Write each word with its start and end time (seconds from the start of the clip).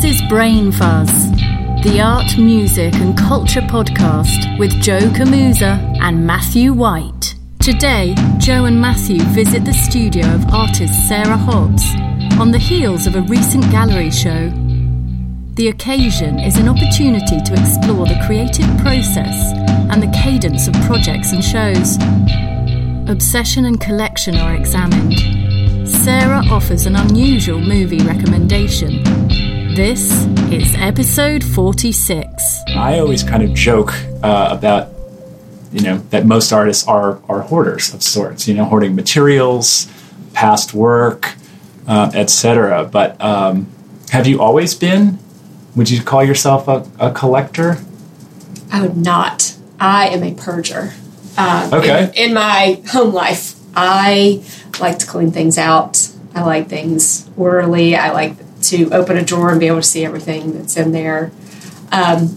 This 0.00 0.20
is 0.20 0.28
Brain 0.28 0.70
Fuzz, 0.70 1.10
the 1.82 2.00
art, 2.00 2.38
music, 2.38 2.94
and 2.94 3.18
culture 3.18 3.62
podcast 3.62 4.56
with 4.56 4.70
Joe 4.80 5.00
Camusa 5.00 5.98
and 6.00 6.24
Matthew 6.24 6.72
White. 6.72 7.34
Today, 7.60 8.14
Joe 8.38 8.66
and 8.66 8.80
Matthew 8.80 9.20
visit 9.34 9.64
the 9.64 9.72
studio 9.72 10.24
of 10.32 10.54
artist 10.54 10.94
Sarah 11.08 11.36
Hobbs 11.36 11.82
on 12.38 12.52
the 12.52 12.60
heels 12.60 13.08
of 13.08 13.16
a 13.16 13.22
recent 13.22 13.68
gallery 13.72 14.12
show. 14.12 14.50
The 15.54 15.66
occasion 15.66 16.38
is 16.38 16.58
an 16.58 16.68
opportunity 16.68 17.40
to 17.42 17.52
explore 17.54 18.06
the 18.06 18.22
creative 18.24 18.68
process 18.78 19.52
and 19.90 20.00
the 20.00 20.16
cadence 20.16 20.68
of 20.68 20.74
projects 20.86 21.32
and 21.32 21.42
shows. 21.42 21.98
Obsession 23.10 23.64
and 23.64 23.80
collection 23.80 24.36
are 24.36 24.54
examined. 24.54 25.88
Sarah 25.88 26.44
offers 26.52 26.86
an 26.86 26.94
unusual 26.94 27.58
movie 27.58 28.04
recommendation. 28.04 29.47
This 29.78 30.10
is 30.50 30.74
episode 30.74 31.44
46. 31.44 32.62
I 32.70 32.98
always 32.98 33.22
kind 33.22 33.44
of 33.44 33.54
joke 33.54 33.92
uh, 34.24 34.48
about, 34.50 34.92
you 35.70 35.82
know, 35.82 35.98
that 36.10 36.26
most 36.26 36.50
artists 36.50 36.84
are 36.88 37.22
are 37.28 37.42
hoarders 37.42 37.94
of 37.94 38.02
sorts. 38.02 38.48
You 38.48 38.54
know, 38.54 38.64
hoarding 38.64 38.96
materials, 38.96 39.86
past 40.32 40.74
work, 40.74 41.36
uh, 41.86 42.10
etc. 42.12 42.86
But 42.90 43.22
um, 43.22 43.68
have 44.10 44.26
you 44.26 44.40
always 44.42 44.74
been? 44.74 45.20
Would 45.76 45.90
you 45.90 46.02
call 46.02 46.24
yourself 46.24 46.66
a, 46.66 46.84
a 46.98 47.12
collector? 47.12 47.78
I 48.72 48.82
would 48.82 48.96
not. 48.96 49.56
I 49.78 50.08
am 50.08 50.24
a 50.24 50.34
purger. 50.34 50.92
Uh, 51.36 51.70
Okay. 51.72 52.10
In, 52.16 52.30
in 52.30 52.34
my 52.34 52.82
home 52.88 53.14
life, 53.14 53.54
I 53.76 54.42
like 54.80 54.98
to 54.98 55.06
clean 55.06 55.30
things 55.30 55.56
out. 55.56 56.10
I 56.34 56.42
like 56.42 56.66
things 56.68 57.30
orderly. 57.36 57.94
I 57.94 58.10
like 58.10 58.34
to 58.62 58.90
open 58.92 59.16
a 59.16 59.24
drawer 59.24 59.50
and 59.50 59.60
be 59.60 59.66
able 59.66 59.78
to 59.80 59.82
see 59.86 60.04
everything 60.04 60.52
that's 60.52 60.76
in 60.76 60.92
there. 60.92 61.30
Um, 61.92 62.36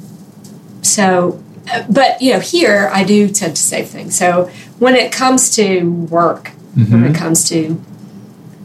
so, 0.82 1.42
uh, 1.72 1.84
but 1.90 2.22
you 2.22 2.34
know, 2.34 2.40
here 2.40 2.90
I 2.94 3.04
do 3.04 3.28
tend 3.30 3.56
to 3.56 3.62
save 3.62 3.88
things. 3.90 4.18
So 4.18 4.50
when 4.80 4.96
it 4.96 5.12
comes 5.12 5.56
to 5.56 5.82
work, 5.90 6.50
when 6.76 7.04
it 7.06 7.16
comes 7.16 7.48
to 7.50 7.82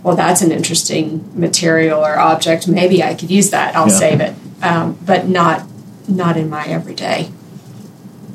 well, 0.03 0.15
that's 0.15 0.41
an 0.41 0.53
interesting 0.53 1.29
material 1.35 1.99
or 1.99 2.17
object. 2.17 2.69
Maybe 2.69 3.03
I 3.03 3.15
could 3.15 3.29
use 3.31 3.51
that. 3.51 3.75
I'll 3.75 3.89
Yeah. 3.89 3.99
save 3.99 4.21
it, 4.21 4.35
um, 4.63 4.97
but 5.05 5.29
not 5.29 5.65
not 6.07 6.37
in 6.37 6.49
my 6.49 6.65
everyday. 6.67 7.31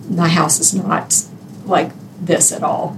My 0.10 0.28
house 0.28 0.60
is 0.60 0.74
not 0.74 1.24
like 1.66 1.92
this 2.22 2.52
at 2.52 2.62
all. 2.64 2.98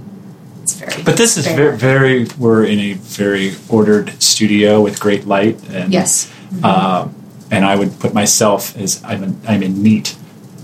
It's 0.64 0.72
very. 0.72 1.02
But 1.02 1.18
this 1.18 1.36
is 1.36 1.46
very, 1.46 1.76
very. 1.76 2.26
We're 2.38 2.64
in 2.64 2.80
a 2.80 2.94
very 2.94 3.52
ordered 3.68 4.10
studio 4.22 4.80
with 4.80 4.98
great 4.98 5.26
light, 5.26 5.62
and 5.68 5.92
yes. 5.92 6.32
um, 6.62 7.14
and 7.50 7.66
I 7.66 7.76
would 7.76 8.00
put 8.00 8.14
myself 8.14 8.74
as 8.74 9.04
I'm 9.04 9.22
a, 9.24 9.34
I'm 9.46 9.62
a 9.62 9.68
neat, 9.68 10.16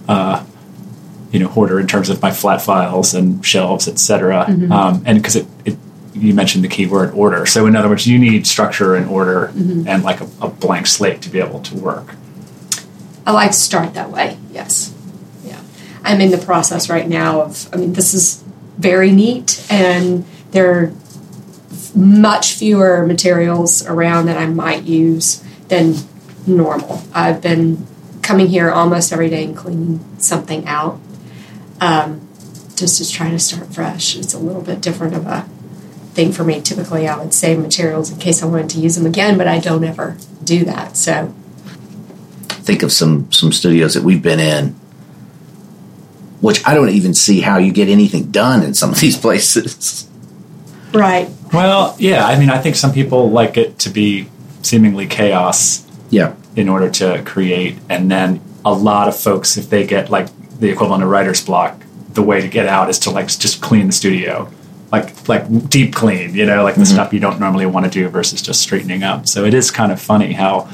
uh, 0.09 0.43
you 1.33 1.39
know, 1.39 1.49
hoarder 1.49 1.79
in 1.79 1.87
terms 1.87 2.09
of 2.09 2.23
my 2.23 2.31
flat 2.31 2.63
files 2.63 3.13
and 3.13 3.45
shelves, 3.45 3.89
etc. 3.89 4.47
Mm-hmm. 4.49 4.73
Um, 4.73 5.03
and 5.05 5.19
because 5.19 5.37
it, 5.37 5.47
it, 5.67 5.77
you 6.15 6.33
mentioned 6.33 6.65
the 6.65 6.69
keyword 6.69 7.13
order. 7.13 7.45
So 7.45 7.67
in 7.67 7.77
other 7.77 7.91
words, 7.91 8.07
you 8.07 8.19
need 8.19 8.47
structure 8.47 8.95
and 8.95 9.07
order 9.07 9.53
Mm-hmm. 9.55 9.87
and 9.87 10.03
like 10.03 10.23
a, 10.23 10.29
a 10.41 10.49
blank 10.49 10.87
slate 10.87 11.21
to 11.23 11.29
be 11.29 11.41
able 11.41 11.61
to 11.61 11.77
work. 11.77 12.15
I 13.27 13.33
like 13.33 13.51
to 13.51 13.57
start 13.57 13.93
that 13.95 14.11
way. 14.11 14.39
Yes. 14.51 14.95
Yeah. 15.45 15.61
I'm 16.05 16.23
in 16.23 16.31
the 16.31 16.39
process 16.39 16.89
right 16.89 17.07
now 17.07 17.43
of, 17.43 17.69
I 17.73 17.77
mean, 17.77 17.93
this 17.93 18.15
is 18.15 18.43
very 18.81 19.13
neat 19.13 19.65
and 19.71 20.25
there 20.53 20.73
are 20.73 20.93
much 21.95 22.55
fewer 22.55 23.05
materials 23.07 23.87
around 23.87 24.27
that 24.27 24.39
I 24.39 24.47
might 24.47 24.85
use 24.85 25.45
than 25.69 25.95
normal. 26.47 27.03
I've 27.13 27.43
been 27.43 27.87
coming 28.23 28.47
here 28.47 28.71
almost 28.71 29.13
every 29.13 29.29
day 29.29 29.45
and 29.45 29.57
cleaning 29.57 30.01
something 30.19 30.67
out 30.67 30.99
um, 31.81 32.27
just 32.75 33.03
to 33.03 33.11
try 33.11 33.31
to 33.31 33.39
start 33.39 33.73
fresh. 33.75 34.17
It's 34.17 34.33
a 34.33 34.39
little 34.39 34.63
bit 34.63 34.81
different 34.81 35.15
of 35.15 35.27
a 35.27 35.43
thing 36.15 36.33
for 36.33 36.43
me. 36.43 36.61
Typically, 36.61 37.07
I 37.07 37.19
would 37.19 37.35
save 37.35 37.59
materials 37.59 38.11
in 38.11 38.19
case 38.19 38.43
I 38.43 38.47
wanted 38.47 38.71
to 38.71 38.81
use 38.81 38.97
them 38.97 39.07
again, 39.07 39.37
but 39.37 39.47
I 39.47 39.59
don't 39.59 39.85
ever 39.85 40.17
do 40.43 40.65
that. 40.65 40.97
So, 40.97 41.35
think 42.49 42.83
of 42.83 42.93
some 42.93 43.31
some 43.31 43.53
studios 43.53 43.95
that 43.95 44.03
we've 44.03 44.23
been 44.23 44.41
in 44.41 44.80
which 46.41 46.67
I 46.67 46.75
don't 46.75 46.89
even 46.91 47.15
see 47.15 47.41
how 47.41 47.59
you 47.59 47.73
get 47.73 47.89
anything 47.89 48.31
done 48.31 48.63
in 48.63 48.75
some 48.75 48.91
of 48.91 49.01
these 49.01 49.17
places. 49.27 50.09
right. 50.93 51.29
Well, 51.53 51.97
yeah, 51.99 52.25
I 52.27 52.39
mean, 52.39 52.49
I 52.51 52.59
think 52.59 52.77
some 52.77 52.93
people 52.93 53.31
like 53.31 53.57
it 53.57 53.79
to 53.81 53.91
be 53.91 54.29
seemingly 54.63 55.07
chaos 55.07 55.85
Yeah. 56.11 56.35
in 56.57 56.69
order 56.69 56.89
to 56.91 57.23
create, 57.25 57.77
and 57.89 58.11
then 58.11 58.41
a 58.65 58.73
lot 58.73 59.09
of 59.09 59.17
folks, 59.19 59.57
if 59.57 59.69
they 59.71 59.87
get 59.87 60.11
like 60.11 60.29
the 60.61 60.69
equivalent 60.69 61.03
of 61.03 61.09
writer's 61.09 61.45
block, 61.45 61.83
the 62.13 62.23
way 62.23 62.41
to 62.41 62.49
get 62.49 62.67
out 62.67 62.89
is 62.91 62.99
to 63.01 63.11
like 63.11 63.27
just 63.29 63.61
clean 63.63 63.87
the 63.87 63.93
studio, 63.93 64.49
like 64.93 65.29
like 65.29 65.69
deep 65.71 65.93
clean, 65.95 66.35
you 66.35 66.45
know, 66.47 66.63
like 66.63 66.75
the 66.77 66.85
stuff 66.87 67.13
you 67.13 67.21
don't 67.21 67.41
normally 67.41 67.67
want 67.67 67.85
to 67.87 67.91
do 67.91 68.09
versus 68.09 68.43
just 68.43 68.61
straightening 68.61 69.03
up. 69.03 69.27
So 69.29 69.45
it 69.45 69.55
is 69.55 69.71
kind 69.71 69.91
of 69.93 70.01
funny 70.01 70.33
how, 70.35 70.69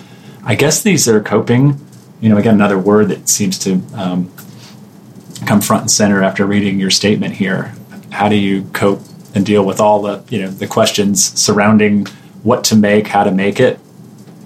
I 0.44 0.54
guess 0.56 0.83
these 0.83 1.06
are 1.09 1.21
coping. 1.22 1.78
You 2.21 2.31
know, 2.31 2.38
again, 2.38 2.54
another 2.54 2.78
word 2.78 3.09
that 3.09 3.28
seems 3.28 3.59
to 3.60 3.81
um, 3.94 4.31
come 5.47 5.61
front 5.61 5.83
and 5.83 5.91
center 5.91 6.23
after 6.23 6.45
reading 6.45 6.81
your 6.81 6.91
statement 6.91 7.34
here. 7.34 7.75
How 8.11 8.29
do 8.29 8.37
you 8.37 8.65
cope 8.73 9.01
and 9.34 9.45
deal 9.45 9.65
with 9.65 9.81
all 9.81 10.03
the 10.03 10.25
you 10.29 10.43
know 10.43 10.49
the 10.49 10.67
questions 10.67 11.23
surrounding 11.39 12.07
what 12.43 12.65
to 12.65 12.77
make, 12.77 13.09
how 13.09 13.25
to 13.25 13.31
make 13.31 13.61
it? 13.61 13.79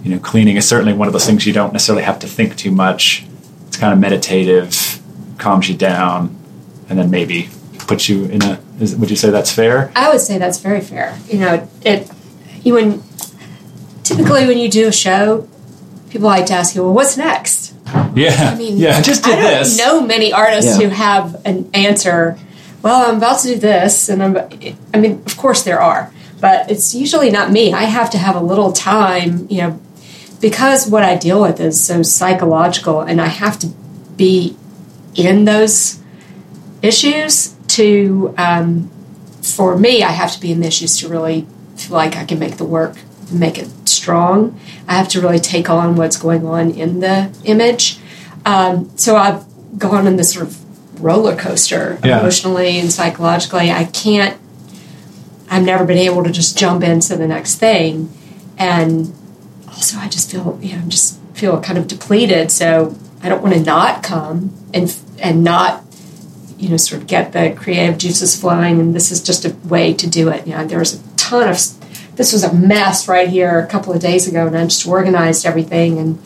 You 0.03 0.13
know, 0.13 0.19
cleaning 0.19 0.57
is 0.57 0.67
certainly 0.69 0.93
one 0.93 1.09
of 1.09 1.13
those 1.13 1.27
things 1.27 1.47
you 1.47 1.53
don't 1.53 1.73
necessarily 1.73 2.05
have 2.05 2.19
to 2.21 2.27
think 2.27 2.57
too 2.57 2.71
much. 2.71 3.25
It's 3.67 3.77
kind 3.77 3.93
of 3.93 3.99
meditative, 3.99 5.01
calms 5.39 5.69
you 5.69 5.77
down, 5.77 6.37
and 6.89 6.99
then 6.99 7.11
maybe 7.11 7.49
puts 7.87 8.09
you 8.09 8.25
in 8.27 8.43
a. 8.43 8.61
Is, 8.81 8.97
would 8.97 9.11
you 9.11 9.17
say 9.17 9.31
that's 9.31 9.53
fair? 9.53 9.93
I 9.95 10.11
would 10.11 10.21
say 10.21 10.39
that's 10.39 10.59
very 10.59 10.81
fair. 10.81 11.19
You 11.27 11.39
know, 11.41 11.69
it 11.83 12.11
you 12.63 12.75
when 12.75 13.03
typically 14.03 14.47
when 14.47 14.59
you 14.59 14.71
do 14.71 14.89
a 14.89 14.93
show, 14.93 15.49
people 16.09 16.29
like 16.29 16.47
to 16.47 16.55
ask 16.55 16.75
you, 16.75 16.83
"Well, 16.83 16.95
what's 16.95 17.17
next?" 17.17 17.60
Yeah, 18.15 18.51
I 18.53 18.55
mean, 18.57 18.77
yeah. 18.79 18.97
I 18.99 19.03
just 19.03 19.25
did 19.25 19.39
this. 19.39 19.45
I 19.45 19.51
don't 19.51 19.59
this. 19.61 19.79
know 19.79 20.01
many 20.07 20.33
artists 20.33 20.79
Yeah. 20.79 20.89
who 20.89 20.95
have 20.95 21.41
an 21.45 21.71
answer. 21.75 22.37
Well, 22.83 23.11
I'm 23.11 23.17
about 23.19 23.41
to 23.41 23.49
do 23.49 23.57
this, 23.59 24.09
and 24.09 24.23
I'm. 24.23 24.37
I 24.95 24.99
mean, 24.99 25.23
of 25.27 25.37
course 25.37 25.63
there 25.63 25.81
are, 25.81 26.13
but 26.41 26.71
it's 26.71 26.95
usually 26.95 27.31
not 27.31 27.51
me. 27.53 27.73
I 27.73 27.85
have 27.85 28.11
to 28.11 28.19
have 28.19 28.37
a 28.37 28.41
little 28.41 28.73
time, 28.73 29.47
you 29.51 29.59
know, 29.63 29.81
because 30.41 30.89
what 30.89 31.03
I 31.03 31.17
deal 31.17 31.41
with 31.43 31.61
is 31.61 31.83
so 31.83 32.03
psychological, 32.03 33.01
and 33.03 33.21
I 33.21 33.27
have 33.27 33.59
to 33.61 33.67
be 34.17 34.57
in 35.15 35.45
those 35.45 35.99
issues 36.83 37.55
to. 37.69 38.35
Um, 38.39 38.91
for 39.43 39.77
me, 39.77 40.03
I 40.03 40.11
have 40.11 40.33
to 40.33 40.41
be 40.41 40.53
in 40.53 40.61
the 40.61 40.67
issues 40.67 40.99
to 40.99 41.09
really 41.09 41.47
feel 41.77 41.97
like 41.97 42.15
I 42.17 42.25
can 42.25 42.39
make 42.39 42.57
the 42.59 42.65
work, 42.65 42.97
make 43.33 43.59
it 43.59 43.69
strong. 43.89 44.59
I 44.87 44.95
have 44.95 45.09
to 45.09 45.21
really 45.21 45.39
take 45.39 45.71
on 45.71 45.97
what's 45.97 46.17
going 46.19 46.45
on 46.47 46.71
in 46.73 47.01
the 47.01 47.31
image. 47.45 47.99
Um, 48.47 48.91
so 48.97 49.17
I've 49.17 49.45
gone 49.79 50.07
on 50.07 50.17
this 50.17 50.33
sort 50.33 50.47
of 50.47 51.03
roller 51.03 51.37
coaster 51.37 51.99
Yeah. 52.05 52.21
emotionally 52.21 52.79
and 52.79 52.93
psychologically. 52.93 53.71
I 53.71 53.85
can't. 53.85 54.37
I've 55.51 55.65
never 55.65 55.85
been 55.85 55.99
able 55.99 56.23
to 56.25 56.31
just 56.31 56.57
jump 56.57 56.83
into 56.85 57.17
the 57.17 57.27
next 57.27 57.57
thing, 57.57 58.11
and 58.57 59.13
also 59.69 59.99
I 59.99 60.09
just 60.09 60.31
feel 60.31 60.59
you 60.63 60.77
know 60.77 60.83
just 60.89 61.19
feel 61.35 61.61
kind 61.61 61.79
of 61.79 61.89
depleted. 61.89 62.51
So 62.53 62.95
I 63.23 63.29
don't 63.29 63.43
want 63.43 63.55
to 63.55 63.61
not 63.61 64.03
come 64.03 64.53
and 64.73 64.95
and 65.19 65.43
not 65.43 65.83
you 66.57 66.69
know 66.69 66.77
sort 66.77 67.01
of 67.03 67.09
get 67.09 67.33
the 67.33 67.51
creative 67.57 67.99
juices 67.99 68.39
flowing. 68.41 68.79
And 68.81 68.95
this 68.95 69.11
is 69.11 69.23
just 69.23 69.45
a 69.45 69.55
way 69.65 69.93
to 69.95 70.09
do 70.09 70.29
it. 70.29 70.47
You 70.47 70.55
know, 70.55 70.65
there's 70.67 70.95
a 70.95 70.99
ton 71.17 71.49
of 71.49 71.57
this 72.17 72.33
was 72.33 72.45
a 72.45 72.53
mess 72.55 73.09
right 73.09 73.29
here 73.29 73.59
a 73.59 73.67
couple 73.67 73.93
of 73.93 74.01
days 74.01 74.29
ago, 74.29 74.47
and 74.47 74.57
I 74.57 74.65
just 74.65 74.87
organized 74.87 75.45
everything, 75.45 75.99
and 75.99 76.19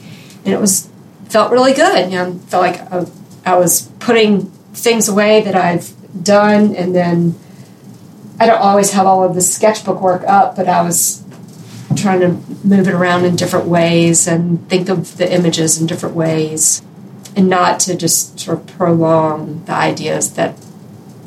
and 0.44 0.53
it 0.53 0.61
was 0.61 0.88
felt 1.35 1.51
really 1.51 1.73
good. 1.75 2.13
You 2.13 2.19
know, 2.19 2.33
felt 2.47 2.63
like 2.63 2.81
I, 2.93 3.07
I 3.45 3.57
was 3.57 3.91
putting 3.99 4.47
things 4.73 5.09
away 5.09 5.41
that 5.43 5.57
I've 5.57 5.93
done, 6.23 6.77
and 6.77 6.95
then 6.95 7.35
I 8.39 8.47
don't 8.47 8.63
always 8.63 8.93
have 8.93 9.05
all 9.05 9.25
of 9.25 9.35
the 9.35 9.41
sketchbook 9.41 10.01
work 10.01 10.23
up, 10.29 10.55
but 10.55 10.69
I 10.69 10.83
was 10.83 11.25
trying 11.97 12.21
to 12.21 12.29
move 12.65 12.87
it 12.87 12.95
around 12.95 13.25
in 13.25 13.35
different 13.35 13.67
ways 13.67 14.29
and 14.29 14.69
think 14.69 14.89
of 14.89 15.17
the 15.17 15.33
images 15.33 15.81
in 15.81 15.89
different 15.89 16.15
ways, 16.15 16.83
and 17.35 17.49
not 17.49 17.81
to 17.81 17.97
just 17.97 18.39
sort 18.39 18.59
of 18.59 18.67
prolong 18.79 19.65
the 19.65 19.73
ideas 19.73 20.35
that 20.35 20.55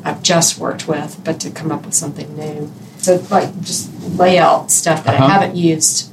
I've 0.04 0.22
just 0.22 0.58
worked 0.58 0.88
with, 0.88 1.20
but 1.22 1.38
to 1.40 1.50
come 1.50 1.70
up 1.70 1.84
with 1.84 1.94
something 1.94 2.34
new. 2.34 2.72
So, 2.96 3.22
like, 3.30 3.60
just 3.60 3.92
lay 4.18 4.38
out 4.38 4.70
stuff 4.70 5.04
that 5.04 5.16
Uh-huh. 5.16 5.24
I 5.26 5.28
haven't 5.28 5.56
used 5.56 6.10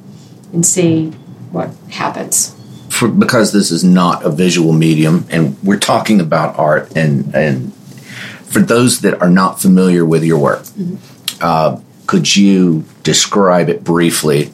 and 0.51 0.65
see 0.65 1.11
what 1.51 1.69
happens. 1.91 2.54
For, 2.95 3.09
because 3.09 3.51
this 3.51 3.71
is 3.71 3.83
not 3.83 4.23
a 4.25 4.29
visual 4.29 4.71
medium, 4.71 5.25
and 5.29 5.57
we're 5.61 5.79
talking 5.79 6.21
about 6.21 6.57
art, 6.57 6.95
and 6.95 7.33
and 7.35 7.73
for 8.45 8.59
those 8.61 9.01
that 9.01 9.21
are 9.21 9.29
not 9.29 9.61
familiar 9.61 10.05
with 10.05 10.23
your 10.23 10.39
work, 10.39 10.65
uh, 11.41 11.79
could 12.07 12.35
you 12.35 12.85
describe 13.03 13.67
it 13.69 13.83
briefly 13.83 14.51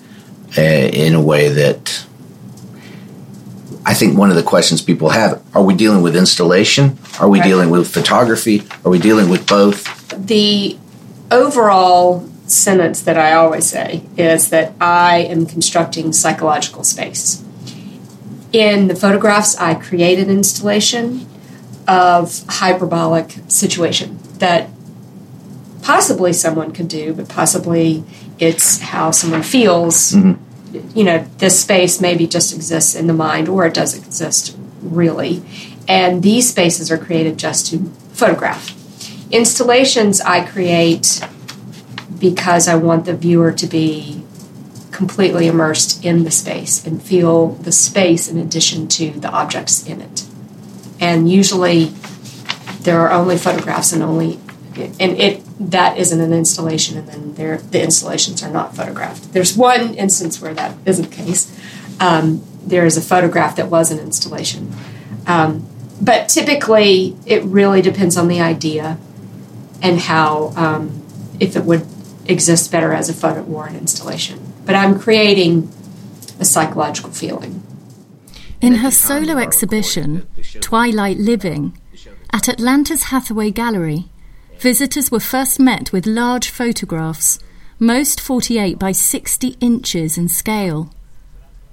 uh, 0.58 0.62
in 0.62 1.14
a 1.14 1.22
way 1.22 1.50
that 1.50 2.06
I 3.86 3.94
think 3.94 4.18
one 4.18 4.30
of 4.32 4.36
the 4.36 4.44
questions 4.44 4.82
people 4.82 5.10
have 5.10 5.42
are 5.54 5.64
we 5.64 5.76
dealing 5.76 6.02
with 6.02 6.16
installation? 6.16 6.98
Are 7.20 7.30
we 7.30 7.40
Right. 7.40 7.48
dealing 7.48 7.70
with 7.70 7.88
photography? 7.94 8.64
Are 8.84 8.90
we 8.92 9.00
dealing 9.00 9.30
with 9.30 9.48
both? 9.48 9.86
the 10.18 10.78
overall 11.32 12.28
sentence 12.48 13.02
that 13.04 13.18
I 13.18 13.34
always 13.34 13.66
say 13.66 14.04
is 14.18 14.50
that 14.50 14.74
I 14.82 15.20
am 15.20 15.46
constructing 15.46 16.12
psychological 16.12 16.84
space. 16.84 17.42
In 18.52 18.88
the 18.88 18.96
photographs, 18.96 19.56
I 19.58 19.76
create 19.76 20.20
an 20.20 20.30
installation 20.30 21.26
of 21.88 22.44
hyperbolic 22.48 23.38
situation 23.48 24.20
that 24.40 24.70
possibly 25.82 26.34
someone 26.34 26.72
could 26.72 26.88
do, 26.88 27.14
but 27.14 27.30
possibly 27.30 28.04
it's 28.40 28.80
how 28.80 29.12
someone 29.12 29.44
feels. 29.44 30.12
Mm-hmm. 30.12 30.98
You 30.98 31.04
know, 31.04 31.26
this 31.38 31.60
space 31.60 32.00
maybe 32.00 32.28
just 32.28 32.54
exists 32.54 32.96
in 32.96 33.08
the 33.08 33.14
mind 33.14 33.50
or 33.50 33.66
it 33.66 33.74
doesn't 33.74 34.06
exist 34.06 34.56
really. 34.82 35.44
And 35.88 36.24
these 36.24 36.50
spaces 36.50 36.92
are 36.92 36.98
created 36.98 37.38
just 37.38 37.68
to 37.68 37.80
photograph. 38.14 38.76
Installations 39.32 40.22
I 40.22 40.46
create 40.46 41.22
because 42.20 42.68
I 42.68 42.76
want 42.76 43.06
the 43.06 43.16
viewer 43.16 43.52
to 43.52 43.68
be 43.68 44.21
completely 45.02 45.48
immersed 45.48 46.06
in 46.06 46.24
the 46.26 46.30
space 46.30 46.86
and 46.86 47.02
feel 47.02 47.48
the 47.54 47.72
space 47.72 48.30
in 48.30 48.38
addition 48.38 48.88
to 48.88 49.10
the 49.20 49.28
objects 49.32 49.84
in 49.88 50.00
it. 50.00 50.28
And 51.00 51.28
usually 51.28 51.86
there 52.82 53.00
are 53.00 53.12
only 53.12 53.36
photographs 53.36 53.92
and 53.94 54.04
only 54.04 54.40
and 54.76 55.18
it 55.18 55.42
that 55.60 55.98
isn't 55.98 56.22
an 56.22 56.32
installation 56.32 57.00
and 57.00 57.08
then 57.08 57.34
there 57.34 57.58
the 57.58 57.82
installations 57.82 58.44
are 58.44 58.52
not 58.52 58.76
photographed. 58.76 59.34
There's 59.34 59.58
one 59.58 59.96
instance 59.96 60.40
where 60.40 60.54
that 60.54 60.78
isn't 60.86 61.10
the 61.10 61.16
case. 61.16 61.52
Um, 62.00 62.44
there 62.64 62.86
is 62.86 62.96
a 62.96 63.02
photograph 63.02 63.56
that 63.56 63.70
was 63.70 63.90
an 63.90 63.98
installation. 63.98 64.72
Um, 65.26 65.66
but 66.00 66.30
typically 66.30 67.18
it 67.26 67.42
really 67.46 67.82
depends 67.82 68.18
on 68.18 68.28
the 68.28 68.40
idea 68.40 69.00
and 69.82 70.00
how 70.00 70.54
um, 70.56 71.02
if 71.40 71.56
it 71.56 71.64
would 71.64 71.88
exist 72.28 72.72
better 72.72 72.94
as 72.94 73.10
a 73.10 73.16
photo 73.16 73.44
or 73.46 73.66
an 73.66 73.76
installation. 73.76 74.51
But 74.72 74.78
I'm 74.78 74.98
creating 75.02 75.70
a 76.40 76.46
psychological 76.46 77.12
feeling. 77.12 77.62
In 78.62 78.76
her 78.76 78.90
solo 78.90 79.38
exhibition, 79.38 80.26
Twilight 80.62 81.18
Living, 81.18 81.78
at 82.32 82.48
Atlanta's 82.48 83.04
Hathaway 83.12 83.52
Gallery, 83.52 84.06
visitors 84.60 85.12
were 85.12 85.20
first 85.20 85.60
met 85.60 85.92
with 85.92 86.06
large 86.06 86.50
photographs, 86.50 87.38
most 87.80 88.22
48 88.22 88.80
by 88.80 88.94
60 88.94 89.58
inches 89.60 90.18
in 90.18 90.30
scale. 90.30 90.90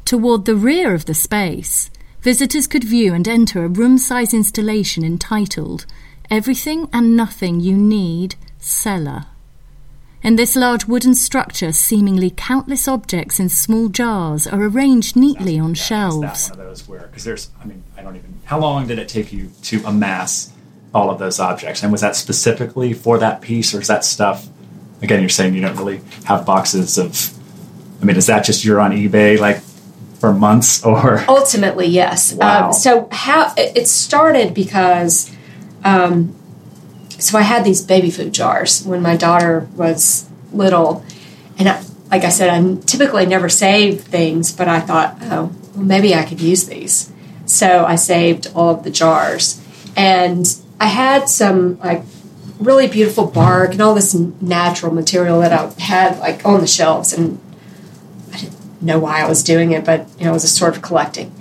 Toward 0.04 0.44
the 0.44 0.56
rear 0.56 0.92
of 0.92 1.04
the 1.04 1.14
space, 1.14 1.92
visitors 2.22 2.66
could 2.66 2.82
view 2.82 3.14
and 3.14 3.28
enter 3.28 3.64
a 3.64 3.68
room 3.68 3.98
size 3.98 4.34
installation 4.34 5.04
entitled 5.04 5.86
Everything 6.32 6.88
and 6.92 7.16
Nothing 7.16 7.60
You 7.60 7.76
Need 7.76 8.34
Cellar. 8.58 9.26
In 10.22 10.34
this 10.34 10.56
large 10.56 10.86
wooden 10.86 11.14
structure, 11.14 11.70
seemingly 11.70 12.30
countless 12.36 12.88
objects 12.88 13.38
in 13.38 13.48
small 13.48 13.88
jars 13.88 14.46
are 14.48 14.60
arranged 14.60 15.14
neatly 15.14 15.58
on 15.58 15.70
Yeah, 15.70 15.82
shelves. 15.82 16.48
That 16.48 16.58
one 16.58 16.66
of 16.66 16.70
those 16.70 16.88
where? 16.88 17.00
Because 17.02 17.24
there's, 17.24 17.50
I 17.62 17.66
mean, 17.66 17.84
I 17.96 18.02
don't 18.02 18.16
even. 18.16 18.34
How 18.44 18.58
long 18.58 18.88
did 18.88 18.98
it 18.98 19.08
take 19.08 19.32
you 19.32 19.52
to 19.64 19.84
amass 19.86 20.52
all 20.92 21.10
of 21.10 21.18
those 21.20 21.38
objects? 21.38 21.82
And 21.82 21.92
was 21.92 22.00
that 22.00 22.16
specifically 22.16 22.92
for 22.94 23.18
that 23.18 23.40
piece, 23.40 23.72
or 23.74 23.80
is 23.80 23.86
that 23.86 24.04
stuff? 24.04 24.48
Again, 25.02 25.20
you're 25.20 25.28
saying 25.28 25.54
you 25.54 25.60
don't 25.60 25.76
really 25.76 26.00
have 26.24 26.44
boxes 26.44 26.98
of. 26.98 27.32
I 28.02 28.04
mean, 28.04 28.16
is 28.16 28.26
that 28.26 28.44
just 28.44 28.64
you're 28.64 28.80
on 28.80 28.90
eBay 28.90 29.38
like 29.38 29.60
for 30.18 30.32
months, 30.32 30.84
or 30.84 31.24
Ultimately, 31.28 31.86
yes. 31.86 32.32
Wow. 32.32 32.66
Um, 32.66 32.72
so 32.72 33.08
how 33.12 33.54
it 33.56 33.76
it 33.76 33.86
started 33.86 34.52
because, 34.52 35.30
um, 35.84 36.34
so 37.18 37.36
I 37.36 37.42
had 37.42 37.64
these 37.64 37.82
baby 37.82 38.10
food 38.10 38.32
jars 38.32 38.84
when 38.84 39.02
my 39.02 39.16
daughter 39.16 39.68
was 39.74 40.28
little, 40.52 41.04
and 41.58 41.68
I, 41.68 41.82
like 42.10 42.24
I 42.24 42.28
said, 42.28 42.48
I 42.48 42.80
typically 42.86 43.26
never 43.26 43.48
save 43.48 44.02
things, 44.02 44.52
but 44.52 44.68
I 44.68 44.80
thought, 44.80 45.18
oh, 45.22 45.52
well, 45.74 45.84
maybe 45.84 46.14
I 46.14 46.24
could 46.24 46.40
use 46.40 46.66
these. 46.66 47.12
So 47.44 47.84
I 47.84 47.96
saved 47.96 48.50
all 48.54 48.70
of 48.70 48.84
the 48.84 48.90
jars, 48.90 49.60
and 49.96 50.46
I 50.80 50.86
had 50.86 51.28
some 51.28 51.78
like 51.80 52.02
really 52.60 52.88
beautiful 52.88 53.26
bark 53.26 53.72
and 53.72 53.80
all 53.80 53.94
this 53.94 54.14
natural 54.14 54.92
material 54.92 55.40
that 55.40 55.52
I 55.52 55.80
had 55.80 56.18
like 56.18 56.44
on 56.44 56.60
the 56.60 56.66
shelves, 56.66 57.12
and 57.12 57.40
I 58.32 58.38
didn't 58.38 58.82
know 58.82 58.98
why 58.98 59.22
I 59.22 59.28
was 59.28 59.42
doing 59.42 59.72
it, 59.72 59.84
but 59.84 60.08
you 60.18 60.24
know, 60.24 60.30
it 60.30 60.34
was 60.34 60.44
a 60.44 60.48
sort 60.48 60.76
of 60.76 60.82
collecting. 60.82 61.32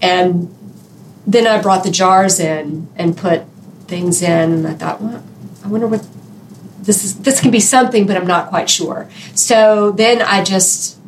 And 0.00 0.54
then 1.26 1.46
I 1.46 1.60
brought 1.60 1.84
the 1.84 1.90
jars 1.90 2.38
in 2.38 2.88
and 2.96 3.16
put 3.16 3.42
things 3.86 4.22
in, 4.22 4.52
and 4.52 4.66
I 4.66 4.74
thought, 4.74 5.00
well, 5.00 5.22
I 5.64 5.68
wonder 5.68 5.86
what 5.86 6.06
this 6.80 7.04
is. 7.04 7.20
This 7.20 7.40
can 7.40 7.50
be 7.50 7.60
something, 7.60 8.06
but 8.06 8.16
I'm 8.16 8.26
not 8.26 8.48
quite 8.48 8.68
sure. 8.68 9.08
So 9.34 9.90
then 9.92 10.22
I 10.22 10.42
just 10.44 10.98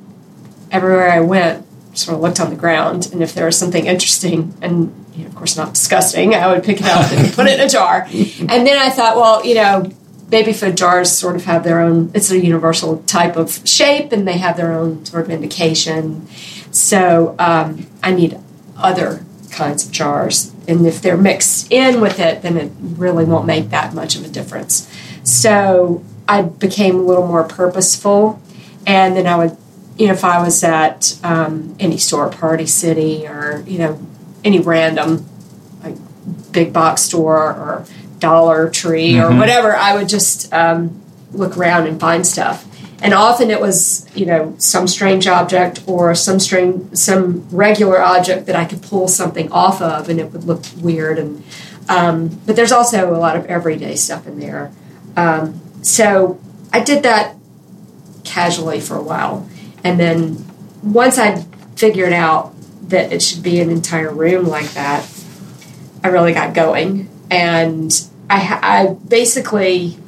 everywhere 0.70 1.10
I 1.10 1.20
went, 1.20 1.64
sort 1.96 2.16
of 2.16 2.22
looked 2.22 2.40
on 2.40 2.50
the 2.50 2.56
ground, 2.56 3.08
and 3.12 3.22
if 3.22 3.34
there 3.34 3.46
was 3.46 3.58
something 3.58 3.86
interesting 3.86 4.54
and 4.60 4.92
you 5.14 5.22
know, 5.22 5.28
of 5.28 5.34
course 5.34 5.56
not 5.56 5.74
disgusting, 5.74 6.34
I 6.34 6.52
would 6.52 6.62
pick 6.62 6.80
it 6.80 6.86
up 6.86 7.10
and 7.12 7.32
put 7.32 7.46
it 7.46 7.58
in 7.58 7.66
a 7.66 7.68
jar. 7.68 8.06
And 8.12 8.66
then 8.66 8.78
I 8.78 8.90
thought, 8.90 9.16
well, 9.16 9.44
you 9.44 9.54
know, 9.54 9.90
baby 10.28 10.52
food 10.52 10.76
jars 10.76 11.10
sort 11.10 11.36
of 11.36 11.44
have 11.44 11.64
their 11.64 11.80
own 11.80 12.10
it's 12.14 12.30
a 12.30 12.38
universal 12.38 12.98
type 13.04 13.36
of 13.36 13.66
shape 13.66 14.12
and 14.12 14.26
they 14.26 14.38
have 14.38 14.56
their 14.56 14.72
own 14.72 15.04
sort 15.04 15.24
of 15.24 15.30
indication 15.30 16.26
so 16.72 17.34
um, 17.38 17.86
i 18.02 18.12
need 18.12 18.38
other 18.76 19.24
kinds 19.50 19.86
of 19.86 19.92
jars 19.92 20.52
and 20.68 20.86
if 20.86 21.00
they're 21.00 21.16
mixed 21.16 21.70
in 21.70 22.00
with 22.00 22.18
it 22.18 22.42
then 22.42 22.56
it 22.56 22.72
really 22.80 23.24
won't 23.24 23.46
make 23.46 23.70
that 23.70 23.94
much 23.94 24.16
of 24.16 24.24
a 24.24 24.28
difference. 24.28 24.90
So 25.22 26.02
i 26.28 26.42
became 26.42 26.96
a 26.96 27.02
little 27.02 27.26
more 27.26 27.44
purposeful. 27.44 28.40
And 28.86 29.16
then 29.16 29.26
i 29.26 29.36
would 29.36 29.56
you 29.98 30.06
know 30.08 30.12
if 30.12 30.24
i 30.24 30.42
was 30.42 30.62
at 30.62 31.18
um, 31.24 31.74
any 31.80 31.96
store 31.96 32.28
party 32.28 32.66
city 32.66 33.26
or 33.26 33.64
you 33.66 33.78
know 33.78 33.98
any 34.44 34.60
random 34.60 35.26
like 35.82 35.96
big 36.52 36.72
box 36.72 37.02
store 37.02 37.48
or 37.48 37.86
Dollar 38.18 38.70
Tree 38.70 39.18
or 39.18 39.34
whatever, 39.36 39.76
I 39.76 39.94
would 39.94 40.08
just 40.08 40.52
um, 40.52 41.02
look 41.32 41.56
around 41.56 41.86
and 41.86 42.00
find 42.00 42.26
stuff. 42.26 42.64
And 43.02 43.12
often 43.12 43.50
it 43.50 43.60
was, 43.60 44.06
you 44.16 44.24
know, 44.24 44.54
some 44.58 44.86
strange 44.88 45.26
object 45.26 45.82
or 45.86 46.14
some 46.14 46.40
strange, 46.40 46.96
some 46.96 47.46
regular 47.50 48.00
object 48.00 48.46
that 48.46 48.56
I 48.56 48.64
could 48.64 48.82
pull 48.82 49.06
something 49.06 49.52
off 49.52 49.82
of, 49.82 50.08
and 50.08 50.18
it 50.18 50.32
would 50.32 50.44
look 50.44 50.62
weird. 50.78 51.18
And 51.18 51.44
um, 51.88 52.40
but 52.46 52.56
there's 52.56 52.72
also 52.72 53.14
a 53.14 53.18
lot 53.18 53.36
of 53.36 53.46
everyday 53.46 53.96
stuff 53.96 54.26
in 54.26 54.40
there. 54.40 54.72
Um, 55.16 55.60
so 55.82 56.40
I 56.72 56.80
did 56.80 57.02
that 57.02 57.36
casually 58.24 58.80
for 58.80 58.96
a 58.96 59.02
while, 59.02 59.48
and 59.84 60.00
then 60.00 60.44
once 60.82 61.18
I 61.18 61.42
figured 61.76 62.12
out 62.12 62.54
that 62.88 63.12
it 63.12 63.22
should 63.22 63.42
be 63.42 63.60
an 63.60 63.70
entire 63.70 64.12
room 64.12 64.46
like 64.46 64.70
that, 64.72 65.06
I 66.02 66.08
really 66.08 66.32
got 66.32 66.54
going, 66.54 67.08
and 67.30 67.92
I, 68.30 68.58
I 68.62 68.94
basically, 69.06 69.98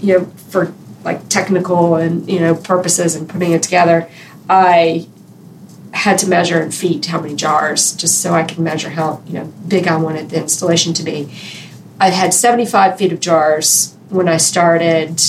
you 0.00 0.18
know, 0.18 0.24
for 0.48 0.72
like 1.04 1.28
technical 1.28 1.96
and 1.96 2.28
you 2.28 2.40
know 2.40 2.54
purposes 2.54 3.14
and 3.14 3.28
putting 3.28 3.52
it 3.52 3.62
together, 3.62 4.08
I 4.48 5.06
had 5.92 6.18
to 6.18 6.26
measure 6.28 6.60
in 6.60 6.70
feet 6.72 7.06
how 7.06 7.20
many 7.20 7.34
jars, 7.36 7.92
just 7.94 8.20
so 8.20 8.32
I 8.34 8.42
could 8.42 8.58
measure 8.58 8.90
how 8.90 9.22
you 9.26 9.34
know 9.34 9.52
big 9.68 9.86
I 9.86 9.96
wanted 9.96 10.30
the 10.30 10.36
installation 10.40 10.92
to 10.94 11.02
be. 11.02 11.28
I 12.00 12.10
had 12.10 12.34
seventy 12.34 12.66
five 12.66 12.98
feet 12.98 13.12
of 13.12 13.20
jars 13.20 13.94
when 14.08 14.28
I 14.28 14.36
started. 14.38 15.20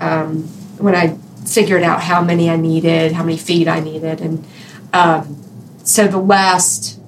Um, 0.00 0.44
when 0.78 0.96
I 0.96 1.16
figured 1.46 1.82
out 1.84 2.02
how 2.02 2.22
many 2.22 2.50
I 2.50 2.56
needed, 2.56 3.12
how 3.12 3.22
many 3.22 3.36
feet 3.36 3.68
I 3.68 3.78
needed, 3.80 4.20
and 4.20 4.44
um, 4.92 5.36
so 5.84 6.08
the 6.08 6.18
last 6.18 6.98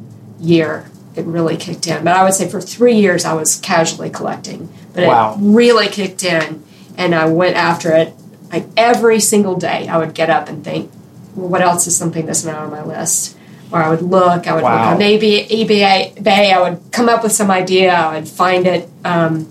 year 0.41 0.89
it 1.17 1.25
really 1.25 1.57
kicked 1.57 1.87
in. 1.87 2.05
But 2.05 2.15
I 2.17 2.23
would 2.25 2.35
say 2.35 2.49
for 2.49 2.61
three 2.61 2.95
years 2.95 3.25
I 3.25 3.35
was 3.35 3.57
casually 3.57 4.11
collecting, 4.11 4.69
but 4.93 5.07
Wow. 5.07 5.35
it 5.35 5.39
really 5.41 5.89
kicked 5.89 6.23
in, 6.25 6.63
and 6.97 7.15
I 7.15 7.27
went 7.27 7.57
after 7.57 7.93
it 7.93 8.13
like 8.53 8.67
every 8.77 9.21
single 9.21 9.57
day. 9.57 9.89
I 9.89 9.99
would 9.99 10.15
get 10.15 10.31
up 10.31 10.49
and 10.49 10.63
think, 10.65 10.91
well, 11.35 11.49
what 11.49 11.61
else 11.63 11.87
is 11.87 11.97
something 11.97 12.27
that's 12.27 12.45
not 12.45 12.57
on 12.57 12.71
my 12.71 12.85
list? 12.85 13.37
Or 13.73 13.83
I 13.83 13.89
would 13.91 14.03
look, 14.03 14.47
I 14.47 14.55
would 14.55 14.63
Wow. 14.63 14.93
look 14.93 14.95
on 14.95 15.01
eBay, 15.01 16.53
I 16.53 16.61
would 16.61 16.81
come 16.93 17.09
up 17.09 17.23
with 17.25 17.33
some 17.33 17.51
idea, 17.51 17.93
I 17.93 18.15
would 18.19 18.29
find 18.29 18.67
it, 18.67 18.89
um, 19.05 19.51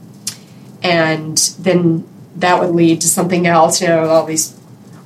and 0.81 1.37
then 1.59 2.05
that 2.37 2.59
would 2.59 2.73
lead 2.73 3.01
to 3.01 3.07
something 3.07 3.45
else. 3.47 3.81
You 3.81 3.87
know, 3.89 4.07
all 4.07 4.25
these 4.25 4.55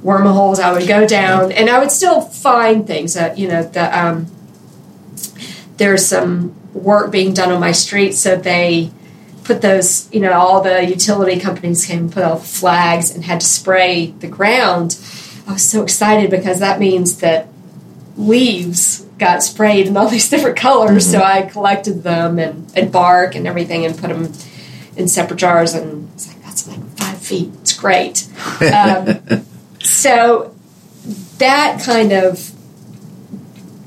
wormholes 0.03 0.60
I 0.60 0.72
would 0.72 0.88
go 0.88 1.08
down, 1.08 1.51
and 1.51 1.70
I 1.70 1.79
would 1.79 1.91
still 1.91 2.22
find 2.22 2.86
things 2.86 3.15
that 3.15 3.38
you 3.38 3.48
know 3.48 3.63
the 3.63 3.98
um, 3.98 4.27
there's 5.77 6.06
some 6.06 6.53
work 6.74 7.12
being 7.12 7.34
done 7.34 7.51
on 7.51 7.60
my 7.60 7.72
street, 7.72 8.13
so 8.13 8.36
they 8.36 8.91
put 9.48 9.62
those 9.62 10.13
you 10.13 10.20
know 10.20 10.34
all 10.34 10.62
the 10.62 10.86
utility 10.86 11.39
companies 11.39 11.86
came 11.86 12.00
and 12.00 12.12
put 12.12 12.24
all 12.24 12.36
the 12.36 12.46
flags 12.46 13.10
and 13.16 13.24
had 13.24 13.39
to 13.39 13.48
spray 13.48 14.08
the 14.20 14.27
ground. 14.27 15.00
I 15.48 15.54
was 15.54 15.63
so 15.63 15.82
excited 15.82 16.30
because 16.30 16.60
that 16.60 16.80
means 16.80 17.20
that 17.20 17.48
leaves 18.18 19.06
got 19.18 19.42
sprayed 19.42 19.88
in 19.88 19.96
all 19.98 20.10
these 20.18 20.30
different 20.30 20.58
colors, 20.58 21.10
so 21.10 21.22
I 21.22 21.44
collected 21.44 22.04
them 22.04 22.38
and, 22.38 22.72
and 22.75 22.92
bark 22.92 23.34
and 23.36 23.48
everything 23.48 23.86
and 23.86 23.98
put 23.98 24.10
them 24.10 24.34
in 24.96 25.08
separate 25.08 25.38
jars. 25.38 25.74
And 25.74 26.10
it's 26.13 26.27
like, 26.27 26.44
that's 26.44 26.68
like 26.68 26.84
five 26.98 27.18
feet. 27.18 27.50
It's 27.62 27.74
great. 27.74 28.27
Um, 28.60 29.46
so 29.80 30.56
that 31.38 31.82
kind 31.84 32.12
of 32.12 32.51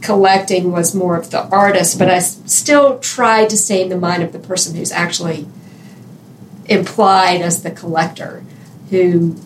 collecting 0.02 0.72
was 0.72 0.94
more 0.94 1.16
of 1.16 1.30
the 1.30 1.44
artist, 1.48 1.98
but 1.98 2.10
I 2.10 2.18
still 2.20 2.98
tried 2.98 3.50
to 3.50 3.56
stay 3.56 3.82
in 3.82 3.88
the 3.88 3.96
mind 3.96 4.22
of 4.22 4.32
the 4.32 4.38
person 4.38 4.74
who's 4.74 4.92
actually 4.92 5.46
implied 6.66 7.42
as 7.42 7.62
the 7.62 7.70
collector, 7.70 8.42
who 8.90 9.36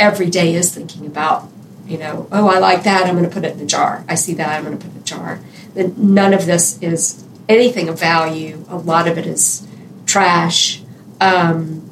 every 0.00 0.30
day 0.30 0.54
is 0.54 0.74
thinking 0.74 1.06
about, 1.06 1.48
you 1.86 1.98
know, 1.98 2.28
oh, 2.32 2.48
I 2.48 2.58
like 2.58 2.84
that, 2.84 3.06
I'm 3.06 3.16
going 3.16 3.28
to 3.28 3.34
put 3.34 3.44
it 3.44 3.54
in 3.54 3.60
a 3.60 3.66
jar. 3.66 4.04
I 4.08 4.14
see 4.14 4.34
that, 4.34 4.58
I'm 4.58 4.64
going 4.64 4.78
to 4.78 4.84
put 4.84 4.94
it 4.94 4.98
in 4.98 5.04
jar. 5.04 5.40
None 5.74 6.34
of 6.34 6.46
this 6.46 6.80
is 6.82 7.24
anything 7.48 7.88
of 7.88 7.98
value. 7.98 8.64
A 8.68 8.76
lot 8.76 9.06
of 9.08 9.18
it 9.18 9.26
is 9.26 9.66
trash. 10.06 10.82
Um, 11.20 11.88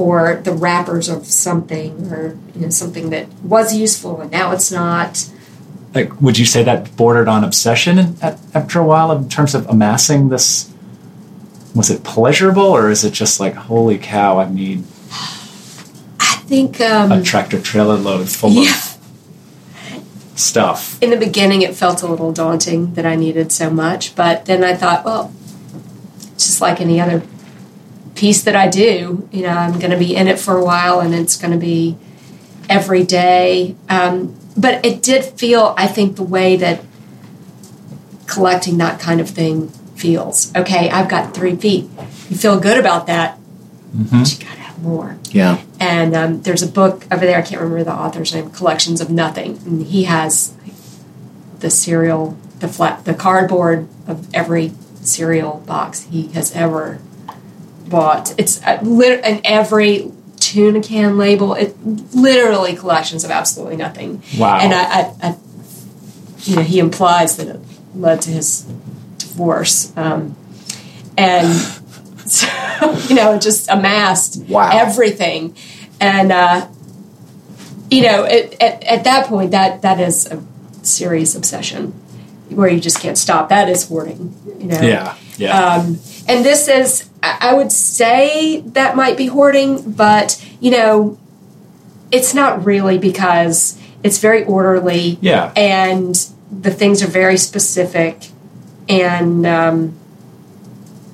or 0.00 0.40
the 0.44 0.52
wrappers 0.52 1.08
of 1.08 1.26
something, 1.26 2.10
or 2.10 2.36
you 2.54 2.62
know 2.62 2.70
something 2.70 3.10
that 3.10 3.28
was 3.42 3.76
useful 3.76 4.20
and 4.20 4.30
now 4.30 4.50
it's 4.52 4.72
not. 4.72 5.28
Like, 5.94 6.20
would 6.20 6.38
you 6.38 6.44
say 6.44 6.62
that 6.62 6.96
bordered 6.96 7.28
on 7.28 7.42
obsession 7.42 7.98
in, 7.98 8.16
at, 8.22 8.38
after 8.54 8.78
a 8.78 8.84
while 8.84 9.10
in 9.12 9.28
terms 9.28 9.54
of 9.54 9.68
amassing 9.68 10.28
this? 10.28 10.72
Was 11.74 11.90
it 11.90 12.04
pleasurable, 12.04 12.62
or 12.62 12.90
is 12.90 13.04
it 13.04 13.12
just 13.12 13.40
like, 13.40 13.54
holy 13.54 13.98
cow, 13.98 14.38
I 14.38 14.50
need 14.50 14.84
I 16.18 16.42
think 16.46 16.80
um, 16.80 17.12
a 17.12 17.22
tractor 17.22 17.60
trailer 17.60 17.96
load 17.96 18.28
full 18.28 18.50
yeah. 18.50 18.72
of 18.72 18.98
stuff? 20.34 21.00
in 21.02 21.10
the 21.10 21.16
beginning 21.16 21.62
it 21.62 21.74
felt 21.74 22.02
a 22.02 22.06
little 22.06 22.32
daunting 22.32 22.94
that 22.94 23.06
I 23.06 23.14
needed 23.14 23.52
so 23.52 23.70
much, 23.70 24.14
but 24.16 24.46
then 24.46 24.64
I 24.64 24.74
thought, 24.74 25.04
well, 25.04 25.32
just 26.34 26.60
like 26.60 26.80
any 26.80 27.00
other 27.00 27.22
piece 28.14 28.42
that 28.42 28.56
I 28.56 28.68
do, 28.68 29.28
you 29.30 29.42
know, 29.42 29.50
I'm 29.50 29.78
going 29.78 29.92
to 29.92 29.96
be 29.96 30.14
in 30.14 30.28
it 30.28 30.38
for 30.38 30.56
a 30.56 30.64
while 30.64 31.00
and 31.00 31.14
it's 31.14 31.36
going 31.36 31.52
to 31.52 31.58
be 31.58 31.96
every 32.68 33.04
day. 33.04 33.76
Um, 33.88 34.36
but 34.60 34.84
it 34.84 35.02
did 35.02 35.24
feel, 35.24 35.74
I 35.76 35.86
think, 35.86 36.16
the 36.16 36.22
way 36.22 36.56
that 36.56 36.82
collecting 38.26 38.78
that 38.78 39.00
kind 39.00 39.20
of 39.20 39.28
thing 39.28 39.68
feels. 39.96 40.54
Okay, 40.54 40.88
I've 40.90 41.08
got 41.08 41.34
three 41.34 41.56
feet. 41.56 41.88
You 42.28 42.36
feel 42.36 42.60
good 42.60 42.78
about 42.78 43.06
that, 43.06 43.38
but 43.92 44.32
you 44.32 44.44
got 44.46 44.54
to 44.54 44.60
have 44.60 44.82
more. 44.82 45.16
Yeah. 45.30 45.62
And 45.80 46.14
um, 46.14 46.42
there's 46.42 46.62
a 46.62 46.68
book 46.68 47.06
over 47.10 47.24
there. 47.26 47.38
I 47.38 47.42
can't 47.42 47.60
remember 47.60 47.84
the 47.84 47.92
author's 47.92 48.34
name. 48.34 48.50
Collections 48.50 49.00
of 49.00 49.10
Nothing, 49.10 49.58
and 49.66 49.86
he 49.86 50.04
has 50.04 50.54
the 51.58 51.70
cereal, 51.70 52.36
the 52.60 52.68
flat, 52.68 53.04
the 53.04 53.14
cardboard 53.14 53.88
of 54.06 54.32
every 54.34 54.72
cereal 55.02 55.62
box 55.66 56.04
he 56.04 56.28
has 56.28 56.54
ever 56.54 56.98
bought. 57.88 58.34
It's 58.38 58.62
uh, 58.64 58.78
lit- 58.82 59.24
and 59.24 59.40
every 59.44 60.12
tuna 60.50 60.80
can 60.82 61.16
label. 61.18 61.54
It 61.54 61.76
literally 62.14 62.74
collections 62.76 63.24
of 63.24 63.30
absolutely 63.30 63.76
nothing. 63.76 64.22
Wow. 64.38 64.58
And 64.58 64.74
I, 64.74 64.82
I, 64.82 65.14
I 65.22 65.36
you 66.44 66.56
know, 66.56 66.62
he 66.62 66.78
implies 66.78 67.36
that 67.36 67.48
it 67.48 67.60
led 67.94 68.22
to 68.22 68.30
his 68.30 68.62
divorce. 69.18 69.96
Um, 69.96 70.36
and 71.16 71.48
so, 72.26 72.46
you 73.08 73.14
know, 73.14 73.38
just 73.38 73.70
amassed 73.70 74.42
Wow. 74.48 74.70
everything. 74.72 75.54
And, 76.00 76.32
uh, 76.32 76.68
you 77.90 78.02
know, 78.02 78.24
it, 78.24 78.56
at, 78.60 78.82
at 78.84 79.04
that 79.04 79.26
point, 79.26 79.50
that 79.50 79.82
that 79.82 80.00
is 80.00 80.26
a 80.26 80.42
serious 80.82 81.34
obsession 81.34 81.92
where 82.48 82.68
you 82.68 82.80
just 82.80 83.00
can't 83.00 83.18
stop. 83.18 83.48
That 83.50 83.68
is 83.68 83.86
hoarding, 83.88 84.34
you 84.58 84.66
know. 84.66 84.80
Yeah, 84.80 85.16
yeah. 85.36 85.58
Um, 85.58 85.98
and 86.26 86.44
this 86.44 86.68
is, 86.68 87.09
I 87.22 87.54
would 87.54 87.70
say 87.70 88.60
that 88.60 88.96
might 88.96 89.16
be 89.16 89.26
hoarding, 89.26 89.92
but, 89.92 90.44
you 90.60 90.70
know, 90.70 91.18
it's 92.10 92.34
not 92.34 92.64
really 92.64 92.98
because 92.98 93.78
it's 94.02 94.18
very 94.18 94.44
orderly 94.44 95.18
yeah. 95.20 95.52
and 95.54 96.14
the 96.50 96.70
things 96.70 97.02
are 97.02 97.06
very 97.06 97.36
specific 97.36 98.28
and 98.88 99.46
um, 99.46 99.94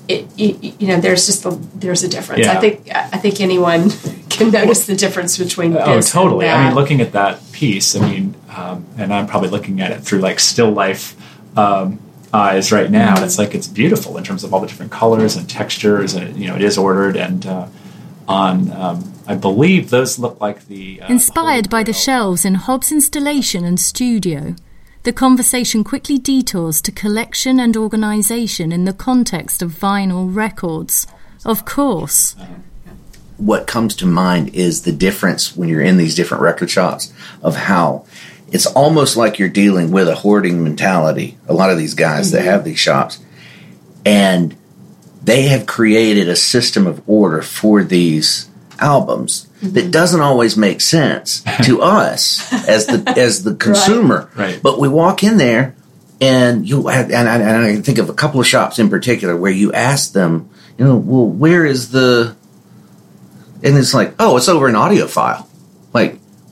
it, 0.09 0.27
it, 0.39 0.81
you 0.81 0.89
know 0.89 1.01
there's 1.01 1.27
just 1.27 1.45
a 1.45 1.51
there's 1.75 2.05
a 2.05 2.09
difference 2.09 2.45
Yeah. 2.45 2.53
i 2.53 2.61
think 2.61 2.89
i 2.95 3.19
think 3.19 3.41
anyone 3.41 3.91
can 4.31 4.51
notice 4.51 4.87
the 4.87 4.95
difference 4.95 5.37
between 5.37 5.77
Oh, 5.77 6.01
totally. 6.01 6.49
I 6.49 6.67
mean, 6.67 6.75
looking 6.75 7.01
at 7.01 7.13
that 7.13 7.41
piece, 7.53 7.97
I 7.97 8.01
mean, 8.01 8.35
um, 8.55 8.85
and 8.99 9.13
I'm 9.13 9.27
probably 9.27 9.49
looking 9.49 9.81
at 9.81 9.91
it 9.93 10.01
through 10.01 10.19
like 10.19 10.41
still 10.41 10.71
life 10.71 11.17
um, 11.57 11.99
eyes 12.37 12.71
right 12.71 12.91
now. 12.91 13.09
Mm-hmm. 13.09 13.17
And 13.17 13.25
it's 13.25 13.39
like 13.39 13.55
it's 13.55 13.67
beautiful 13.67 14.17
in 14.19 14.25
terms 14.25 14.45
of 14.45 14.53
all 14.53 14.61
the 14.61 14.67
different 14.67 14.93
colors 14.93 15.37
and 15.37 15.49
textures, 15.49 16.15
and 16.15 16.37
you 16.37 16.47
know, 16.49 16.57
it 16.57 16.63
is 16.63 16.79
ordered 16.79 17.17
and 17.17 17.47
uh, 17.47 17.69
on. 18.29 18.73
Um, 18.73 19.13
I 19.29 19.35
believe 19.35 19.91
those 19.91 20.21
look 20.21 20.41
like 20.41 20.67
the 20.69 21.03
uh, 21.03 21.09
Inspired 21.09 21.69
by 21.69 21.83
the 21.83 21.93
shelves 21.93 22.45
in 22.45 22.55
Hobbs' 22.55 22.93
installation 22.93 23.65
and 23.65 23.81
studio, 23.81 24.55
the 25.03 25.13
conversation 25.13 25.83
quickly 25.83 26.17
detours 26.17 26.81
to 26.83 26.93
collection 26.93 27.59
and 27.59 27.77
organisation 27.77 28.71
in 28.71 28.85
the 28.85 28.93
context 28.93 29.63
of 29.63 29.73
vinyl 29.73 30.33
records. 30.33 31.09
Of 31.45 31.65
course. 31.65 32.37
what 33.37 33.67
comes 33.67 33.95
to 33.97 34.07
mind 34.07 34.55
is 34.55 34.83
the 34.83 34.93
difference 34.93 35.57
when 35.57 35.69
you're 35.69 35.83
in 35.83 35.97
these 35.97 36.15
different 36.15 36.43
record 36.43 36.71
shops 36.71 37.13
of 37.43 37.55
how 37.55 38.05
it's 38.53 38.67
almost 38.67 39.17
like 39.17 39.39
you're 39.39 39.49
dealing 39.49 39.91
with 39.91 40.09
a 40.09 40.15
hoarding 40.15 40.63
mentality. 40.63 41.37
A 41.49 41.55
lot 41.55 41.71
of 41.71 41.79
these 41.79 41.95
guys 41.95 42.31
that 42.31 42.39
mm-hmm. 42.39 42.49
have 42.49 42.65
these 42.65 42.79
shops, 42.79 43.19
and 44.05 44.57
they 45.23 45.43
have 45.43 45.67
created 45.67 46.29
a 46.29 46.37
system 46.37 46.87
of 46.87 47.03
order 47.09 47.43
for 47.43 47.83
these 47.83 48.49
albums 48.79 49.49
that 49.63 49.81
mm-hmm. 49.81 49.91
doesn't 49.91 50.21
always 50.21 50.57
make 50.57 50.81
sense 50.81 51.43
to 51.65 51.83
us 51.83 52.53
as 52.69 52.87
the 52.87 53.15
as 53.17 53.43
the 53.43 53.55
consumer. 53.55 54.31
Right. 54.37 54.61
But 54.63 54.79
we 54.79 54.89
walk 54.89 55.25
in 55.25 55.39
there, 55.39 55.75
and 56.21 56.69
you 56.69 56.89
and 56.89 57.13
I, 57.29 57.37
and 57.37 57.65
I 57.67 57.73
can 57.73 57.83
think 57.83 57.99
of 57.99 58.09
a 58.09 58.15
couple 58.15 58.41
of 58.41 58.47
shops 58.47 58.79
in 58.79 58.89
particular 58.89 59.37
where 59.37 59.53
you 59.53 59.73
ask 59.73 60.13
them, 60.13 60.51
you 60.79 60.85
know, 60.85 60.97
well, 60.97 61.27
where 61.27 61.67
is 61.67 61.91
the 61.91 62.37
and 63.63 63.77
it's 63.77 63.95
like, 63.95 64.15
oh, 64.19 64.37
it's 64.37 64.49
over 64.49 64.69
an 64.69 64.75
audiophile. 64.75 65.46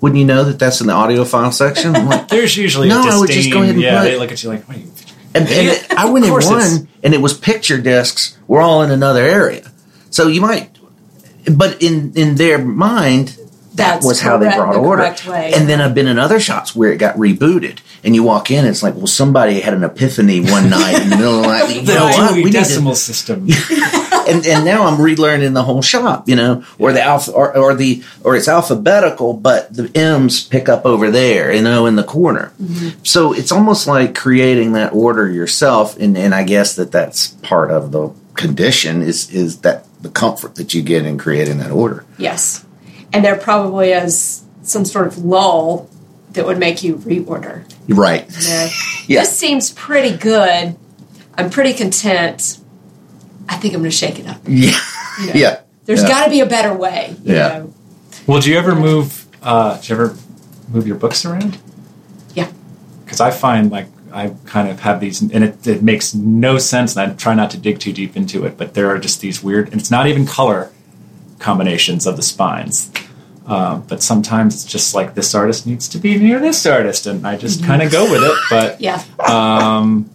Like, 0.04 0.12
wouldn't 0.12 0.18
you 0.20 0.26
know 0.26 0.44
that 0.44 0.58
that's 0.58 0.80
in 0.80 0.86
the 0.86 0.92
audiophile 0.92 1.52
section? 1.52 1.96
I'm 1.96 2.06
like, 2.06 2.28
There's 2.34 2.56
usually 2.56 2.88
No, 2.88 3.02
I 3.02 3.18
would 3.18 3.30
just 3.30 3.50
go 3.52 3.62
ahead 3.62 3.74
and 3.74 3.82
yeah, 3.82 3.98
put- 4.00 4.04
they 4.04 4.18
look 4.18 4.32
at 4.32 4.42
you 4.42 4.48
like, 4.50 4.68
wait. 4.68 4.86
and, 5.34 5.48
and 5.48 5.98
I 5.98 6.06
went 6.10 6.24
Of 6.24 6.28
in 6.28 6.30
course 6.30 6.46
one, 6.50 6.88
and 7.02 7.14
it 7.14 7.20
was 7.20 7.34
picture 7.36 7.78
discs 7.80 8.38
were 8.46 8.60
all 8.60 8.82
in 8.82 8.90
another 8.90 9.22
area. 9.22 9.70
So 10.10 10.28
you 10.28 10.40
might, 10.40 10.70
but 11.56 11.82
in 11.82 12.12
in 12.14 12.36
their 12.36 12.58
mind, 12.58 13.28
that 13.74 13.94
That's 13.94 14.06
was 14.06 14.20
how 14.20 14.38
they 14.38 14.46
brought 14.54 14.72
the 14.72 14.78
order. 14.78 15.14
way. 15.28 15.52
And 15.54 15.68
then 15.68 15.80
I've 15.80 15.94
been 15.94 16.06
in 16.06 16.18
other 16.18 16.38
shops 16.38 16.76
where 16.76 16.92
it 16.92 16.98
got 16.98 17.16
rebooted, 17.16 17.80
and 18.04 18.14
you 18.14 18.22
walk 18.22 18.50
in, 18.50 18.64
it's 18.66 18.82
like, 18.82 18.94
well, 18.94 19.06
somebody 19.06 19.60
had 19.60 19.74
an 19.74 19.82
epiphany 19.82 20.40
one 20.40 20.68
night 20.70 21.02
in 21.02 21.10
the 21.10 21.16
middle 21.16 21.36
of 21.36 21.42
the 21.42 21.48
night. 21.48 21.74
You 21.74 21.82
The 21.82 21.94
know 21.94 22.04
what? 22.06 22.28
Dewey 22.30 22.44
We 22.44 22.44
need 22.44 22.52
to 22.52 22.58
Decimal 22.58 22.94
System. 22.94 23.48
and 24.28 24.46
and 24.46 24.64
now 24.64 24.84
I'm 24.84 24.98
relearning 24.98 25.54
the 25.54 25.62
whole 25.62 25.82
shop, 25.82 26.28
you 26.28 26.36
know, 26.36 26.64
or 26.78 26.92
the 26.92 27.02
alpha 27.02 27.32
or, 27.32 27.56
or 27.56 27.74
the 27.74 28.02
or 28.22 28.36
it's 28.36 28.48
alphabetical, 28.48 29.32
but 29.34 29.74
the 29.74 29.90
M's 29.96 30.44
pick 30.44 30.68
up 30.68 30.84
over 30.86 31.10
there, 31.10 31.52
you 31.52 31.62
know, 31.62 31.86
in 31.86 31.96
the 31.96 32.04
corner. 32.04 32.52
Mm-hmm. 32.60 33.02
So 33.04 33.32
it's 33.32 33.52
almost 33.52 33.86
like 33.86 34.14
creating 34.14 34.72
that 34.72 34.92
order 34.92 35.28
yourself, 35.30 35.98
and 35.98 36.16
and 36.16 36.34
I 36.34 36.44
guess 36.44 36.76
that 36.76 36.92
that's 36.92 37.28
part 37.28 37.70
of 37.70 37.92
the 37.92 38.10
condition 38.34 39.00
is 39.02 39.30
is 39.30 39.60
that 39.60 39.86
the 40.02 40.10
comfort 40.10 40.56
that 40.56 40.74
you 40.74 40.82
get 40.82 41.06
in 41.06 41.16
creating 41.16 41.58
that 41.58 41.70
order. 41.70 42.04
yes 42.18 42.64
and 43.12 43.24
there 43.24 43.36
probably 43.36 43.92
is 43.92 44.42
some 44.62 44.84
sort 44.84 45.06
of 45.06 45.18
lull 45.18 45.88
that 46.34 46.46
would 46.46 46.58
make 46.58 46.82
you 46.82 46.96
reorder 46.96 47.64
Right. 47.88 48.26
you 48.30 48.48
know? 48.48 48.68
Yeah. 49.06 49.20
this 49.20 49.36
seems 49.38 49.72
pretty 49.72 50.16
good 50.16 50.76
i'm 51.36 51.50
pretty 51.50 51.74
content 51.74 52.58
i 53.48 53.56
think 53.56 53.74
i'm 53.74 53.80
going 53.80 53.90
to 53.90 53.96
shake 53.96 54.18
it 54.18 54.26
up 54.26 54.40
Yeah. 54.46 54.70
you 55.20 55.26
know? 55.26 55.32
Yeah. 55.34 55.60
there's 55.86 56.02
Yeah. 56.02 56.08
got 56.08 56.24
to 56.24 56.30
be 56.30 56.40
a 56.40 56.46
better 56.46 56.74
way 56.74 57.16
you 57.22 57.34
Yeah. 57.34 57.48
know? 57.48 57.74
Well, 58.26 58.40
do 58.40 58.50
you 58.50 58.56
ever 58.58 58.74
move? 58.74 59.26
Uh, 59.42 59.78
do 59.78 59.88
you 59.88 59.94
ever 60.00 60.16
move 60.72 60.86
your 60.86 60.96
books 60.96 61.24
around? 61.26 61.58
yeah 62.34 62.48
Because 63.04 63.20
I 63.20 63.30
find 63.30 63.70
like 63.70 63.86
I 64.12 64.32
kind 64.46 64.68
of 64.70 64.78
have 64.80 65.00
these, 65.00 65.20
and 65.20 65.42
it, 65.44 65.66
it 65.66 65.82
makes 65.82 66.14
no 66.14 66.56
sense, 66.58 66.94
and 66.96 67.10
I 67.10 67.14
try 67.16 67.34
not 67.34 67.50
to 67.50 67.58
dig 67.58 67.80
too 67.80 67.92
deep 67.92 68.16
into 68.16 68.44
it. 68.46 68.56
But 68.56 68.74
there 68.74 68.88
are 68.90 68.98
just 69.00 69.20
these 69.20 69.42
weird, 69.42 69.72
and 69.72 69.80
it's 69.80 69.90
not 69.90 70.06
even 70.06 70.24
color 70.24 70.70
combinations 71.40 72.06
of 72.06 72.14
the 72.16 72.22
spines. 72.22 72.92
Uh, 73.46 73.76
but 73.76 74.02
sometimes 74.02 74.54
it's 74.54 74.64
just 74.64 74.94
like 74.94 75.14
this 75.14 75.34
artist 75.34 75.66
needs 75.66 75.86
to 75.88 75.98
be 75.98 76.16
near 76.18 76.38
this 76.40 76.64
artist, 76.64 77.06
and 77.06 77.26
I 77.26 77.36
just 77.36 77.62
kind 77.62 77.82
of 77.82 77.92
go 77.92 78.10
with 78.10 78.22
it. 78.22 78.38
But 78.48 78.80
yeah 78.88 79.02
um, 79.18 80.08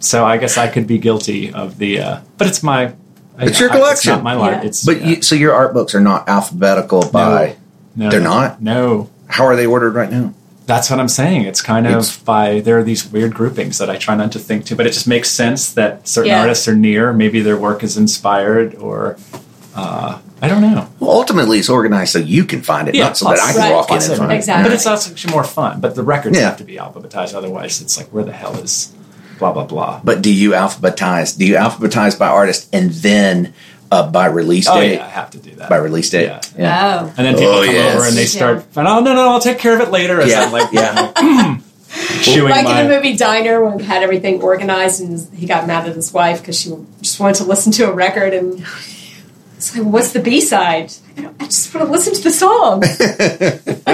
so 0.00 0.24
I 0.24 0.38
guess 0.38 0.56
I 0.58 0.68
could 0.68 0.86
be 0.86 0.98
guilty 0.98 1.52
of 1.52 1.78
the, 1.78 2.00
uh, 2.00 2.20
but 2.36 2.46
it's 2.48 2.62
my. 2.62 2.94
It's 3.40 3.60
your 3.60 3.70
I- 3.70 3.74
It's 3.74 3.80
collection. 3.80 4.12
not 4.14 4.22
my 4.24 4.34
life. 4.34 4.62
Yeah. 4.62 4.68
It's 4.68 4.84
But 4.84 5.00
yeah. 5.00 5.06
you, 5.08 5.22
so 5.22 5.34
your 5.36 5.52
art 5.54 5.72
books 5.72 5.94
are 5.94 6.00
not 6.00 6.28
alphabetical 6.28 7.08
by. 7.12 7.56
No, 7.94 8.10
They're 8.10 8.20
not? 8.20 8.60
No, 8.62 9.08
How 9.28 9.44
are 9.46 9.54
they 9.56 9.66
ordered 9.66 9.94
right 9.94 10.10
now? 10.10 10.34
That's 10.66 10.90
what 10.90 10.98
I'm 11.00 11.08
saying. 11.08 11.42
It's 11.46 11.62
kind 11.62 11.86
of 11.86 11.92
It's- 11.92 12.16
by 12.18 12.60
there 12.60 12.78
are 12.78 12.82
these 12.82 13.06
weird 13.10 13.34
groupings 13.34 13.78
that 13.78 13.88
I 13.88 13.96
try 13.96 14.16
not 14.16 14.32
to 14.32 14.38
think 14.40 14.64
to, 14.66 14.76
but 14.76 14.86
it 14.86 14.92
just 14.92 15.06
makes 15.06 15.30
sense 15.30 15.72
that 15.72 16.06
certain 16.08 16.30
Yeah. 16.30 16.40
artists 16.40 16.66
are 16.68 16.74
near. 16.76 17.12
Maybe 17.12 17.40
their 17.40 17.56
work 17.56 17.82
is 17.84 17.96
inspired, 17.96 18.74
or 18.76 19.16
uh, 19.76 20.18
I 20.40 20.48
don't 20.48 20.62
know. 20.62 20.88
Well, 21.00 21.10
ultimately, 21.10 21.58
it's 21.58 21.68
organized 21.68 22.12
so 22.12 22.18
you 22.20 22.44
can 22.44 22.62
find 22.62 22.88
it, 22.88 22.94
Yeah, 22.94 23.04
not 23.04 23.16
so 23.16 23.24
that 23.26 23.40
I 23.40 23.52
can 23.52 23.60
Right. 23.60 23.72
walk 23.72 23.86
in 23.90 23.96
Plus 23.96 24.04
and 24.06 24.14
it- 24.14 24.18
find 24.18 24.32
Exactly. 24.32 24.62
But 24.68 24.72
it's 24.74 24.86
also 24.86 25.10
actually 25.10 25.32
more 25.32 25.44
fun. 25.44 25.80
But 25.80 25.94
the 25.96 26.02
records 26.02 26.38
Yeah. 26.38 26.44
have 26.46 26.56
to 26.58 26.64
be 26.64 26.76
alphabetized, 26.76 27.34
otherwise 27.34 27.80
it's 27.80 27.96
like 27.96 28.08
where 28.08 28.24
the 28.24 28.32
hell 28.32 28.56
is 28.58 28.90
blah 29.38 29.52
blah 29.52 29.64
blah. 29.64 30.00
But 30.04 30.22
do 30.22 30.32
you 30.32 30.50
alphabetize? 30.52 31.36
Do 31.36 31.44
you 31.46 31.54
alphabetize 31.56 32.18
by 32.18 32.28
artist 32.28 32.68
and 32.72 32.90
then 32.92 33.52
uh, 33.90 34.02
by 34.10 34.26
release 34.26 34.68
Oh 34.68 34.78
date? 34.78 34.94
yeah, 34.96 35.06
I 35.06 35.08
have 35.08 35.30
to 35.30 35.38
do 35.38 35.50
that 35.56 35.68
By 35.70 35.76
release 35.78 36.10
date? 36.10 36.30
Yeah. 36.58 37.00
Oh. 37.06 37.12
And 37.16 37.26
then 37.26 37.34
people 37.36 37.52
Oh, 37.54 37.64
come 37.64 37.74
yes. 37.74 37.96
over 37.96 38.04
and 38.06 38.16
they 38.16 38.22
Yeah. 38.22 38.26
start, 38.28 38.64
oh 38.76 38.82
no 38.82 39.00
no 39.00 39.14
no, 39.14 39.28
I'll 39.30 39.40
take 39.40 39.58
care 39.58 39.74
of 39.74 39.80
it 39.80 39.90
later. 39.90 40.20
As 40.20 40.28
Yeah, 40.30 40.42
I'm 40.44 40.52
like 40.52 40.72
yeah. 40.72 41.08
chewing 42.22 42.50
Like 42.50 42.64
my 42.64 42.80
in 42.82 42.88
the 42.88 42.94
movie 42.94 43.16
Diner, 43.16 43.64
when 43.64 43.78
he 43.78 43.84
had 43.86 44.02
everything 44.02 44.42
organized, 44.42 45.00
and 45.00 45.26
he 45.34 45.46
got 45.46 45.66
mad 45.66 45.88
at 45.88 45.96
his 45.96 46.12
wife 46.12 46.40
because 46.40 46.58
she 46.60 46.74
just 47.00 47.18
wanted 47.18 47.36
to 47.36 47.44
listen 47.44 47.72
to 47.72 47.88
a 47.88 47.92
record, 47.92 48.34
and 48.34 48.62
it's 49.58 49.76
like, 49.76 49.86
"What's 49.86 50.12
the 50.12 50.20
B 50.20 50.40
side?" 50.40 50.92
I, 51.16 51.30
I 51.40 51.44
just 51.44 51.74
want 51.74 51.86
to 51.86 51.92
listen 51.92 52.14
to 52.14 52.22
the 52.22 52.30
song. 52.30 52.82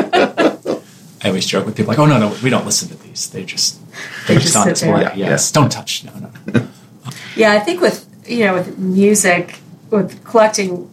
I 1.23 1.29
always 1.29 1.47
joke 1.47 1.65
with 1.65 1.77
people 1.77 1.89
like, 1.91 1.99
oh 1.99 2.05
no, 2.07 2.19
no, 2.19 2.37
we 2.43 2.51
don't 2.51 2.67
listen 2.67 2.89
to 2.91 2.97
these. 3.03 3.31
They 3.31 3.45
just 3.45 3.81
they're 4.27 4.37
They 4.37 4.43
just, 4.43 4.53
just 4.53 4.57
on 4.57 4.65
sit 4.65 4.71
display. 4.75 4.91
there. 5.05 5.17
Yeah, 5.17 5.31
Yes, 5.31 5.51
don't 5.51 5.73
touch. 5.73 6.05
No, 6.05 6.13
no. 6.53 6.69
yeah, 7.37 7.53
I 7.53 7.61
think 7.61 7.81
with 7.81 8.07
you 8.29 8.45
know 8.45 8.55
with 8.55 8.79
music, 8.79 9.59
with 9.91 10.23
collecting 10.25 10.91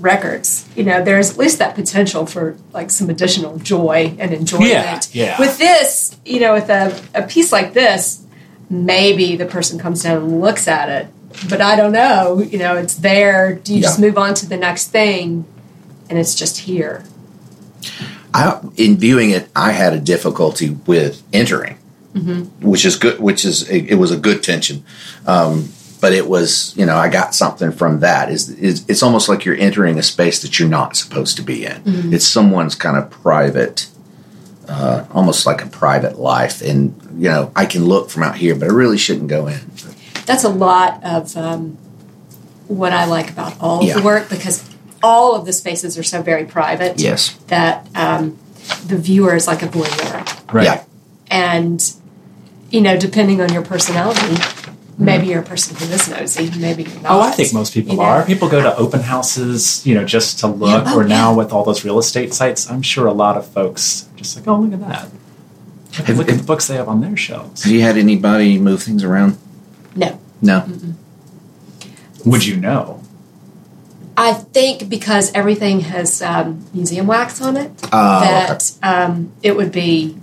records, 0.00 0.68
you 0.74 0.82
know, 0.82 1.04
there's 1.04 1.30
at 1.30 1.38
least 1.38 1.58
that 1.60 1.76
potential 1.76 2.26
for 2.26 2.56
like 2.72 2.90
some 2.90 3.08
additional 3.08 3.58
joy 3.58 4.16
and 4.18 4.34
enjoyment. 4.34 4.70
Yeah, 4.70 5.00
yeah. 5.12 5.38
With 5.38 5.56
this, 5.58 6.16
you 6.24 6.40
know, 6.40 6.54
with 6.54 6.68
a, 6.68 7.00
a 7.14 7.22
piece 7.22 7.52
like 7.52 7.74
this, 7.74 8.24
maybe 8.68 9.36
the 9.36 9.46
person 9.46 9.78
comes 9.78 10.02
down 10.02 10.16
and 10.16 10.40
looks 10.40 10.66
at 10.66 10.88
it, 10.88 11.06
but 11.48 11.60
I 11.60 11.76
don't 11.76 11.92
know. 11.92 12.40
You 12.40 12.58
know, 12.58 12.76
it's 12.76 12.94
there. 12.96 13.54
Do 13.54 13.74
you 13.74 13.82
just 13.82 13.98
move 14.00 14.16
on 14.18 14.34
to 14.34 14.46
the 14.48 14.56
next 14.56 14.88
thing, 14.88 15.44
and 16.08 16.18
it's 16.18 16.34
just 16.34 16.58
here? 16.58 17.04
I, 18.32 18.60
in 18.76 18.96
viewing 18.96 19.30
it, 19.30 19.48
I 19.54 19.72
had 19.72 19.92
a 19.92 20.00
difficulty 20.00 20.70
with 20.70 21.22
entering, 21.32 21.78
Mm-hmm. 22.14 22.68
which 22.68 22.84
is 22.84 22.96
good. 22.96 23.18
Which 23.18 23.44
is 23.44 23.68
it, 23.68 23.90
it 23.90 23.94
was 23.96 24.12
a 24.12 24.16
good 24.16 24.42
tension, 24.44 24.84
um, 25.26 25.68
but 26.00 26.12
it 26.12 26.28
was 26.28 26.72
you 26.76 26.86
know 26.86 26.96
I 26.96 27.08
got 27.08 27.34
something 27.34 27.72
from 27.72 28.00
that. 28.00 28.30
Is 28.30 28.48
is 28.50 28.84
it's 28.88 29.02
almost 29.02 29.28
like 29.28 29.44
you're 29.44 29.56
entering 29.56 29.98
a 29.98 30.02
space 30.02 30.40
that 30.42 30.60
you're 30.60 30.68
not 30.68 30.96
supposed 30.96 31.36
to 31.38 31.42
be 31.42 31.66
in. 31.66 31.82
Mm-hmm. 31.82 32.14
It's 32.14 32.24
someone's 32.24 32.76
kind 32.76 32.96
of 32.96 33.10
private, 33.10 33.88
uh, 34.68 35.06
almost 35.10 35.44
like 35.44 35.64
a 35.64 35.66
private 35.66 36.16
life, 36.16 36.62
and 36.62 36.94
you 37.16 37.28
know 37.28 37.50
I 37.56 37.66
can 37.66 37.84
look 37.84 38.10
from 38.10 38.22
out 38.22 38.36
here, 38.36 38.54
but 38.54 38.68
I 38.68 38.72
really 38.72 38.98
shouldn't 38.98 39.26
go 39.28 39.48
in. 39.48 39.60
That's 40.26 40.44
a 40.44 40.48
lot 40.48 41.02
of 41.04 41.36
um, 41.36 41.76
what 42.68 42.92
I 42.92 43.04
like 43.06 43.30
about 43.30 43.60
all 43.60 43.80
of 43.80 43.86
Yeah. 43.86 43.98
the 43.98 44.02
work 44.02 44.28
because 44.30 44.64
all 45.02 45.34
of 45.34 45.44
the 45.46 45.52
spaces 45.52 45.98
are 45.98 46.02
so 46.02 46.22
very 46.22 46.44
private. 46.46 46.98
Yes, 46.98 47.34
that 47.48 47.86
um, 47.94 48.38
the 48.86 48.96
viewer 48.96 49.34
is 49.34 49.46
like 49.46 49.62
a 49.62 49.66
voyeur. 49.66 50.52
Right. 50.52 50.64
Yeah. 50.64 50.84
And, 51.30 51.92
you 52.70 52.80
know, 52.80 52.96
depending 52.98 53.40
on 53.40 53.52
your 53.52 53.62
personality, 53.62 54.36
maybe 54.96 55.26
you're 55.26 55.40
a 55.40 55.44
person 55.44 55.76
who 55.76 55.92
is 55.92 56.08
nosy, 56.08 56.50
maybe 56.58 56.84
you're 56.84 57.00
not. 57.02 57.12
Oh, 57.12 57.20
I 57.20 57.32
think 57.32 57.52
most 57.52 57.74
people 57.74 57.92
you 57.94 57.98
know? 58.00 58.04
are. 58.04 58.24
People 58.24 58.48
go 58.48 58.62
to 58.62 58.74
open 58.76 59.00
houses, 59.00 59.84
you 59.86 59.94
know, 59.94 60.04
just 60.04 60.38
to 60.40 60.46
look. 60.46 60.84
Yeah, 60.84 60.92
oh, 60.94 61.00
or 61.00 61.04
now 61.04 61.30
yeah. 61.30 61.36
with 61.36 61.52
all 61.52 61.64
those 61.64 61.84
real 61.84 61.98
estate 61.98 62.32
sites, 62.32 62.70
I'm 62.70 62.82
sure 62.82 63.06
a 63.06 63.12
lot 63.12 63.36
of 63.36 63.46
folks 63.46 64.08
are 64.14 64.18
just 64.18 64.36
like, 64.36 64.46
oh, 64.48 64.60
look 64.60 64.72
at 64.72 64.80
that. 64.88 65.04
Look, 65.98 66.06
Have- 66.06 66.18
look 66.18 66.28
at 66.28 66.38
the 66.38 66.44
books 66.44 66.66
they 66.68 66.76
have 66.76 66.88
on 66.88 67.00
their 67.00 67.16
shelves. 67.16 67.64
have 67.64 67.72
you 67.72 67.82
had 67.82 67.96
anybody 67.96 68.58
move 68.58 68.82
things 68.82 69.04
around? 69.04 69.38
No. 69.94 70.18
No. 70.42 70.66
Would 72.24 72.46
you 72.46 72.56
know? 72.56 73.02
I 74.16 74.32
think 74.32 74.88
because 74.88 75.32
everything 75.32 75.80
has 75.80 76.22
um, 76.22 76.64
museum 76.72 77.06
wax 77.06 77.42
on 77.42 77.56
it, 77.56 77.72
Oh, 77.92 78.20
that 78.20 78.72
um, 78.82 79.32
it 79.42 79.56
would 79.56 79.72
be. 79.72 80.16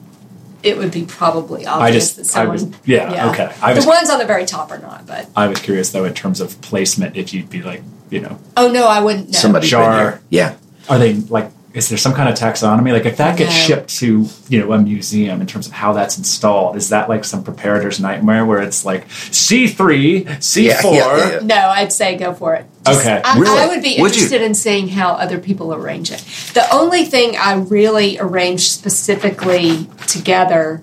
It 0.63 0.77
would 0.77 0.91
be 0.91 1.05
probably 1.05 1.65
I 1.65 1.87
obvious 1.87 2.15
just, 2.15 2.17
that 2.17 2.39
I 2.39 2.43
someone. 2.43 2.71
was, 2.71 2.79
yeah, 2.85 3.31
okay. 3.31 3.51
I 3.63 3.73
was, 3.73 3.83
the 3.83 3.89
ones 3.89 4.11
on 4.11 4.19
the 4.19 4.25
very 4.25 4.45
top 4.45 4.69
are 4.69 4.77
not, 4.77 5.07
but 5.07 5.27
I 5.35 5.47
was 5.47 5.59
curious 5.59 5.91
though 5.91 6.05
in 6.05 6.13
terms 6.13 6.39
of 6.39 6.61
placement. 6.61 7.17
If 7.17 7.33
you'd 7.33 7.49
be 7.49 7.63
like, 7.63 7.81
you 8.11 8.19
know, 8.21 8.37
oh 8.55 8.71
no, 8.71 8.85
I 8.87 8.99
wouldn't 9.01 9.29
know. 9.29 9.39
Somebody's 9.39 9.71
Jar. 9.71 10.21
Yeah. 10.29 10.55
are 10.87 10.99
they 10.99 11.15
like? 11.15 11.49
Is 11.73 11.87
there 11.87 11.97
some 11.97 12.13
kind 12.13 12.27
of 12.27 12.35
taxonomy? 12.35 12.91
Like, 12.91 13.05
if 13.05 13.15
that 13.15 13.37
gets 13.37 13.51
No. 13.51 13.55
shipped 13.55 13.89
to 13.99 14.25
you 14.49 14.59
know 14.59 14.73
a 14.73 14.77
museum 14.79 15.39
in 15.39 15.47
terms 15.47 15.67
of 15.67 15.71
how 15.73 15.93
that's 15.93 16.17
installed, 16.17 16.75
is 16.75 16.89
that 16.89 17.07
like 17.07 17.23
some 17.23 17.43
preparator's 17.43 17.99
nightmare 17.99 18.45
where 18.45 18.61
it's 18.61 18.83
like 18.83 19.05
C 19.09 19.67
three, 19.67 20.27
C 20.41 20.69
four? 20.81 20.93
Yeah, 20.95 21.17
yeah, 21.17 21.31
yeah. 21.33 21.39
No, 21.43 21.55
I'd 21.69 21.93
say 21.93 22.17
go 22.17 22.33
for 22.33 22.55
it. 22.55 22.65
Okay. 22.87 23.21
I, 23.23 23.39
Really? 23.39 23.57
I 23.59 23.67
would 23.67 23.81
be 23.81 23.95
Would 23.99 24.15
you? 24.15 24.23
interested 24.23 24.41
in 24.41 24.53
seeing 24.53 24.89
how 24.89 25.13
other 25.13 25.39
people 25.39 25.73
arrange 25.73 26.11
it. 26.11 26.19
The 26.53 26.65
only 26.73 27.05
thing 27.05 27.37
I 27.37 27.53
really 27.53 28.17
arrange 28.19 28.67
specifically 28.69 29.87
together 30.07 30.81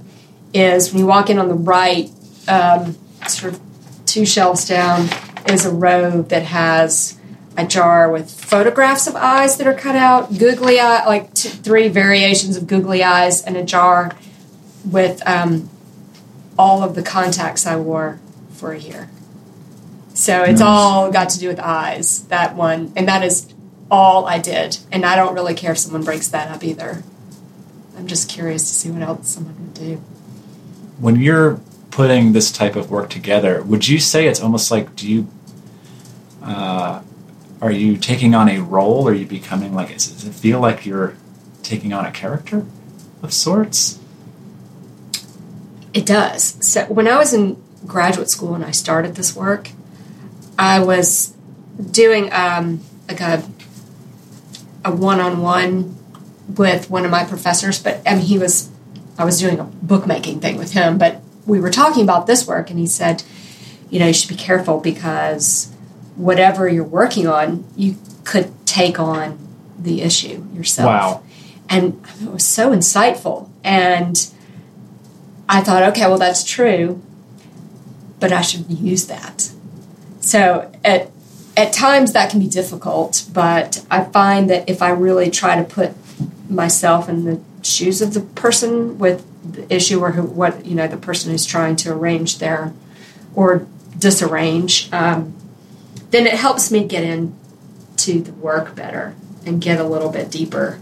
is 0.55 0.93
when 0.93 1.01
you 1.01 1.07
walk 1.07 1.29
in 1.29 1.39
on 1.39 1.49
the 1.49 1.55
right, 1.55 2.09
um, 2.49 2.97
sort 3.27 3.53
of 3.53 3.61
two 4.07 4.25
shelves 4.25 4.67
down, 4.67 5.09
is 5.47 5.67
a 5.67 5.71
row 5.71 6.23
that 6.23 6.45
has 6.45 7.18
a 7.59 7.67
jar 7.67 8.11
with 8.11 8.31
photographs 8.31 9.09
of 9.09 9.17
eyes 9.17 9.59
that 9.59 9.67
are 9.67 9.75
cut 9.75 9.97
out, 9.97 10.39
googly 10.39 10.79
eye, 10.79 11.05
like 11.07 11.35
two, 11.35 11.49
three 11.49 11.89
variations 11.89 12.57
of 12.57 12.69
googly 12.69 13.03
eyes, 13.03 13.43
and 13.43 13.57
a 13.57 13.65
jar 13.65 14.13
with 14.85 15.21
um, 15.27 15.69
all 16.57 16.85
of 16.85 16.95
the 16.95 17.03
contacts 17.03 17.67
I 17.67 17.77
wore 17.77 18.21
for 18.51 18.73
a 18.73 18.79
year. 18.79 19.11
So 20.15 20.45
it's 20.45 20.61
all 20.61 21.11
got 21.11 21.31
to 21.31 21.39
do 21.39 21.49
with 21.49 21.59
eyes, 21.59 22.25
that 22.29 22.55
one. 22.55 22.93
And 22.97 23.09
that 23.09 23.25
is 23.25 23.53
all 23.91 24.27
I 24.27 24.39
did. 24.39 24.79
And 24.93 25.05
I 25.05 25.17
don't 25.17 25.35
really 25.35 25.55
care 25.55 25.73
if 25.73 25.79
someone 25.79 26.05
breaks 26.05 26.29
that 26.29 26.51
up 26.51 26.63
either. 26.63 27.03
I'm 27.97 28.07
just 28.07 28.29
curious 28.29 28.63
to 28.69 28.75
see 28.75 28.91
what 28.91 29.03
else 29.03 29.29
someone 29.29 29.57
would 29.59 29.75
do. 29.75 29.97
when 30.99 31.17
you're 31.17 31.61
putting 31.91 32.33
this 32.33 32.53
type 32.53 32.77
of 32.77 32.91
work 32.91 33.11
together, 33.11 33.63
would 33.63 33.89
you 33.89 33.99
say 33.99 34.29
it's 34.29 34.41
almost 34.41 34.71
like 34.71 34.95
do 34.95 35.11
you 35.11 35.29
uh, 36.43 37.03
are 37.61 37.71
you 37.71 37.97
taking 37.97 38.35
on 38.35 38.49
a 38.49 38.61
role? 38.61 39.09
Are 39.09 39.15
you 39.15 39.27
becoming 39.27 39.75
like 39.75 39.89
does 39.89 40.25
it 40.25 40.35
feel 40.35 40.61
like 40.61 40.87
you're 40.87 41.15
taking 41.63 41.93
on 41.93 42.07
a 42.07 42.11
character 42.11 42.65
of 43.23 43.33
sorts? 43.33 43.99
It 45.93 46.07
does. 46.07 46.65
So 46.65 46.85
when 46.87 47.09
I 47.09 47.17
was 47.17 47.33
in 47.33 47.63
graduate 47.87 48.31
school 48.31 48.55
and 48.55 48.65
I 48.65 48.71
started 48.71 49.15
this 49.15 49.35
work, 49.35 49.71
I 50.59 50.81
was 50.81 51.35
doing 51.91 52.33
um, 52.33 52.81
like 53.09 53.21
a 53.21 53.43
a 54.85 54.95
one 54.95 55.21
on 55.21 55.43
one 55.43 55.97
with 56.57 56.89
one 56.89 57.05
of 57.05 57.11
my 57.11 57.25
professors, 57.25 57.83
but 57.83 58.01
I 58.07 58.15
mean 58.15 58.25
he 58.25 58.39
was 58.39 58.71
I 59.19 59.25
was 59.25 59.41
doing 59.41 59.59
a 59.59 59.65
bookmaking 59.65 60.41
thing 60.41 60.57
with 60.57 60.73
him, 60.73 60.99
but 60.99 61.21
we 61.47 61.61
were 61.61 61.71
talking 61.71 62.03
about 62.03 62.27
this 62.27 62.47
work 62.47 62.71
and 62.71 62.79
he 62.79 62.87
said, 62.87 63.23
you 63.91 63.99
know, 63.99 64.07
you 64.07 64.13
should 64.13 64.29
be 64.29 64.37
careful 64.37 64.79
because 64.79 65.75
whatever 66.19 66.69
you're 66.69 66.85
working 66.85 67.27
on, 67.27 67.65
you 67.77 67.97
could 68.25 68.53
take 68.67 68.99
on 68.99 69.39
the 69.79 70.03
issue 70.03 70.45
yourself. 70.53 70.87
Wow. 70.87 71.23
And 71.71 72.05
it 72.21 72.31
was 72.31 72.45
so 72.45 72.73
insightful. 72.73 73.49
And 73.63 74.31
I 75.49 75.63
thought, 75.63 75.83
okay, 75.85 76.03
well, 76.03 76.19
that's 76.19 76.45
true, 76.45 77.01
but 78.21 78.33
I 78.33 78.43
should 78.43 78.71
use 78.71 79.07
that. 79.07 79.51
So 80.21 80.71
at, 80.85 81.11
at 81.57 81.73
times 81.73 82.13
that 82.13 82.31
can 82.31 82.41
be 82.41 82.49
difficult, 82.49 83.25
but 83.33 83.85
I 83.91 84.05
find 84.05 84.51
that 84.51 84.69
if 84.69 84.83
I 84.83 84.91
really 84.91 85.31
try 85.31 85.57
to 85.57 85.65
put 85.65 85.93
myself 86.51 87.09
in 87.09 87.25
the 87.25 87.41
shoes 87.63 88.03
of 88.03 88.15
the 88.15 88.21
person 88.21 88.99
with 88.99 89.25
the 89.53 89.73
issue 89.73 90.01
or 90.01 90.13
who, 90.13 90.23
what, 90.23 90.67
you 90.67 90.75
know, 90.75 90.89
the 90.89 90.97
person 90.97 91.31
who's 91.31 91.47
trying 91.47 91.77
to 91.77 91.93
arrange 91.93 92.39
their 92.39 92.73
or 93.35 93.67
disarrange, 93.99 94.93
um, 94.93 95.35
then 96.11 96.27
it 96.27 96.35
helps 96.35 96.71
me 96.71 96.87
get 96.87 97.05
into 97.05 98.21
the 98.23 98.33
work 98.33 98.75
better 98.75 99.15
and 99.47 99.61
get 99.61 99.79
a 99.81 99.85
little 99.85 100.11
bit 100.11 100.31
deeper 100.31 100.79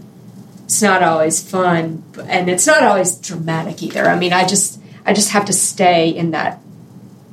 it's 0.65 0.81
not 0.81 1.01
always 1.03 1.41
fun 1.49 2.03
and 2.27 2.49
it's 2.49 2.67
not 2.67 2.83
always 2.83 3.15
dramatic 3.17 3.81
either 3.81 4.05
i 4.05 4.17
mean 4.17 4.33
i 4.33 4.45
just 4.45 4.79
i 5.05 5.13
just 5.13 5.31
have 5.31 5.45
to 5.45 5.53
stay 5.53 6.09
in 6.09 6.31
that 6.31 6.59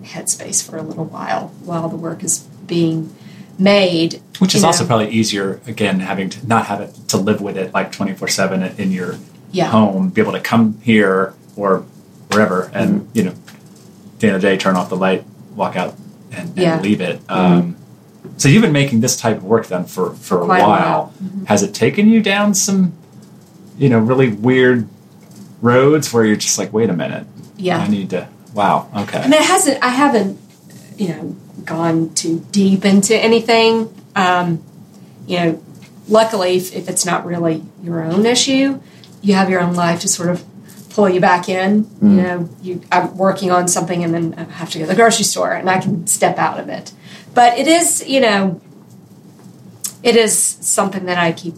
headspace 0.02 0.64
for 0.68 0.76
a 0.76 0.82
little 0.82 1.04
while 1.06 1.48
while 1.64 1.88
the 1.88 1.96
work 1.96 2.22
is 2.22 2.40
being 2.66 3.14
made 3.58 4.20
Which 4.38 4.54
is 4.54 4.62
you 4.62 4.66
also 4.66 4.86
probably 4.86 5.10
easier 5.10 5.60
again 5.66 6.00
having 6.00 6.28
to 6.30 6.46
not 6.46 6.66
have 6.66 6.80
it 6.80 6.94
to 7.08 7.16
live 7.16 7.40
with 7.40 7.56
it 7.56 7.72
like 7.72 7.92
twenty 7.92 8.12
four 8.14 8.28
seven 8.28 8.62
in 8.78 8.90
your 8.92 9.16
yeah 9.52 9.66
home, 9.66 10.08
be 10.10 10.20
able 10.20 10.32
to 10.32 10.40
come 10.40 10.80
here 10.82 11.32
or 11.56 11.80
wherever 12.30 12.70
and 12.74 13.02
Mm-hmm. 13.02 13.18
you 13.18 13.24
know 13.24 13.30
at 13.30 14.20
the 14.20 14.26
end 14.28 14.36
of 14.36 14.42
the 14.42 14.48
day 14.48 14.56
turn 14.56 14.74
off 14.76 14.88
the 14.88 14.96
light, 14.96 15.24
walk 15.54 15.76
out 15.76 15.94
and, 16.32 16.48
and 16.50 16.58
Yeah. 16.58 16.74
Mm-hmm. 16.74 16.82
leave 16.82 17.00
it. 17.00 17.20
Um, 17.28 17.76
so 18.36 18.48
you've 18.48 18.62
been 18.62 18.72
making 18.72 19.00
this 19.00 19.16
type 19.16 19.36
of 19.36 19.44
work 19.44 19.66
then 19.66 19.84
for, 19.84 20.14
for 20.14 20.42
a 20.42 20.44
Quite 20.44 20.58
a 20.60 20.62
while. 20.66 20.78
while. 20.78 21.14
Mm-hmm. 21.22 21.44
Has 21.44 21.62
it 21.62 21.74
taken 21.74 22.08
you 22.08 22.20
down 22.22 22.54
some, 22.54 22.92
you 23.78 23.88
know, 23.88 23.98
really 23.98 24.28
weird 24.30 24.88
roads 25.60 26.12
where 26.12 26.24
you're 26.24 26.36
just 26.36 26.58
like, 26.58 26.72
wait 26.72 26.90
a 26.90 26.92
minute, 26.94 27.26
Yeah. 27.56 27.78
I 27.78 27.88
need 27.88 28.10
to. 28.10 28.28
Wow. 28.52 28.88
okay. 28.96 29.18
I 29.18 29.22
mean, 29.24 29.34
it 29.34 29.42
hasn't. 29.42 29.82
I 29.82 29.88
haven't, 29.88 30.38
you 30.96 31.08
know, 31.08 31.36
gone 31.64 32.14
too 32.14 32.44
deep 32.52 32.84
into 32.84 33.16
anything. 33.16 33.92
Um, 34.14 34.62
you 35.26 35.38
know, 35.38 35.62
luckily, 36.08 36.56
if, 36.56 36.74
if 36.74 36.88
it's 36.88 37.04
not 37.04 37.24
really 37.26 37.62
your 37.82 38.02
own 38.04 38.26
issue, 38.26 38.80
you 39.22 39.34
have 39.34 39.50
your 39.50 39.60
own 39.60 39.74
life 39.74 40.00
to 40.00 40.08
sort 40.08 40.28
of 40.28 40.44
pull 40.90 41.08
you 41.08 41.20
back 41.20 41.48
in. 41.48 41.90
You 42.00 42.08
know, 42.08 42.48
you 42.62 42.80
I'm 42.92 43.16
working 43.16 43.50
on 43.50 43.66
something 43.66 44.04
and 44.04 44.14
then 44.14 44.34
I 44.36 44.44
have 44.52 44.70
to 44.70 44.78
go 44.78 44.84
to 44.84 44.90
the 44.90 44.94
grocery 44.96 45.24
store 45.24 45.52
and 45.52 45.68
I 45.68 45.80
can 45.80 46.06
step 46.06 46.38
out 46.38 46.60
of 46.60 46.68
it. 46.68 46.92
But 47.34 47.58
it 47.58 47.66
is, 47.66 48.08
you 48.08 48.20
know, 48.20 48.60
it 50.02 50.16
is 50.16 50.38
something 50.38 51.06
that 51.06 51.18
I 51.18 51.32
keep 51.32 51.54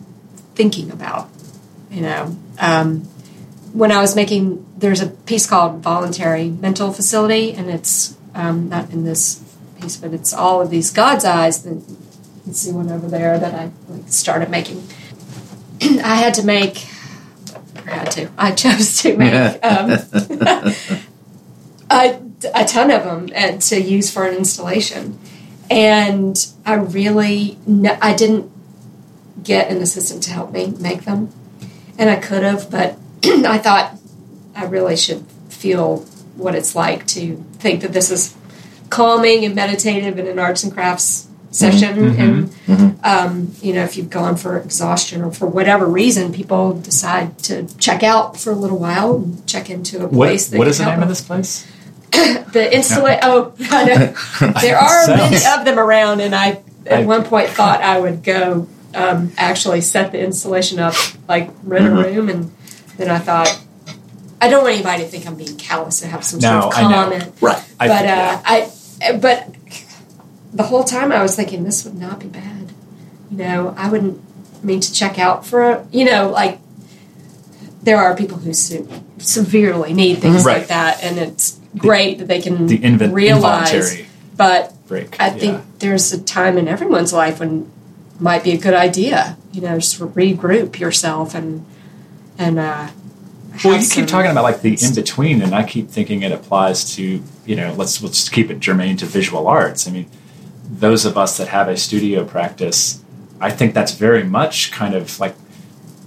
thinking 0.55 0.91
about. 0.91 1.29
You 1.91 2.03
know, 2.03 2.37
um, 2.59 3.03
when 3.73 3.93
I 3.93 4.01
was 4.01 4.17
making, 4.17 4.67
there's 4.77 5.03
a 5.03 5.09
piece 5.09 5.47
called 5.47 5.83
Voluntary 5.83 6.49
Mental 6.49 6.93
Facility, 6.93 7.53
and 7.53 7.71
it's 7.71 8.17
um, 8.35 8.69
not 8.69 8.91
in 8.91 9.05
this 9.05 9.43
piece, 9.81 9.97
but 9.97 10.15
it's 10.15 10.33
all 10.33 10.61
of 10.61 10.71
these 10.71 10.91
God's 10.91 11.25
eyes. 11.25 11.63
That, 11.63 11.75
you 11.75 11.97
can 12.45 12.55
see 12.55 12.73
one 12.73 12.91
over 12.91 13.09
there 13.09 13.39
that 13.39 13.55
I 13.55 13.71
like, 13.89 14.09
started 14.09 14.51
making. 14.51 14.83
I 15.83 16.17
had 16.17 16.35
to 16.35 16.45
make, 16.45 16.87
I 17.87 17.91
had 17.91 18.11
to, 18.13 18.31
I 18.39 18.53
chose 18.53 19.03
to 19.03 19.17
make 19.17 19.65
um, 19.65 19.91
a, 21.91 22.21
a 22.55 22.65
ton 22.65 22.91
of 22.91 23.05
them 23.05 23.29
and 23.35 23.61
to 23.63 23.81
use 23.81 24.11
for 24.11 24.27
an 24.27 24.37
installation. 24.37 25.19
And 25.71 26.47
I 26.65 26.75
really, 26.75 27.59
no, 27.67 27.97
I 28.01 28.15
didn't 28.15 28.51
get 29.43 29.71
an 29.71 29.79
assistant 29.79 30.23
to 30.25 30.33
help 30.33 30.53
me 30.53 30.75
make 30.79 31.05
them. 31.05 31.33
And 31.99 32.11
I 32.11 32.17
could 32.17 32.43
have, 32.43 32.71
but 32.71 32.97
I 33.25 33.59
thought 33.59 33.97
I 34.55 34.65
really 34.65 34.97
should 34.97 35.25
feel 35.49 35.99
what 36.37 36.55
it's 36.55 36.75
like 36.75 37.07
to 37.07 37.37
think 37.59 37.81
that 37.83 37.93
this 37.93 38.11
is 38.11 38.37
calming 38.91 39.45
and 39.45 39.55
meditative 39.55 40.19
in 40.19 40.27
an 40.27 40.39
arts 40.39 40.63
and 40.63 40.73
crafts 40.73 41.25
mm-hmm. 41.25 41.53
session. 41.53 41.97
Mm-hmm. 41.97 42.21
And, 42.21 42.49
mm-hmm. 42.67 43.05
um, 43.05 43.53
you 43.63 43.73
know, 43.73 43.83
if 43.85 43.97
you've 43.97 44.11
gone 44.11 44.37
for 44.37 44.59
exhaustion 44.59 45.23
or 45.23 45.33
for 45.33 45.47
whatever 45.47 45.87
reason, 45.87 46.33
people 46.33 46.79
decide 46.79 47.39
to 47.41 47.67
check 47.79 48.03
out 48.03 48.37
for 48.37 48.53
a 48.53 48.57
little 48.57 48.79
while 48.79 49.17
and 49.17 49.47
check 49.47 49.71
into 49.71 50.05
a 50.05 50.09
place. 50.09 50.49
that 50.49 50.59
what 50.59 50.69
is 50.69 50.79
the 50.79 50.87
name 50.87 51.03
of 51.03 51.09
this 51.09 51.23
place? 51.23 51.67
The 52.53 52.69
installa 52.73 53.19
Oh, 53.23 53.55
I 53.71 53.85
know. 53.85 54.53
there 54.61 54.79
are 54.79 55.07
many 55.09 55.37
of 55.37 55.65
them 55.65 55.79
around, 55.79 56.21
and 56.21 56.35
I 56.35 56.63
at 56.87 57.01
I- 57.01 57.05
one 57.05 57.25
point 57.25 57.49
thought 57.51 57.83
I 57.83 58.01
would 58.01 58.23
go 58.23 58.69
um, 58.95 59.33
actually 59.37 59.81
set 59.83 60.13
the 60.13 60.21
insulation 60.25 60.79
up, 60.79 60.95
like 61.29 61.51
rent 61.65 61.85
Mm-hmm. 61.87 61.99
a 61.99 62.03
room, 62.17 62.29
and 62.31 62.53
then 62.97 63.11
I 63.11 63.19
thought 63.19 63.61
I 64.41 64.49
don't 64.49 64.63
want 64.63 64.75
anybody 64.75 65.03
to 65.03 65.09
think 65.09 65.27
I'm 65.27 65.35
being 65.37 65.57
callous 65.59 66.03
and 66.03 66.11
have 66.13 66.25
some 66.25 66.41
No, 66.41 66.61
sort 66.63 66.73
of 66.75 66.79
I 66.79 66.83
comment. 66.83 67.33
Right. 67.43 67.65
I 67.81 67.89
but 67.89 67.99
think- 67.99 68.11
uh, 68.11 69.13
I, 69.13 69.17
but 69.19 69.55
the 70.55 70.63
whole 70.63 70.85
time 70.85 71.13
I 71.13 71.21
was 71.23 71.37
thinking 71.37 71.65
this 71.65 71.85
would 71.85 71.97
not 71.99 72.21
be 72.21 72.29
bad. 72.29 72.73
You 73.31 73.39
know, 73.39 73.75
I 73.77 73.91
wouldn't 73.91 74.23
mean 74.65 74.81
to 74.81 74.93
check 74.93 75.19
out 75.19 75.45
for 75.45 75.63
a, 75.71 75.87
you 75.93 76.05
know, 76.07 76.31
like 76.31 76.59
there 77.83 77.99
are 77.99 78.17
people 78.17 78.39
who 78.39 78.53
severely 78.55 79.93
need 79.93 80.19
things 80.19 80.45
Right. 80.45 80.59
like 80.59 80.69
that, 80.69 81.03
and 81.03 81.19
it's 81.19 81.56
great 81.77 82.19
that 82.19 82.29
they 82.29 82.41
can 82.41 82.67
The 82.67 82.79
inv- 82.79 83.13
realize. 83.13 84.03
But 84.37 84.75
break. 84.87 85.21
I 85.21 85.31
think 85.31 85.55
yeah. 85.55 85.65
there's 85.79 86.13
a 86.13 86.23
time 86.23 86.59
in 86.59 86.69
everyone's 86.69 87.13
life 87.13 87.41
when 87.41 87.71
it 88.15 88.21
might 88.21 88.45
be 88.45 88.53
a 88.53 88.59
good 88.59 88.75
idea, 88.75 89.37
you 89.53 89.61
know, 89.63 89.79
just 89.79 89.99
regroup 89.99 90.79
yourself 90.79 91.35
and 91.35 91.65
and 92.39 92.59
uh, 92.59 92.89
Well, 93.65 93.81
you 93.81 93.89
keep 93.89 94.07
talking 94.07 94.31
about 94.31 94.45
like 94.45 94.61
the 94.61 94.77
in 94.83 94.95
between, 94.95 95.41
and 95.41 95.55
I 95.55 95.65
keep 95.65 95.89
thinking 95.89 96.23
it 96.23 96.33
applies 96.33 96.95
to 96.97 97.23
you 97.47 97.57
know 97.57 97.73
let's 97.75 98.03
let's 98.03 98.29
keep 98.29 98.51
it 98.51 98.61
germane 98.61 98.97
to 98.99 99.07
visual 99.07 99.47
arts. 99.47 99.89
I 99.89 99.91
mean, 99.91 100.07
those 100.69 101.07
of 101.07 101.17
us 101.17 101.37
that 101.39 101.49
have 101.49 101.69
a 101.69 101.77
studio 101.77 102.25
practice, 102.25 103.03
I 103.41 103.51
think 103.51 103.73
that's 103.73 103.93
very 103.93 104.25
much 104.25 104.71
kind 104.71 104.95
of 104.95 105.19
like 105.19 105.35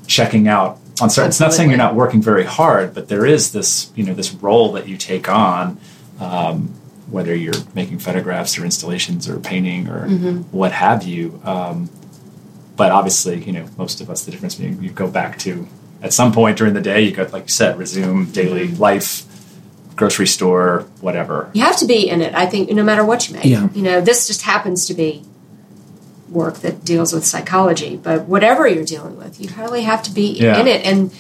checking 0.06 0.48
out 0.48 0.80
on 1.02 1.10
certain. 1.10 1.30
It's 1.30 1.40
not 1.40 1.54
saying 1.54 1.70
you're 1.70 1.78
not 1.78 1.96
working 1.96 2.22
very 2.22 2.44
hard, 2.44 2.94
but 2.94 3.08
there 3.08 3.26
is 3.26 3.52
this 3.52 3.92
you 3.96 4.04
know 4.04 4.14
this 4.14 4.34
role 4.34 4.74
that 4.74 4.88
you 4.88 4.98
take 4.98 5.30
on. 5.30 5.80
Um, 6.20 6.76
whether 7.10 7.34
you're 7.34 7.56
making 7.74 7.98
photographs 7.98 8.60
or 8.60 8.66
installations 8.66 9.28
or 9.28 9.40
painting 9.40 9.88
or 9.88 10.08
what 10.52 10.72
have 10.72 11.02
you, 11.02 11.42
um, 11.44 11.90
but 12.80 12.94
obviously, 12.94 13.44
you 13.44 13.52
know, 13.52 13.68
most 13.78 14.00
of 14.00 14.10
us, 14.10 14.24
the 14.24 14.32
difference 14.32 14.56
being 14.56 14.82
you 14.82 14.90
go 14.90 15.10
back 15.10 15.38
to 15.40 15.68
at 16.02 16.14
some 16.14 16.32
point 16.32 16.58
during 16.58 16.74
the 16.74 16.82
day, 16.82 17.02
you 17.02 17.12
got, 17.12 17.34
like 17.34 17.44
you 17.44 17.50
said, 17.50 17.78
resume 17.78 18.32
daily 18.32 18.70
life, 18.70 19.26
grocery 19.98 20.28
store, 20.28 20.86
whatever. 21.02 21.50
You 21.54 21.64
have 21.64 21.76
to 21.80 21.86
be 21.86 22.08
in 22.08 22.22
it. 22.22 22.34
I 22.34 22.46
think 22.46 22.72
no 22.72 22.84
matter 22.84 23.04
what 23.04 23.28
you 23.28 23.36
make. 23.36 23.44
Yeah. 23.44 23.68
You 23.74 23.82
know, 23.82 24.00
this 24.00 24.28
just 24.28 24.44
happens 24.44 24.86
to 24.86 24.94
be 24.94 25.26
work 26.32 26.56
that 26.60 26.84
deals 26.86 27.14
with 27.14 27.26
psychology, 27.26 27.96
but 27.98 28.26
whatever 28.26 28.68
you're 28.68 28.86
dealing 28.86 29.18
with, 29.18 29.40
you 29.40 29.50
really 29.58 29.82
have 29.84 30.04
to 30.04 30.12
be 30.12 30.32
Yeah. 30.40 30.60
in 30.60 30.68
it. 30.68 30.86
And 30.86 31.12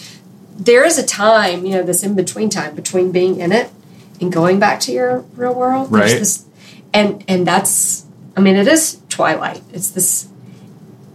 there 0.57 0.83
is 0.85 0.97
a 0.97 1.05
time, 1.05 1.65
you 1.65 1.71
know, 1.71 1.83
this 1.83 2.03
in 2.03 2.15
between 2.15 2.49
time 2.49 2.75
between 2.75 3.11
being 3.11 3.39
in 3.39 3.51
it 3.51 3.69
and 4.21 4.31
going 4.31 4.59
back 4.59 4.79
to 4.81 4.91
your 4.91 5.25
real 5.35 5.53
world. 5.53 5.91
Right. 5.91 6.19
This, 6.19 6.45
and 6.93 7.23
and 7.27 7.45
that's, 7.47 8.05
I 8.35 8.41
mean, 8.41 8.55
it 8.55 8.67
is 8.67 8.99
twilight. 9.09 9.61
It's 9.71 9.89
this, 9.91 10.27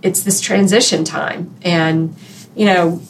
it's 0.02 0.22
this 0.22 0.40
transition 0.40 1.04
time, 1.04 1.54
and 1.62 2.14
you 2.54 2.66
know, 2.66 3.00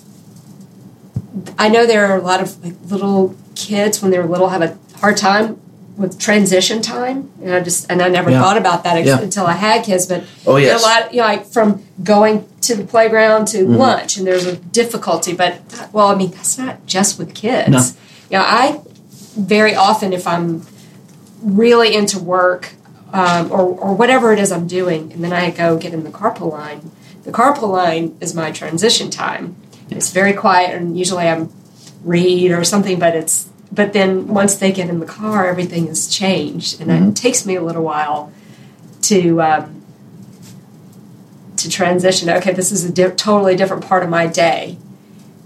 I 1.59 1.69
know 1.69 1.87
there 1.87 2.07
are 2.07 2.17
a 2.17 2.23
lot 2.23 2.41
of 2.41 2.65
like, 2.65 2.75
little 2.87 3.35
kids 3.55 4.01
when 4.03 4.11
they're 4.11 4.27
little 4.27 4.49
have 4.49 4.63
a 4.63 4.79
hard 4.99 5.17
time 5.17 5.61
with 5.97 6.19
transition 6.19 6.83
time. 6.83 7.31
And 7.43 7.55
I 7.55 7.61
just 7.61 7.87
and 7.91 8.03
I 8.03 8.09
never 8.09 8.31
Yeah. 8.31 8.41
thought 8.43 8.57
about 8.57 8.83
that 8.85 8.97
ex- 8.97 9.07
Yeah. 9.07 9.21
until 9.21 9.47
I 9.47 9.53
had 9.53 9.85
kids. 9.85 10.07
But 10.07 10.25
Oh, 10.47 10.57
yes. 10.57 10.81
a 10.81 10.85
lot 10.85 11.15
you 11.15 11.21
know, 11.21 11.27
like 11.27 11.47
from 11.47 11.83
going 12.03 12.45
to 12.63 12.75
the 12.75 12.85
playground 12.85 13.47
to 13.49 13.59
Mm-hmm. 13.59 13.77
lunch, 13.77 14.17
and 14.17 14.27
there's 14.27 14.47
a 14.47 14.57
difficulty. 14.57 15.33
But 15.35 15.59
well, 15.93 16.09
I 16.09 16.15
mean 16.17 16.31
that's 16.33 16.59
not 16.59 16.85
just 16.87 17.19
with 17.19 17.35
kids. 17.35 17.69
No. 17.71 17.79
You 18.31 18.39
know, 18.39 18.45
I 18.47 18.81
very 19.37 19.75
often 19.75 20.13
if 20.13 20.27
I'm 20.27 20.67
really 21.43 21.95
into 21.95 22.19
work 22.19 22.73
um, 23.13 23.53
or, 23.53 23.61
or 23.63 23.95
whatever 23.95 24.33
it 24.33 24.41
is 24.41 24.51
I'm 24.51 24.67
doing, 24.67 25.13
and 25.13 25.23
then 25.23 25.33
I 25.33 25.51
go 25.51 25.77
get 25.77 25.93
in 25.95 26.03
the 26.03 26.11
carpool 26.11 26.51
line. 26.51 26.91
The 27.23 27.31
carpool 27.31 27.71
line 27.71 28.17
is 28.21 28.35
my 28.35 28.51
transition 28.51 29.09
time. 29.11 29.55
It's 29.91 30.11
very 30.11 30.33
quiet, 30.33 30.75
and 30.75 30.99
usually 30.99 31.29
I'm 31.29 31.51
read 32.03 32.51
or 32.51 32.65
something. 32.65 32.99
But 32.99 33.15
it's 33.15 33.47
but 33.75 33.93
then 33.93 34.29
once 34.29 34.55
they 34.57 34.73
get 34.73 34.89
in 34.89 35.01
the 35.01 35.07
car, 35.07 35.47
everything 35.47 35.87
has 35.89 36.07
changed, 36.09 36.81
and 36.81 36.91
it 36.91 37.17
takes 37.17 37.45
me 37.47 37.57
a 37.57 37.63
little 37.63 37.83
while 37.83 38.33
to 39.03 39.41
um, 39.43 39.83
to 41.57 41.69
transition. 41.69 42.29
Okay, 42.31 42.53
this 42.53 42.73
is 42.73 42.85
a 42.85 42.93
di- 42.93 43.11
totally 43.15 43.57
different 43.57 43.85
part 43.87 44.03
of 44.03 44.09
my 44.11 44.27
day, 44.27 44.77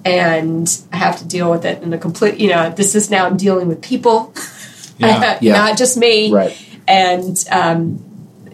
and 0.05 0.69
I 0.93 0.97
have 0.97 1.19
to 1.19 1.27
deal 1.27 1.51
with 1.51 1.65
it 1.65 1.83
in 1.83 1.93
a 1.93 1.99
complete. 1.99 2.39
You 2.39 2.51
know, 2.51 2.71
this 2.71 2.95
is 2.95 3.11
now 3.11 3.31
dealing 3.31 3.69
with 3.69 3.83
people, 3.83 4.33
Yeah. 4.99 5.39
Yeah. 5.41 5.53
not 5.53 5.79
just 5.79 5.97
me 5.97 6.33
Right. 6.33 6.57
and 6.89 7.37
um, 7.53 8.03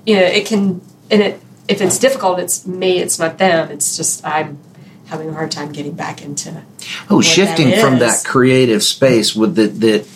you 0.06 0.16
know 0.16 0.22
it 0.22 0.46
can 0.46 0.80
and 1.10 1.22
it 1.22 1.40
if 1.68 1.80
it's 1.80 1.98
difficult 1.98 2.38
it's 2.38 2.66
me 2.66 2.98
it's 2.98 3.18
not 3.18 3.38
them 3.38 3.70
it's 3.70 3.96
just 3.96 4.22
i'm 4.26 4.58
having 5.06 5.30
a 5.30 5.32
hard 5.32 5.50
time 5.50 5.72
getting 5.72 5.92
back 5.94 6.20
into 6.22 6.62
Oh, 7.10 7.20
shifting 7.20 7.70
that 7.70 7.80
from 7.80 7.98
that 7.98 8.22
creative 8.24 8.82
space 8.82 9.34
with 9.34 9.54
the 9.56 9.66
that 9.66 10.06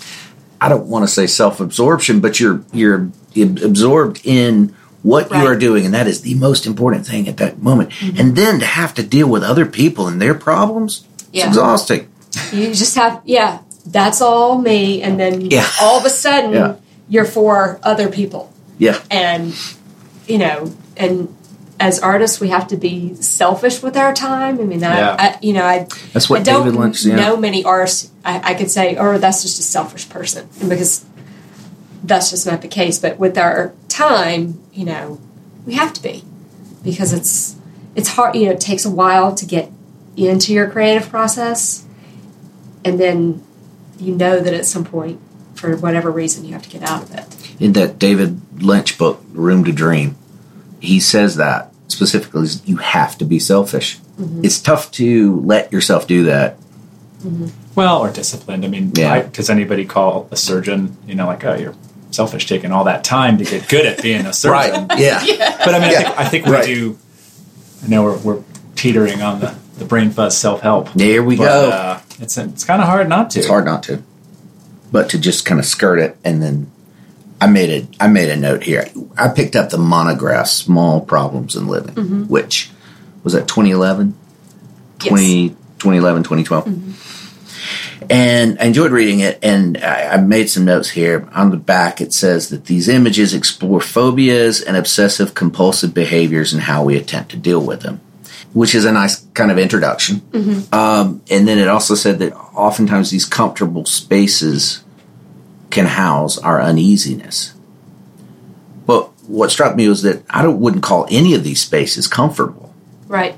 I 0.61 0.69
don't 0.69 0.87
want 0.87 1.05
to 1.05 1.09
say 1.09 1.27
self 1.27 1.61
absorption, 1.61 2.21
but 2.21 2.41
you're 2.41 2.63
you're 2.73 3.11
absorbed 3.37 4.21
in 4.25 4.75
what 5.03 5.31
you 5.31 5.37
are 5.37 5.57
doing, 5.57 5.85
and 5.85 5.95
that 5.95 6.07
is 6.09 6.23
the 6.23 6.35
most 6.35 6.67
important 6.67 7.07
thing 7.07 7.29
at 7.29 7.37
that 7.37 7.63
moment. 7.63 7.91
Mm-hmm. 7.91 8.19
And 8.21 8.37
then 8.37 8.59
to 8.61 8.67
have 8.67 8.95
to 8.95 9.03
deal 9.03 9.29
with 9.29 9.43
other 9.45 9.65
people 9.65 10.09
and 10.09 10.21
their 10.21 10.35
problems, 10.35 11.05
it's 11.19 11.29
Yeah. 11.33 11.49
exhausting. 11.49 12.09
you 12.53 12.75
just 12.75 12.95
have 12.97 13.23
yeah 13.25 13.59
that's 13.87 14.21
all 14.21 14.59
me 14.59 15.01
and 15.03 15.19
then 15.19 15.51
Yeah. 15.51 15.67
all 15.81 15.99
of 15.99 16.05
a 16.05 16.11
sudden 16.11 16.53
Yeah. 16.53 16.75
you're 17.09 17.25
for 17.25 17.81
other 17.83 18.09
people 18.11 18.53
Yeah, 18.79 18.99
and 19.11 19.55
you 20.27 20.37
know 20.39 20.71
and 20.97 21.35
as 21.81 22.01
artists 22.01 22.41
we 22.41 22.49
have 22.49 22.67
to 22.69 22.77
be 22.77 23.15
selfish 23.15 23.83
with 23.83 23.97
our 23.97 24.13
time 24.13 24.59
i 24.61 24.65
mean 24.65 24.83
I, 24.83 24.99
Yeah. 24.99 25.17
I 25.19 25.39
you 25.43 25.53
know 25.53 25.65
i 25.65 25.87
that's 26.13 26.29
what 26.29 26.41
I 26.41 26.43
don't 26.43 26.65
David 26.65 26.79
Lynch. 26.81 27.05
Yeah. 27.05 27.17
know 27.17 27.37
many 27.37 27.65
artists 27.65 28.11
I, 28.25 28.51
I 28.53 28.55
could 28.55 28.71
say, 28.71 28.97
oh, 28.97 29.17
that's 29.17 29.43
just 29.43 29.59
a 29.59 29.63
selfish 29.63 30.09
person 30.11 30.49
because 30.69 31.07
that's 32.05 32.29
just 32.31 32.47
not 32.47 32.61
the 32.61 32.69
case. 32.69 32.99
But 32.99 33.19
with 33.19 33.39
our 33.39 33.73
time, 33.89 34.61
you 34.73 34.85
know, 34.85 35.19
we 35.65 35.75
have 35.75 35.95
to 35.95 36.03
be 36.03 36.25
because 36.83 37.15
it's 37.15 37.57
it's 37.95 38.11
hard. 38.11 38.35
You 38.37 38.47
know, 38.47 38.53
it 38.53 38.61
takes 38.61 38.85
a 38.85 38.91
while 38.91 39.35
to 39.35 39.47
get 39.47 39.71
into 40.17 40.53
your 40.53 40.69
creative 40.69 41.09
process, 41.09 41.87
and 42.85 43.01
then 43.01 43.43
you 43.99 44.15
know 44.15 44.41
that 44.41 44.53
at 44.53 44.67
some 44.67 44.85
point, 44.85 45.21
for 45.55 45.75
whatever 45.77 46.11
reason, 46.11 46.45
you 46.45 46.53
have 46.53 46.63
to 46.65 46.71
get 46.71 46.83
out 46.83 47.05
of 47.05 47.15
it. 47.15 47.53
in 47.61 47.73
that 47.73 47.99
David 47.99 48.63
Lynch 48.63 48.99
book, 48.99 49.23
Room 49.33 49.65
to 49.65 49.73
Dream, 49.73 50.17
he 50.81 51.01
says 51.01 51.37
that 51.37 51.68
specifically. 51.99 52.47
You 52.65 52.77
have 52.77 53.19
to 53.19 53.25
be 53.25 53.41
selfish. 53.41 53.99
Mm-hmm. 54.21 54.45
It's 54.45 54.61
tough 54.61 54.91
to 54.93 55.41
let 55.41 55.73
yourself 55.73 56.07
do 56.07 56.25
that 56.25 56.57
Well, 57.75 57.99
or 57.99 58.11
disciplined. 58.13 58.65
I 58.65 58.69
mean, 58.69 58.93
Yeah. 58.95 59.13
I- 59.13 59.23
does 59.23 59.51
anybody 59.51 59.85
call 59.85 60.29
a 60.31 60.37
surgeon, 60.37 60.97
you 61.09 61.17
know, 61.17 61.27
like, 61.27 61.45
oh, 61.45 61.55
you're 61.57 61.75
selfish 62.13 62.47
taking 62.47 62.71
all 62.73 62.85
that 62.85 63.03
time 63.05 63.37
to 63.39 63.45
get 63.45 63.69
good 63.69 63.85
at 63.85 64.01
being 64.01 64.27
a 64.27 64.33
surgeon? 64.43 64.87
Right. 64.87 64.99
Yeah. 65.01 65.19
But 65.65 65.75
I 65.75 65.79
mean, 65.81 65.89
I 65.89 65.93
Yeah. 65.93 66.03
think, 66.03 66.19
I 66.21 66.25
think 66.29 66.47
we 66.47 66.53
Right. 66.53 66.65
do. 66.67 66.99
I 67.85 67.89
know 67.89 68.05
we're, 68.05 68.19
we're 68.19 68.43
teetering 68.77 69.21
on 69.23 69.41
the, 69.41 69.55
the 69.79 69.85
brain 69.85 70.11
fuzz 70.11 70.37
self 70.37 70.61
help. 70.61 70.93
There 70.95 71.23
we 71.25 71.37
but, 71.37 71.45
go. 71.45 71.71
Uh, 71.71 72.01
it's 72.21 72.39
it's 72.39 72.65
kind 72.65 72.81
of 72.81 72.87
hard 72.89 73.09
not 73.09 73.31
to. 73.31 73.39
It's 73.41 73.49
hard 73.49 73.65
not 73.65 73.83
to, 73.85 74.03
but 74.93 75.09
to 75.11 75.19
just 75.19 75.45
kind 75.45 75.59
of 75.61 75.67
skirt 75.67 75.99
it, 75.99 76.17
and 76.25 76.41
then 76.43 76.71
I 77.41 77.47
made 77.47 77.71
a 77.71 78.05
I 78.05 78.09
made 78.09 78.29
a 78.31 78.37
note 78.37 78.63
here. 78.65 78.89
I 79.17 79.29
picked 79.29 79.55
up 79.57 79.71
the 79.71 79.79
monograph 79.79 80.49
"Small 80.49 81.01
Problems 81.01 81.55
in 81.57 81.67
Living," 81.69 81.95
Mm-hmm. 81.95 82.25
which 82.25 82.71
was 83.25 83.33
that 83.35 83.47
2011, 83.49 84.15
Yes. 85.01 85.09
20, 85.09 85.49
2011, 85.79 86.23
2012. 86.25 88.07
And 88.11 88.59
I 88.61 88.65
enjoyed 88.65 88.91
reading 88.93 89.21
it, 89.21 89.39
and 89.43 89.77
I, 89.79 90.15
I 90.15 90.17
made 90.19 90.49
some 90.49 90.65
notes 90.65 90.89
here. 90.91 91.29
On 91.33 91.51
the 91.51 91.57
back, 91.57 92.01
it 92.01 92.13
says 92.13 92.49
that 92.49 92.65
these 92.67 92.89
images 92.89 93.35
explore 93.35 93.81
phobias 93.81 94.61
and 94.63 94.77
obsessive 94.77 95.35
compulsive 95.35 95.93
behaviors 95.93 96.53
and 96.53 96.63
how 96.63 96.85
we 96.85 96.97
attempt 96.97 97.33
to 97.33 97.37
deal 97.37 97.61
with 97.61 97.83
them, 97.83 98.01
which 98.55 98.75
is 98.75 98.85
a 98.85 98.93
nice 98.93 99.27
kind 99.35 99.51
of 99.51 99.59
introduction. 99.59 100.23
Um, 100.73 101.21
and 101.31 101.47
then 101.47 101.59
it 101.59 101.69
also 101.69 101.95
said 101.95 102.19
that 102.21 102.35
oftentimes 102.35 103.11
these 103.11 103.27
comfortable 103.27 103.85
spaces 103.85 104.83
can 105.79 105.87
house 105.87 106.39
our 106.39 106.61
uneasiness. 106.61 107.55
But 108.85 109.11
what 109.29 109.51
struck 109.51 109.77
me 109.77 109.89
was 109.89 110.03
that 110.03 110.25
I 110.29 110.43
don't, 110.43 110.59
wouldn't 110.59 110.83
call 110.83 111.07
any 111.11 111.35
of 111.35 111.45
these 111.45 111.61
spaces 111.61 112.09
comfortable. 112.09 112.75
Right. 113.07 113.37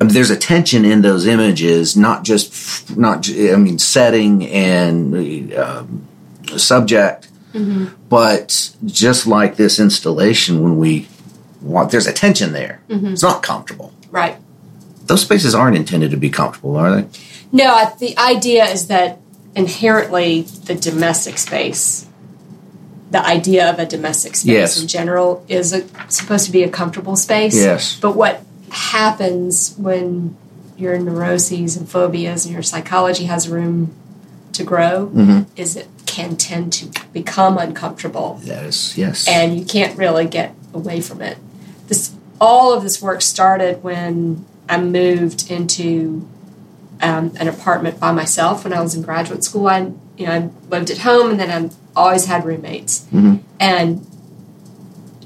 I 0.00 0.04
mean, 0.04 0.14
there's 0.14 0.30
a 0.30 0.36
tension 0.36 0.86
in 0.86 1.02
those 1.02 1.26
images, 1.26 1.96
not 1.96 2.24
just 2.24 2.96
not. 2.96 3.28
I 3.28 3.56
mean, 3.56 3.78
setting 3.78 4.46
and 4.46 5.52
um, 5.52 6.08
subject, 6.56 7.28
but 8.08 8.74
just 8.86 9.26
like 9.26 9.56
this 9.56 9.78
installation, 9.78 10.62
when 10.62 10.78
we 10.78 11.06
want, 11.60 11.90
there's 11.90 12.06
a 12.06 12.14
tension 12.14 12.52
there. 12.52 12.80
It's 12.88 13.22
not 13.22 13.42
comfortable. 13.42 13.92
Right. 14.10 14.38
Those 15.04 15.20
spaces 15.20 15.54
aren't 15.54 15.76
intended 15.76 16.12
to 16.12 16.16
be 16.16 16.30
comfortable, 16.30 16.76
are 16.76 17.02
they? 17.02 17.08
No, 17.52 17.66
I, 17.66 17.92
the 17.98 18.16
idea 18.16 18.64
is 18.64 18.86
that 18.86 19.18
inherently 19.54 20.42
the 20.42 20.74
domestic 20.74 21.38
space, 21.38 22.06
the 23.10 23.24
idea 23.26 23.68
of 23.70 23.78
a 23.78 23.86
domestic 23.86 24.36
space 24.36 24.46
Yes. 24.52 24.80
in 24.80 24.88
general, 24.88 25.44
is 25.48 25.72
a, 25.72 25.84
supposed 26.08 26.46
to 26.46 26.52
be 26.52 26.62
a 26.62 26.68
comfortable 26.70 27.16
space. 27.16 27.56
Yes. 27.56 27.98
But 28.00 28.14
what 28.16 28.42
happens 28.70 29.74
when 29.76 30.36
your 30.76 30.98
neuroses 30.98 31.76
and 31.76 31.88
phobias 31.88 32.44
and 32.46 32.52
your 32.54 32.62
psychology 32.62 33.24
has 33.24 33.48
room 33.48 33.94
to 34.52 34.62
grow 34.64 35.10
Mm-hmm. 35.14 35.42
is 35.56 35.76
it 35.76 35.88
can 36.06 36.36
tend 36.36 36.72
to 36.72 36.86
become 37.12 37.56
uncomfortable 37.58 38.40
Yes, 38.42 38.96
yes. 38.98 39.28
and 39.28 39.56
you 39.58 39.64
can't 39.64 39.96
really 39.96 40.26
get 40.26 40.54
away 40.74 41.00
from 41.00 41.20
it. 41.22 41.38
This 41.88 42.12
all 42.40 42.72
of 42.72 42.82
this 42.82 43.00
work 43.02 43.20
started 43.22 43.82
when 43.84 44.44
I 44.68 44.80
moved 44.80 45.50
into 45.50 46.26
um, 47.02 47.32
an 47.38 47.48
apartment 47.48 47.98
by 47.98 48.12
myself 48.12 48.64
when 48.64 48.72
I 48.72 48.80
was 48.80 48.94
in 48.94 49.02
graduate 49.02 49.44
school. 49.44 49.66
I 49.66 49.92
you 50.16 50.26
know 50.26 50.32
I 50.32 50.50
lived 50.68 50.90
at 50.90 50.98
home 50.98 51.30
and 51.30 51.40
then 51.40 51.50
I 51.50 51.70
always 51.96 52.26
had 52.26 52.44
roommates, 52.44 53.06
and 53.58 54.06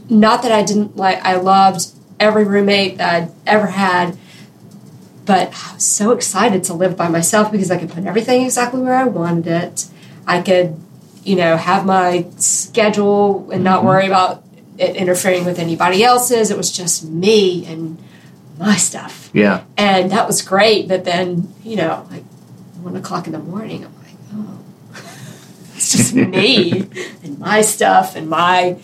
not 0.08 0.42
that 0.42 0.52
I 0.52 0.62
didn't 0.62 0.96
like 0.96 1.22
I 1.24 1.37
loved 1.37 1.87
every 2.20 2.44
roommate 2.44 2.98
that 2.98 3.14
I'd 3.14 3.30
ever 3.46 3.66
had. 3.68 4.16
But 5.24 5.48
I 5.48 5.74
was 5.74 5.84
so 5.84 6.10
excited 6.10 6.64
to 6.64 6.74
live 6.74 6.96
by 6.96 7.08
myself 7.08 7.50
because 7.50 7.70
I 7.70 7.78
could 7.78 7.90
put 7.90 8.04
everything 8.04 8.42
exactly 8.44 8.82
where 8.82 8.94
I 8.94 9.04
wanted 9.04 9.46
it. 9.46 9.87
I 10.26 10.42
could, 10.42 10.78
you 11.24 11.37
know, 11.37 11.56
have 11.56 11.87
my 11.87 12.26
schedule 12.37 13.50
and 13.50 13.64
not 13.64 13.84
worry 13.84 14.06
about 14.06 14.44
it 14.76 14.96
interfering 14.96 15.46
with 15.46 15.58
anybody 15.58 16.04
else's. 16.04 16.50
It 16.50 16.58
was 16.58 16.70
just 16.70 17.04
me 17.04 17.64
and 17.66 17.98
my 18.58 18.76
stuff. 18.76 19.30
yeah. 19.32 19.64
And 19.76 20.10
that 20.12 20.26
was 20.26 20.42
great. 20.42 20.88
But 20.88 21.04
then, 21.04 21.52
you 21.64 21.76
know, 21.76 22.06
like 22.10 22.22
one 22.82 22.96
o'clock 22.96 23.26
in 23.26 23.32
the 23.32 23.38
morning, 23.38 23.84
I'm 23.84 23.94
like, 23.98 24.14
oh, 24.34 24.58
it's 25.74 25.92
just 25.92 26.14
me 26.14 26.88
and 27.22 27.38
my 27.38 27.62
stuff 27.62 28.14
and 28.16 28.28
my 28.28 28.76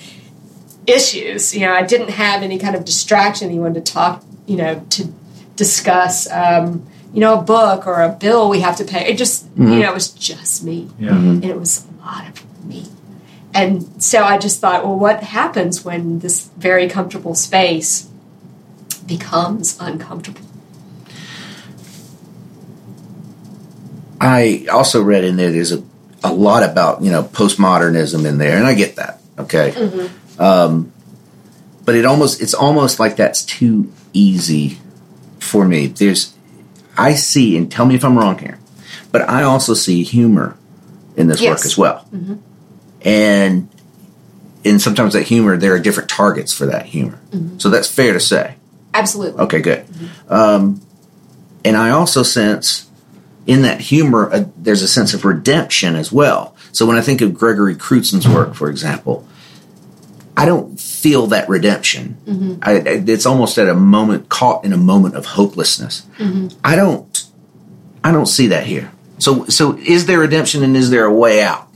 issues. 0.87 1.55
You 1.55 1.63
know, 1.67 1.73
I 1.75 1.83
didn't 1.85 2.11
have 2.11 2.43
any 2.43 2.59
kind 2.59 2.75
of 2.75 2.85
distraction, 2.85 3.49
anyone 3.49 3.75
to 3.75 3.81
talk, 3.81 4.25
you 4.47 4.57
know, 4.57 4.85
to 4.91 5.13
discuss, 5.57 6.31
um, 6.31 6.87
you 7.13 7.21
know, 7.21 7.39
a 7.39 7.43
book 7.43 7.87
or 7.87 8.03
a 8.03 8.09
bill 8.09 8.49
we 8.49 8.61
have 8.61 8.77
to 8.77 8.85
pay. 8.85 9.07
It 9.09 9.19
just, 9.19 9.47
you 9.57 9.65
know, 9.65 9.91
it 9.91 9.95
was 9.95 10.09
just 10.11 10.65
me 10.65 10.89
Yeah. 10.99 11.11
and 11.11 11.45
it 11.45 11.59
was 11.59 11.85
a 12.01 12.05
lot 12.05 12.29
of 12.29 12.65
me. 12.67 12.87
And 13.53 14.01
so 14.03 14.23
I 14.23 14.39
just 14.39 14.61
thought, 14.61 14.85
well, 14.85 14.97
what 14.99 15.23
happens 15.25 15.85
when 15.85 16.21
this 16.21 16.49
very 16.57 16.89
comfortable 16.89 17.35
space 17.35 18.09
becomes 19.11 19.77
uncomfortable? 19.81 20.41
I 24.21 24.67
also 24.71 25.03
read 25.03 25.25
in 25.25 25.37
there 25.37 25.51
there's 25.51 25.73
a, 25.73 25.83
a 26.23 26.33
lot 26.33 26.63
about 26.63 27.03
you 27.03 27.11
know 27.11 27.25
postmodernism 27.25 28.25
in 28.25 28.39
there, 28.39 28.57
and 28.57 28.67
I 28.67 28.75
get 28.75 28.97
that. 28.97 29.21
Okay, 29.39 29.73
mm-hmm. 29.73 30.41
um, 30.41 30.93
but 31.85 31.97
it 31.97 32.05
almost 32.05 32.41
it's 32.41 32.55
almost 32.55 33.01
like 33.01 33.17
that's 33.17 33.45
too 33.45 33.93
easy 34.13 34.79
for 35.39 35.67
me. 35.67 35.87
There's 35.87 36.35
I 36.97 37.15
see, 37.15 37.57
and 37.57 37.71
tell 37.71 37.87
me 37.87 37.97
if 37.97 38.05
I'm 38.05 38.17
wrong 38.17 38.39
here, 38.39 38.59
but 39.11 39.23
I 39.23 39.43
also 39.43 39.75
see 39.75 40.05
humor 40.05 40.57
in 41.17 41.27
this 41.27 41.43
work 41.43 41.65
as 41.65 41.77
well, 41.77 42.07
mm-hmm. 42.13 42.37
and 43.03 43.69
and 44.65 44.81
sometimes 44.81 45.15
that 45.15 45.23
humor 45.23 45.57
there 45.57 45.75
are 45.75 45.81
different 45.81 46.11
targets 46.11 46.53
for 46.53 46.67
that 46.67 46.87
humor. 46.87 47.19
Mm-hmm. 47.31 47.59
So 47.59 47.71
that's 47.71 47.89
fair 47.93 48.13
to 48.13 48.21
say. 48.21 48.57
Absolutely. 48.95 49.41
Okay, 49.43 49.61
good. 49.61 49.85
Um, 50.29 50.81
and 51.65 51.77
I 51.77 51.91
also 51.91 52.23
sense 52.23 52.89
in 53.47 53.63
that 53.63 53.81
humor, 53.81 54.31
uh, 54.33 54.45
there's 54.57 54.83
a 54.83 54.89
sense 54.89 55.15
of 55.15 55.25
redemption 55.25 55.97
as 55.97 56.11
well. 56.13 56.55
So 56.73 56.87
when 56.87 56.97
I 56.97 57.01
think 57.01 57.21
of 57.21 57.35
Gregory 57.35 57.75
Crewdson 57.75 58.33
work, 58.35 58.55
for 58.55 58.69
example, 58.71 59.27
I 60.37 60.45
don't 60.47 60.79
feel 60.81 61.27
that 61.29 61.49
redemption. 61.49 62.59
I, 62.63 62.73
I- 62.73 62.83
it's 63.07 63.27
almost 63.27 63.59
at 63.59 63.69
a 63.69 63.75
moment 63.75 64.29
caught 64.29 64.65
in 64.65 64.73
a 64.73 64.77
moment 64.79 65.15
of 65.17 65.27
hopelessness. 65.27 66.07
I 66.65 66.77
don't. 66.77 67.25
I 68.03 68.13
don't 68.13 68.27
see 68.27 68.47
that 68.49 68.65
here. 68.67 68.91
So, 69.19 69.45
so 69.47 69.77
is 69.79 70.07
there 70.07 70.19
redemption 70.21 70.63
and 70.63 70.75
is 70.77 70.89
there 70.91 71.05
a 71.05 71.13
way 71.13 71.43
out? 71.43 71.69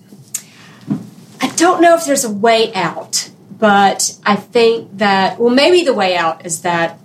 I 1.40 1.48
don't 1.57 1.83
know 1.83 1.94
if 1.96 2.07
there's 2.07 2.24
a 2.24 2.31
way 2.33 2.72
out, 2.72 3.31
but 3.59 4.16
I 4.24 4.37
think 4.37 4.96
that, 4.98 5.38
well, 5.38 5.55
maybe 5.55 5.83
the 5.85 5.92
way 5.92 6.16
out 6.16 6.46
is 6.46 6.62
that 6.62 6.98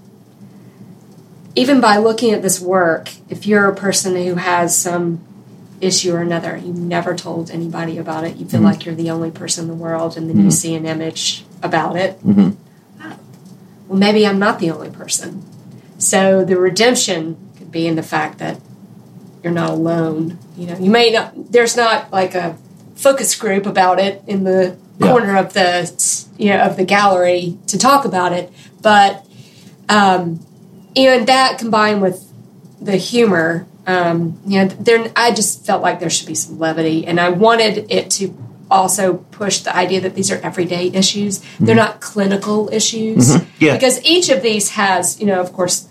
even 1.60 1.82
by 1.82 1.98
looking 1.98 2.32
at 2.32 2.41
this 2.41 2.60
work, 2.60 3.10
if 3.30 3.45
you're 3.45 3.67
a 3.67 3.76
person 3.76 4.15
who 4.15 4.36
has 4.36 4.78
some 4.78 5.22
issue 5.82 6.13
or 6.13 6.22
another, 6.22 6.56
you 6.56 6.72
never 6.74 7.15
told 7.15 7.52
anybody 7.52 7.98
about 7.98 8.24
it, 8.24 8.38
you 8.38 8.45
feel 8.45 8.60
mm-hmm. 8.60 8.67
like 8.67 8.86
you're 8.86 8.95
the 8.95 9.10
only 9.10 9.30
person 9.30 9.65
in 9.65 9.67
the 9.67 9.76
world, 9.76 10.15
and 10.17 10.30
then 10.30 10.38
you 10.38 10.43
mm-hmm. 10.43 10.52
see 10.52 10.76
an 10.76 10.86
image 10.86 11.45
about 11.62 11.98
it. 11.98 12.17
Oh, 12.26 12.56
well, 13.88 14.00
maybe 14.00 14.26
I'm 14.26 14.39
not 14.39 14.60
the 14.60 14.72
only 14.72 14.89
person. 14.89 15.43
So 15.98 16.45
the 16.45 16.58
redemption 16.58 17.38
could 17.58 17.72
be 17.72 17.88
in 17.88 17.95
the 17.95 18.04
fact 18.04 18.38
that 18.39 18.62
you're 19.43 19.54
not 19.54 19.72
alone. 19.72 20.38
You 20.56 20.67
know, 20.67 20.78
you 20.78 20.89
may 20.89 21.12
not. 21.12 21.52
There's 21.52 21.76
not 21.76 22.12
like 22.12 22.36
a 22.36 22.58
focus 22.95 23.36
group 23.36 23.65
about 23.65 24.00
it 24.00 24.22
in 24.28 24.43
the 24.43 24.78
Yeah. 24.98 25.12
corner 25.12 25.38
of 25.38 25.54
the 25.54 25.91
you 26.38 26.50
know 26.50 26.60
of 26.60 26.76
the 26.76 26.86
gallery 26.86 27.58
to 27.67 27.78
talk 27.78 28.06
about 28.06 28.32
it, 28.34 28.52
but 28.82 29.26
um, 29.88 30.39
and 30.95 31.28
that 31.28 31.58
combined 31.60 32.02
with 32.02 32.25
the 32.82 32.95
humor, 32.97 33.67
um, 33.88 34.39
you 34.45 34.60
know, 34.60 34.67
there. 34.67 35.12
I 35.15 35.32
just 35.34 35.65
felt 35.65 35.82
like 35.82 35.99
there 35.99 36.10
should 36.10 36.28
be 36.28 36.36
some 36.36 36.60
levity, 36.60 37.06
and 37.06 37.19
I 37.19 37.30
wanted 37.30 37.91
it 37.91 38.10
to 38.12 38.36
also 38.71 39.15
push 39.32 39.60
the 39.60 39.75
idea 39.75 39.99
that 40.02 40.13
these 40.15 40.32
are 40.32 40.38
everyday 40.38 40.88
issues. 40.88 41.41
They're 41.60 41.75
not 41.75 42.02
clinical 42.02 42.69
issues, 42.71 43.36
Yeah. 43.60 43.73
because 43.73 44.04
each 44.06 44.30
of 44.30 44.41
these 44.43 44.69
has, 44.71 45.19
you 45.19 45.25
know, 45.25 45.41
of 45.41 45.52
course, 45.54 45.88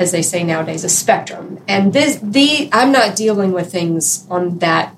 as 0.00 0.10
they 0.10 0.22
say 0.22 0.42
nowadays, 0.42 0.82
a 0.82 0.88
spectrum. 0.88 1.60
And 1.68 1.92
this, 1.92 2.16
the, 2.20 2.68
I'm 2.72 2.90
not 2.90 3.14
dealing 3.14 3.52
with 3.52 3.70
things 3.70 4.26
on 4.28 4.58
that 4.58 4.94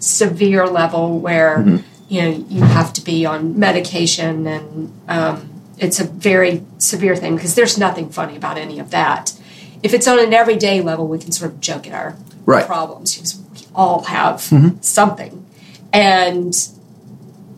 severe 0.00 0.66
level 0.66 1.18
where 1.18 1.64
you 2.08 2.22
know 2.22 2.30
you 2.48 2.62
have 2.62 2.92
to 2.92 3.00
be 3.02 3.26
on 3.26 3.58
medication 3.58 4.46
and 4.46 4.92
um, 5.08 5.47
it's 5.78 6.00
a 6.00 6.04
very 6.04 6.62
severe 6.78 7.16
thing 7.16 7.36
because 7.36 7.54
there's 7.54 7.78
nothing 7.78 8.10
funny 8.10 8.36
about 8.36 8.58
any 8.58 8.78
of 8.78 8.90
that. 8.90 9.38
If 9.82 9.94
it's 9.94 10.08
on 10.08 10.18
an 10.18 10.34
everyday 10.34 10.80
level, 10.80 11.06
we 11.06 11.18
can 11.18 11.32
sort 11.32 11.52
of 11.52 11.60
joke 11.60 11.86
at 11.86 11.92
our 11.94 12.16
Right. 12.46 12.66
problems 12.66 13.14
because 13.14 13.38
we 13.52 13.66
all 13.74 14.04
have 14.04 14.36
mm-hmm. 14.36 14.80
something, 14.80 15.44
and 15.92 16.54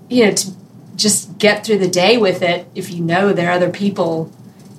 you 0.09 0.25
know 0.25 0.33
to 0.33 0.51
just 0.97 1.39
get 1.39 1.65
through 1.65 1.79
the 1.79 1.89
day 1.89 2.19
with 2.19 2.43
it. 2.43 2.67
If 2.75 2.91
you 2.91 3.01
know 3.01 3.33
there 3.33 3.51
are 3.51 3.53
other 3.53 3.71
people, 3.71 4.33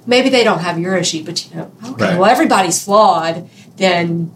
maybe 0.06 0.28
they 0.30 0.44
don't 0.44 0.60
have 0.60 0.78
your 0.78 0.98
issue, 0.98 1.24
but 1.24 1.50
you 1.50 1.56
know, 1.56 1.72
oh, 1.84 1.94
okay, 1.94 2.04
Right. 2.10 2.20
well 2.20 2.30
everybody's 2.30 2.84
flawed, 2.84 3.50
then 3.78 4.32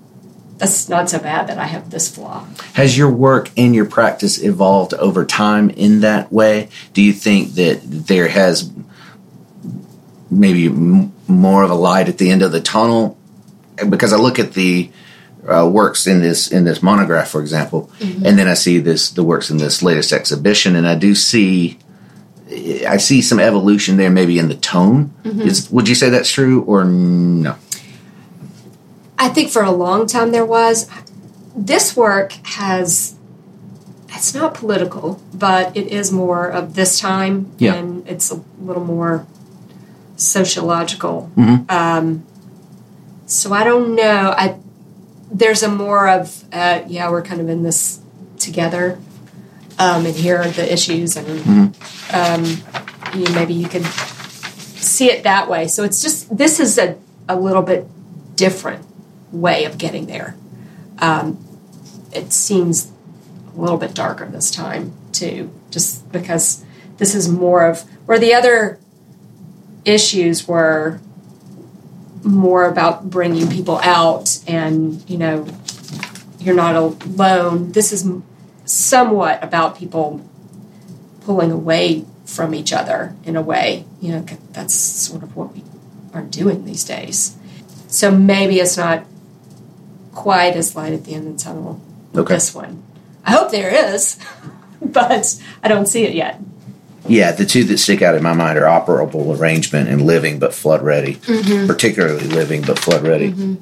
that's 0.58 0.88
not 0.88 1.10
so 1.10 1.20
bad 1.20 1.48
that 1.48 1.58
I 1.58 1.66
have 1.66 1.90
this 1.90 2.14
flaw. 2.14 2.46
Has 2.74 2.98
your 2.98 3.10
work 3.12 3.52
and 3.58 3.76
your 3.76 3.86
practice 3.86 4.42
evolved 4.42 4.94
over 4.94 5.26
time 5.26 5.70
in 5.70 6.00
that 6.02 6.32
way? 6.32 6.70
Do 6.94 7.02
you 7.02 7.12
think 7.12 7.56
that 7.56 7.82
there 7.84 8.30
has 8.30 8.72
maybe 10.36 10.66
m- 10.68 11.12
more 11.28 11.64
of 11.64 11.70
a 11.72 11.76
light 11.76 12.08
at 12.10 12.18
the 12.18 12.30
end 12.30 12.42
of 12.42 12.52
the 12.52 12.62
tunnel? 12.62 13.18
Because 13.90 14.14
I 14.14 14.18
look 14.18 14.40
at 14.40 14.54
the 14.54 14.90
uh, 15.48 15.68
works 15.72 16.08
in 16.08 16.22
this 16.22 16.52
in 16.52 16.64
this 16.64 16.82
monograph, 16.82 17.30
for 17.30 17.42
example, 17.42 17.90
and 18.02 18.38
then 18.40 18.48
I 18.48 18.54
see 18.56 18.80
this 18.80 19.10
the 19.10 19.24
works 19.24 19.50
in 19.50 19.58
this 19.58 19.84
latest 19.84 20.12
exhibition, 20.12 20.76
and 20.76 20.88
I 20.88 20.96
do 20.96 21.14
see 21.14 21.78
I 22.88 22.98
see 22.98 23.22
some 23.22 23.40
evolution 23.40 23.98
there, 23.98 24.10
maybe 24.10 24.38
in 24.40 24.48
the 24.50 24.56
tone. 24.56 25.14
Is, 25.24 25.70
would 25.72 25.90
you 25.90 25.96
say 25.96 26.10
that's 26.10 26.30
true 26.32 26.62
or 26.64 26.84
no? 26.86 27.56
I 29.18 29.30
think 29.30 29.50
for 29.50 29.64
a 29.64 29.72
long 29.72 30.08
time 30.08 30.32
there 30.32 30.46
was. 30.46 30.88
This 31.58 31.96
work 31.96 32.34
has, 32.44 33.16
it's 34.10 34.34
not 34.36 34.54
political, 34.56 35.22
but 35.34 35.76
it 35.76 35.88
is 35.88 36.12
more 36.12 36.48
of 36.50 36.76
this 36.76 37.00
time, 37.00 37.52
Yeah. 37.58 37.76
and 37.76 38.06
it's 38.08 38.30
a 38.32 38.42
little 38.60 38.84
more 38.84 39.26
sociological. 40.16 41.30
Mhm. 41.38 41.70
Um, 41.72 42.24
so 43.26 43.54
I 43.54 43.64
don't 43.64 43.96
know. 43.96 44.34
I 44.38 44.56
there's 45.32 45.64
a 45.64 45.68
more 45.70 46.08
of 46.08 46.44
uh, 46.54 46.82
yeah, 46.88 47.10
we're 47.10 47.22
kind 47.22 47.42
of 47.42 47.50
in 47.50 47.64
this 47.64 48.00
together, 48.38 49.00
um, 49.80 50.06
and 50.06 50.16
here 50.16 50.38
are 50.38 50.48
the 50.50 50.72
issues, 50.72 51.18
and 51.18 51.76
um, 52.14 52.46
you 53.14 53.26
know, 53.26 53.32
maybe 53.34 53.54
you 53.54 53.68
could 53.68 53.86
see 53.86 55.10
it 55.12 55.24
that 55.24 55.50
way. 55.50 55.68
So 55.68 55.84
it's 55.84 56.02
just 56.02 56.36
this 56.38 56.60
is 56.60 56.78
a, 56.78 56.96
a 57.28 57.36
little 57.36 57.64
bit 57.64 57.88
different 58.36 58.86
way 59.32 59.66
of 59.66 59.78
getting 59.78 60.06
there. 60.06 60.36
Um, 61.00 61.38
it 62.14 62.32
seems 62.32 62.92
a 63.56 63.60
little 63.60 63.78
bit 63.78 63.94
darker 63.94 64.26
this 64.28 64.52
time 64.52 64.94
too, 65.12 65.52
just 65.72 66.10
because 66.12 66.64
this 66.98 67.16
is 67.16 67.28
more 67.28 67.66
of 67.66 67.82
where 68.06 68.20
the 68.20 68.34
other 68.34 68.80
issues 69.86 70.48
were 70.48 71.00
more 72.24 72.66
about 72.66 73.10
bringing 73.10 73.48
people 73.50 73.78
out 73.84 74.40
and 74.48 75.08
you 75.10 75.18
know 75.18 75.48
you're 76.40 76.56
not 76.56 76.76
alone. 76.76 77.72
This 77.72 77.92
is 77.92 78.08
somewhat 78.66 79.44
about 79.44 79.78
people 79.78 80.28
pulling 81.22 81.52
away 81.52 82.06
from 82.26 82.54
each 82.56 82.74
other 82.74 83.16
in 83.24 83.36
a 83.36 83.42
way. 83.42 83.86
You 84.02 84.12
know 84.14 84.26
that's 84.52 84.74
sort 84.74 85.24
of 85.24 85.36
what 85.36 85.54
we 85.54 85.64
are 86.14 86.24
doing 86.24 86.66
these 86.66 86.84
days. 86.84 87.36
So 87.88 88.12
maybe 88.12 88.60
it's 88.60 88.78
not 88.78 89.06
quite 90.14 90.56
as 90.56 90.76
light 90.76 90.94
at 90.94 91.06
the 91.06 91.14
end 91.14 91.28
of 91.28 91.38
the 91.38 91.44
tunnel 91.44 91.82
Okay. 92.16 92.34
this 92.36 92.56
one. 92.56 92.82
I 93.26 93.32
hope 93.32 93.52
there 93.52 93.94
is, 93.94 94.18
but 94.82 95.42
I 95.64 95.68
don't 95.68 95.88
see 95.88 96.04
it 96.04 96.14
yet. 96.14 96.40
Yeah, 97.08 97.32
the 97.32 97.46
two 97.46 97.64
that 97.66 97.78
stick 97.78 98.02
out 98.02 98.16
in 98.16 98.24
my 98.24 98.34
mind 98.34 98.58
are 98.58 98.64
operable 98.64 99.38
arrangement 99.40 99.90
and 99.90 100.02
living 100.02 100.40
but 100.40 100.54
flood 100.54 100.82
ready, 100.82 101.16
mm-hmm. 101.16 101.68
particularly 101.68 102.26
living 102.28 102.62
but 102.62 102.80
flood 102.80 103.04
ready. 103.04 103.32
Mm-hmm. 103.32 103.56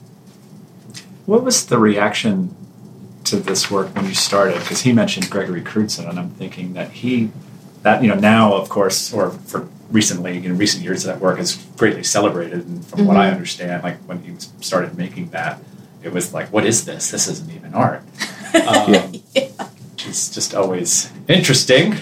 What 1.26 1.44
was 1.44 1.66
the 1.66 1.78
reaction 1.78 2.56
to 3.26 3.38
this 3.38 3.70
work 3.72 3.96
when 3.96 4.06
you 4.06 4.14
started? 4.14 4.60
Because 4.60 4.82
he 4.82 4.94
mentioned 4.94 5.30
Gregory 5.30 5.62
Crewdson, 5.62 6.10
and 6.10 6.20
I'm 6.20 6.30
thinking 6.32 6.74
that 6.74 6.92
he, 6.92 7.32
that 7.82 8.02
you 8.02 8.10
know, 8.10 8.16
now 8.16 8.54
of 8.54 8.70
course, 8.70 9.14
or 9.14 9.32
for 9.32 9.68
recently 9.92 10.46
in 10.46 10.58
recent 10.58 10.84
years, 10.84 11.04
that 11.04 11.20
work 11.20 11.40
is 11.40 11.56
greatly 11.78 12.04
celebrated. 12.04 12.66
And 12.66 12.86
from 12.86 13.06
what 13.06 13.18
I 13.18 13.26
mm-hmm. 13.26 13.36
understand, 13.36 13.84
like 13.84 13.98
when 14.02 14.22
he 14.24 14.36
started 14.62 14.98
making 14.98 15.30
that, 15.30 15.60
it 16.02 16.12
was 16.12 16.34
like, 16.34 16.52
"What 16.52 16.66
is 16.66 16.86
this? 16.86 17.12
This 17.12 17.28
isn't 17.28 17.52
even 17.52 17.74
art." 17.74 18.04
Um, 18.54 18.94
Yeah. 19.34 19.50
It's 20.06 20.30
just 20.30 20.54
always 20.54 21.12
interesting. 21.28 21.96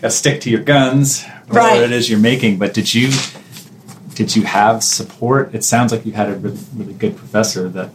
Got 0.00 0.08
to 0.08 0.10
stick 0.10 0.40
to 0.42 0.50
your 0.50 0.62
guns, 0.62 1.24
whatever 1.46 1.74
what 1.74 1.84
it 1.84 1.92
is 1.92 2.10
you're 2.10 2.18
making. 2.18 2.58
But 2.58 2.74
did 2.74 2.92
you 2.92 3.10
did 4.14 4.36
you 4.36 4.42
have 4.42 4.82
support? 4.82 5.54
It 5.54 5.64
sounds 5.64 5.92
like 5.92 6.04
you 6.06 6.12
had 6.12 6.28
a 6.28 6.34
really, 6.34 6.58
really 6.74 6.94
good 6.94 7.16
professor 7.16 7.68
that 7.70 7.90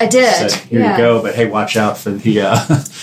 I 0.00 0.06
did. 0.06 0.50
said, 0.50 0.52
"Here 0.68 0.80
yeah. 0.80 0.92
you 0.92 0.98
go," 0.98 1.22
but 1.22 1.34
hey, 1.34 1.46
watch 1.46 1.76
out 1.76 1.98
for 1.98 2.10
the. 2.10 2.40
Uh, 2.40 2.84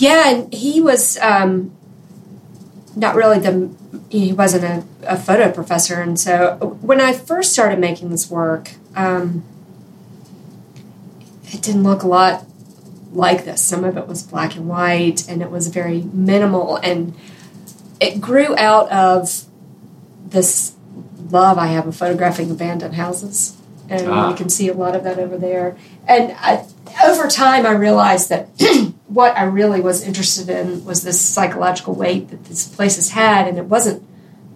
Yeah, 0.00 0.30
and 0.30 0.52
he 0.52 0.80
was 0.80 1.18
um, 1.18 1.76
not 2.96 3.14
really 3.14 3.38
the. 3.38 3.70
He 4.08 4.32
wasn't 4.32 4.64
a, 4.64 5.12
a 5.12 5.16
photo 5.18 5.52
professor, 5.52 6.00
and 6.00 6.18
so 6.18 6.56
when 6.80 7.02
I 7.02 7.12
first 7.12 7.52
started 7.52 7.78
making 7.78 8.08
this 8.08 8.30
work, 8.30 8.72
um, 8.96 9.44
it 11.48 11.60
didn't 11.60 11.82
look 11.82 12.02
a 12.02 12.08
lot 12.08 12.46
like 13.12 13.44
this. 13.44 13.60
Some 13.62 13.84
of 13.84 13.96
it 13.96 14.06
was 14.06 14.22
black 14.22 14.56
and 14.56 14.68
white, 14.68 15.28
and 15.28 15.42
it 15.42 15.50
was 15.50 15.68
very 15.68 16.02
minimal, 16.12 16.76
and 16.76 17.14
it 18.00 18.20
grew 18.20 18.56
out 18.56 18.90
of 18.90 19.44
this 20.28 20.72
love 21.30 21.58
I 21.58 21.66
have 21.68 21.86
of 21.86 21.96
photographing 21.96 22.50
abandoned 22.50 22.94
houses, 22.94 23.56
and 23.88 24.06
Ah. 24.08 24.30
you 24.30 24.36
can 24.36 24.48
see 24.48 24.68
a 24.68 24.74
lot 24.74 24.94
of 24.96 25.04
that 25.04 25.18
over 25.18 25.36
there. 25.36 25.76
And 26.06 26.34
I, 26.40 26.64
over 27.04 27.28
time, 27.28 27.66
I 27.66 27.72
realized 27.72 28.28
that 28.30 28.48
what 29.08 29.36
I 29.36 29.44
really 29.44 29.80
was 29.80 30.02
interested 30.02 30.48
in 30.48 30.84
was 30.84 31.02
this 31.02 31.20
psychological 31.20 31.94
weight 31.94 32.30
that 32.30 32.44
these 32.44 32.68
places 32.68 33.10
had, 33.10 33.46
and 33.48 33.58
it 33.58 33.64
wasn't 33.66 34.02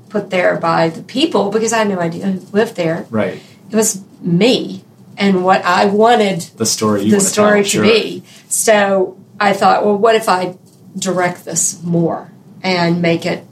put 0.08 0.30
there 0.30 0.56
by 0.56 0.88
the 0.88 1.02
people 1.02 1.50
because 1.50 1.72
I 1.72 1.78
had 1.78 1.88
no 1.88 1.98
idea 1.98 2.26
who 2.26 2.40
lived 2.52 2.76
there. 2.76 3.06
right, 3.10 3.40
It 3.70 3.74
was 3.76 4.00
me 4.20 4.84
and 5.16 5.44
what 5.44 5.64
I 5.64 5.86
wanted 5.86 6.40
the 6.56 6.66
story 6.66 7.02
you 7.02 7.10
the 7.12 7.16
to 7.18 7.24
story 7.24 7.62
to 7.64 7.68
sure. 7.68 7.82
be. 7.84 8.22
So 8.54 9.18
I 9.40 9.52
thought, 9.52 9.84
well, 9.84 9.98
what 9.98 10.14
if 10.14 10.28
I 10.28 10.56
direct 10.96 11.44
this 11.44 11.82
more 11.82 12.30
and 12.62 13.02
make 13.02 13.26
it 13.26 13.44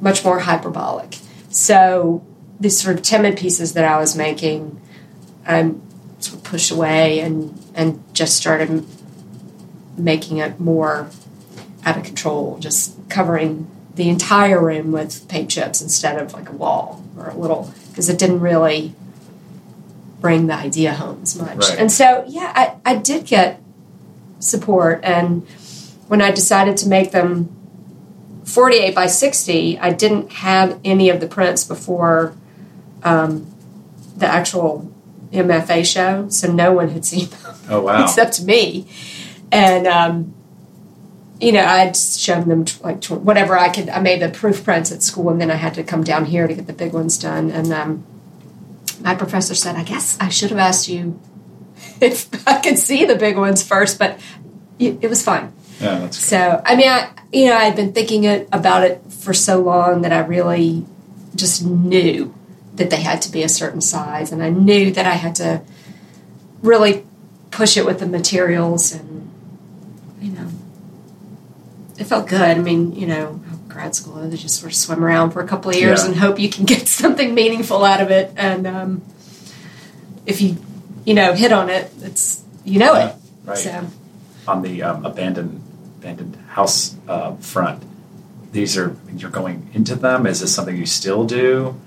much 0.00 0.24
more 0.24 0.40
hyperbolic? 0.40 1.16
So 1.48 2.26
these 2.58 2.80
sort 2.80 2.96
of 2.96 3.02
timid 3.02 3.38
pieces 3.38 3.74
that 3.74 3.84
I 3.84 3.98
was 3.98 4.16
making, 4.16 4.80
I 5.46 5.72
sort 6.18 6.38
of 6.38 6.42
pushed 6.42 6.72
away 6.72 7.20
and 7.20 7.56
and 7.76 8.02
just 8.14 8.36
started 8.36 8.84
making 9.96 10.38
it 10.38 10.58
more 10.58 11.08
out 11.84 11.96
of 11.96 12.02
control, 12.02 12.58
just 12.58 12.98
covering 13.08 13.70
the 13.94 14.08
entire 14.08 14.60
room 14.60 14.90
with 14.90 15.28
paint 15.28 15.52
chips 15.52 15.80
instead 15.80 16.20
of 16.20 16.32
like 16.32 16.48
a 16.48 16.52
wall 16.52 17.04
or 17.16 17.28
a 17.28 17.36
little 17.36 17.72
because 17.90 18.08
it 18.08 18.18
didn't 18.18 18.40
really 18.40 18.92
bring 20.20 20.48
the 20.48 20.54
idea 20.54 20.94
home 20.94 21.20
as 21.22 21.38
much. 21.38 21.68
Right. 21.68 21.78
And 21.78 21.92
so, 21.92 22.24
yeah, 22.26 22.52
I, 22.84 22.92
I 22.92 22.96
did 22.96 23.26
get 23.26 23.61
support. 24.42 25.00
And 25.02 25.48
when 26.08 26.20
I 26.20 26.30
decided 26.30 26.76
to 26.78 26.88
make 26.88 27.12
them 27.12 27.56
48 28.44 28.94
by 28.94 29.06
60, 29.06 29.78
I 29.78 29.92
didn't 29.92 30.32
have 30.32 30.78
any 30.84 31.10
of 31.10 31.20
the 31.20 31.26
prints 31.26 31.64
before 31.64 32.34
um, 33.02 33.46
the 34.16 34.26
actual 34.26 34.92
MFA 35.32 35.86
show. 35.86 36.28
So 36.28 36.52
no 36.52 36.72
one 36.72 36.90
had 36.90 37.04
seen 37.04 37.28
them 37.30 37.54
Oh 37.68 37.80
wow! 37.80 38.02
except 38.04 38.42
me. 38.42 38.86
And, 39.50 39.86
um, 39.86 40.34
you 41.40 41.52
know, 41.52 41.64
I'd 41.64 41.96
shown 41.96 42.48
them 42.48 42.64
like 42.82 43.04
whatever 43.06 43.58
I 43.58 43.68
could. 43.68 43.88
I 43.88 44.00
made 44.00 44.22
the 44.22 44.28
proof 44.28 44.64
prints 44.64 44.92
at 44.92 45.02
school, 45.02 45.30
and 45.30 45.40
then 45.40 45.50
I 45.50 45.56
had 45.56 45.74
to 45.74 45.82
come 45.82 46.04
down 46.04 46.26
here 46.26 46.46
to 46.46 46.54
get 46.54 46.66
the 46.66 46.72
big 46.72 46.92
ones 46.92 47.18
done. 47.18 47.50
And 47.50 47.72
um, 47.72 48.04
my 49.00 49.14
professor 49.14 49.54
said, 49.54 49.76
"I 49.76 49.82
guess 49.82 50.16
I 50.20 50.28
should 50.28 50.50
have 50.50 50.58
asked 50.58 50.88
you 50.88 51.20
if 52.02 52.46
I 52.48 52.60
could 52.60 52.78
see 52.78 53.04
the 53.04 53.16
big 53.16 53.36
ones 53.36 53.62
first, 53.62 53.98
but 53.98 54.18
it, 54.78 55.08
was 55.08 55.22
fine." 55.22 55.52
yeah, 55.80 56.10
So, 56.10 56.60
I 56.64 56.76
mean, 56.76 56.88
I 56.88 57.10
you 57.32 57.46
know, 57.46 57.56
I'd 57.56 57.76
been 57.76 57.92
thinking 57.92 58.24
it, 58.24 58.48
about 58.52 58.84
it 58.84 59.00
for 59.10 59.32
so 59.32 59.60
long 59.60 60.02
that 60.02 60.12
I 60.12 60.18
really 60.20 60.84
just 61.34 61.64
knew 61.64 62.34
that 62.76 62.90
they 62.90 63.00
had 63.00 63.22
to 63.22 63.32
be 63.32 63.42
a 63.42 63.48
certain 63.48 63.80
size, 63.80 64.32
and 64.32 64.42
I 64.42 64.50
knew 64.50 64.90
that 64.92 65.06
I 65.06 65.12
had 65.14 65.34
to 65.36 65.62
really 66.62 67.04
push 67.50 67.76
it 67.76 67.84
with 67.86 68.00
the 68.00 68.06
materials, 68.06 68.92
and 68.94 69.30
you 70.20 70.32
know, 70.32 70.48
it 71.98 72.04
felt 72.04 72.28
good. 72.28 72.40
I 72.40 72.54
mean, 72.60 72.92
you 72.94 73.06
know, 73.06 73.40
grad 73.68 73.94
school, 73.94 74.14
they 74.28 74.36
just 74.36 74.60
sort 74.60 74.72
of 74.72 74.76
swim 74.76 75.02
around 75.04 75.30
for 75.32 75.40
a 75.40 75.48
couple 75.48 75.70
of 75.70 75.76
years 75.76 76.02
Yeah. 76.02 76.08
and 76.10 76.16
hope 76.16 76.38
you 76.38 76.48
can 76.50 76.64
get 76.64 76.86
something 77.00 77.34
meaningful 77.34 77.84
out 77.84 78.00
of 78.00 78.10
it, 78.10 78.32
and 78.36 78.66
um, 78.66 79.02
if 80.26 80.40
you 80.40 80.56
you 81.04 81.14
know 81.14 81.32
hit 81.34 81.52
on 81.52 81.68
it, 81.70 81.90
it's 82.02 82.42
you 82.64 82.78
know 82.78 82.94
it. 82.94 83.14
right. 83.44 83.58
So. 83.58 83.86
on 84.48 84.62
the 84.62 84.82
um, 84.82 85.04
abandoned 85.04 85.62
abandoned 85.98 86.36
house 86.48 86.96
uh, 87.08 87.34
front. 87.36 87.82
These 88.52 88.76
are 88.76 88.96
you're 89.16 89.30
going 89.30 89.70
into 89.72 89.94
them. 89.94 90.26
Is 90.26 90.40
this 90.40 90.54
something 90.54 90.76
you 90.76 90.86
still 90.86 91.24
do? 91.24 91.80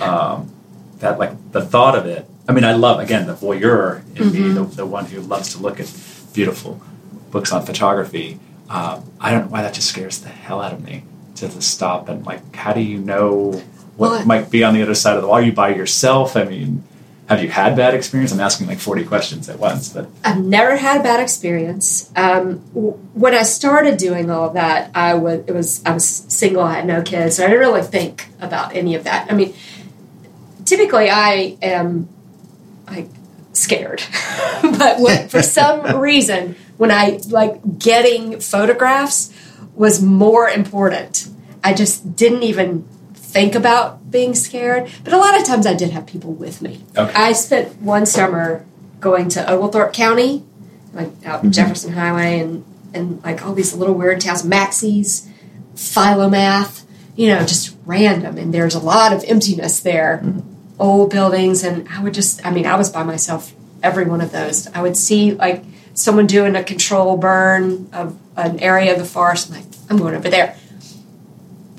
Um, 0.00 0.52
that 0.98 1.18
like 1.18 1.52
the 1.52 1.62
thought 1.62 1.96
of 1.96 2.06
it. 2.06 2.26
I 2.48 2.52
mean, 2.52 2.64
I 2.64 2.72
love 2.74 3.00
again 3.00 3.26
the 3.26 3.34
voyeur 3.34 4.02
in 4.16 4.32
me, 4.32 4.48
the, 4.52 4.64
the 4.64 4.86
one 4.86 5.06
who 5.06 5.20
loves 5.20 5.54
to 5.54 5.62
look 5.62 5.78
at 5.80 5.90
beautiful 6.34 6.80
books 7.30 7.52
on 7.52 7.64
photography. 7.64 8.38
Um, 8.68 9.10
I 9.20 9.30
don't 9.32 9.46
know 9.46 9.50
why 9.50 9.62
that 9.62 9.74
just 9.74 9.88
scares 9.88 10.20
the 10.20 10.28
hell 10.28 10.60
out 10.60 10.72
of 10.72 10.84
me 10.84 11.04
to 11.36 11.48
just 11.48 11.70
stop 11.70 12.08
and 12.08 12.24
like, 12.26 12.54
how 12.54 12.72
do 12.72 12.80
you 12.80 12.98
know 12.98 13.52
what 13.96 14.10
Well, 14.10 14.14
it- 14.20 14.26
might 14.26 14.50
be 14.50 14.62
on 14.64 14.74
the 14.74 14.82
other 14.82 14.94
side 14.94 15.16
of 15.16 15.22
the 15.22 15.28
wall? 15.28 15.36
Are 15.38 15.42
you 15.42 15.52
by 15.52 15.74
yourself? 15.74 16.36
I 16.36 16.44
mean, 16.44 16.84
have 17.30 17.44
you 17.44 17.48
had 17.48 17.76
bad 17.76 17.94
experience? 17.94 18.32
I'm 18.32 18.40
asking 18.40 18.66
like 18.66 18.80
40 18.80 19.04
questions 19.04 19.48
at 19.48 19.60
once, 19.60 19.90
but 19.90 20.08
I've 20.24 20.44
never 20.44 20.76
had 20.76 21.00
a 21.00 21.02
bad 21.04 21.20
experience. 21.20 22.10
Um, 22.16 22.58
w- 22.74 22.94
when 23.14 23.34
I 23.34 23.44
started 23.44 23.98
doing 23.98 24.32
all 24.32 24.50
that, 24.50 24.90
I 24.96 25.14
was 25.14 25.44
it 25.46 25.52
was 25.52 25.80
I 25.86 25.92
was 25.92 26.04
single, 26.04 26.64
I 26.64 26.74
had 26.74 26.86
no 26.86 27.02
kids, 27.02 27.36
so 27.36 27.44
I 27.44 27.46
didn't 27.46 27.60
really 27.60 27.82
think 27.82 28.26
about 28.40 28.74
any 28.74 28.96
of 28.96 29.04
that. 29.04 29.30
I 29.30 29.36
mean, 29.36 29.54
typically 30.64 31.08
I 31.08 31.56
am 31.62 32.08
like 32.88 33.08
scared, 33.52 34.02
but 34.62 34.98
when, 34.98 35.28
for 35.28 35.40
some 35.40 36.00
reason, 36.00 36.56
when 36.78 36.90
I 36.90 37.20
like 37.28 37.78
getting 37.78 38.40
photographs 38.40 39.32
was 39.76 40.02
more 40.02 40.48
important. 40.48 41.28
I 41.62 41.74
just 41.74 42.16
didn't 42.16 42.42
even 42.42 42.88
think 43.30 43.54
about 43.54 44.10
being 44.10 44.34
scared. 44.34 44.90
But 45.04 45.12
a 45.12 45.18
lot 45.18 45.38
of 45.38 45.46
times 45.46 45.66
I 45.66 45.74
did 45.74 45.90
have 45.90 46.06
people 46.06 46.32
with 46.32 46.60
me. 46.62 46.82
Okay. 46.96 47.12
I 47.14 47.32
spent 47.32 47.80
one 47.80 48.06
summer 48.06 48.64
going 48.98 49.28
to 49.30 49.50
Oglethorpe 49.50 49.92
County, 49.92 50.44
like 50.92 51.08
out 51.24 51.40
mm-hmm. 51.40 51.50
Jefferson 51.50 51.92
Highway, 51.92 52.40
and 52.40 52.64
and 52.92 53.22
like 53.22 53.44
all 53.44 53.54
these 53.54 53.74
little 53.74 53.94
weird 53.94 54.20
towns, 54.20 54.42
Maxeys, 54.42 55.28
Philomath, 55.74 56.84
you 57.14 57.28
know, 57.28 57.40
just 57.40 57.76
random. 57.86 58.36
And 58.36 58.52
there's 58.52 58.74
a 58.74 58.80
lot 58.80 59.12
of 59.12 59.22
emptiness 59.24 59.80
there, 59.80 60.20
mm-hmm. 60.22 60.40
old 60.80 61.10
buildings, 61.10 61.62
and 61.62 61.88
I 61.88 62.02
would 62.02 62.14
just, 62.14 62.44
I 62.44 62.50
mean, 62.50 62.66
I 62.66 62.76
was 62.76 62.90
by 62.90 63.04
myself 63.04 63.52
every 63.82 64.04
one 64.04 64.20
of 64.20 64.32
those. 64.32 64.66
I 64.68 64.82
would 64.82 64.96
see 64.96 65.32
like 65.32 65.64
someone 65.94 66.26
doing 66.26 66.56
a 66.56 66.64
control 66.64 67.16
burn 67.16 67.88
of 67.92 68.18
an 68.36 68.60
area 68.60 68.92
of 68.92 68.98
the 68.98 69.04
forest. 69.04 69.48
I'm 69.48 69.56
like, 69.56 69.64
I'm 69.88 69.98
going 69.98 70.14
over 70.14 70.28
there. 70.28 70.56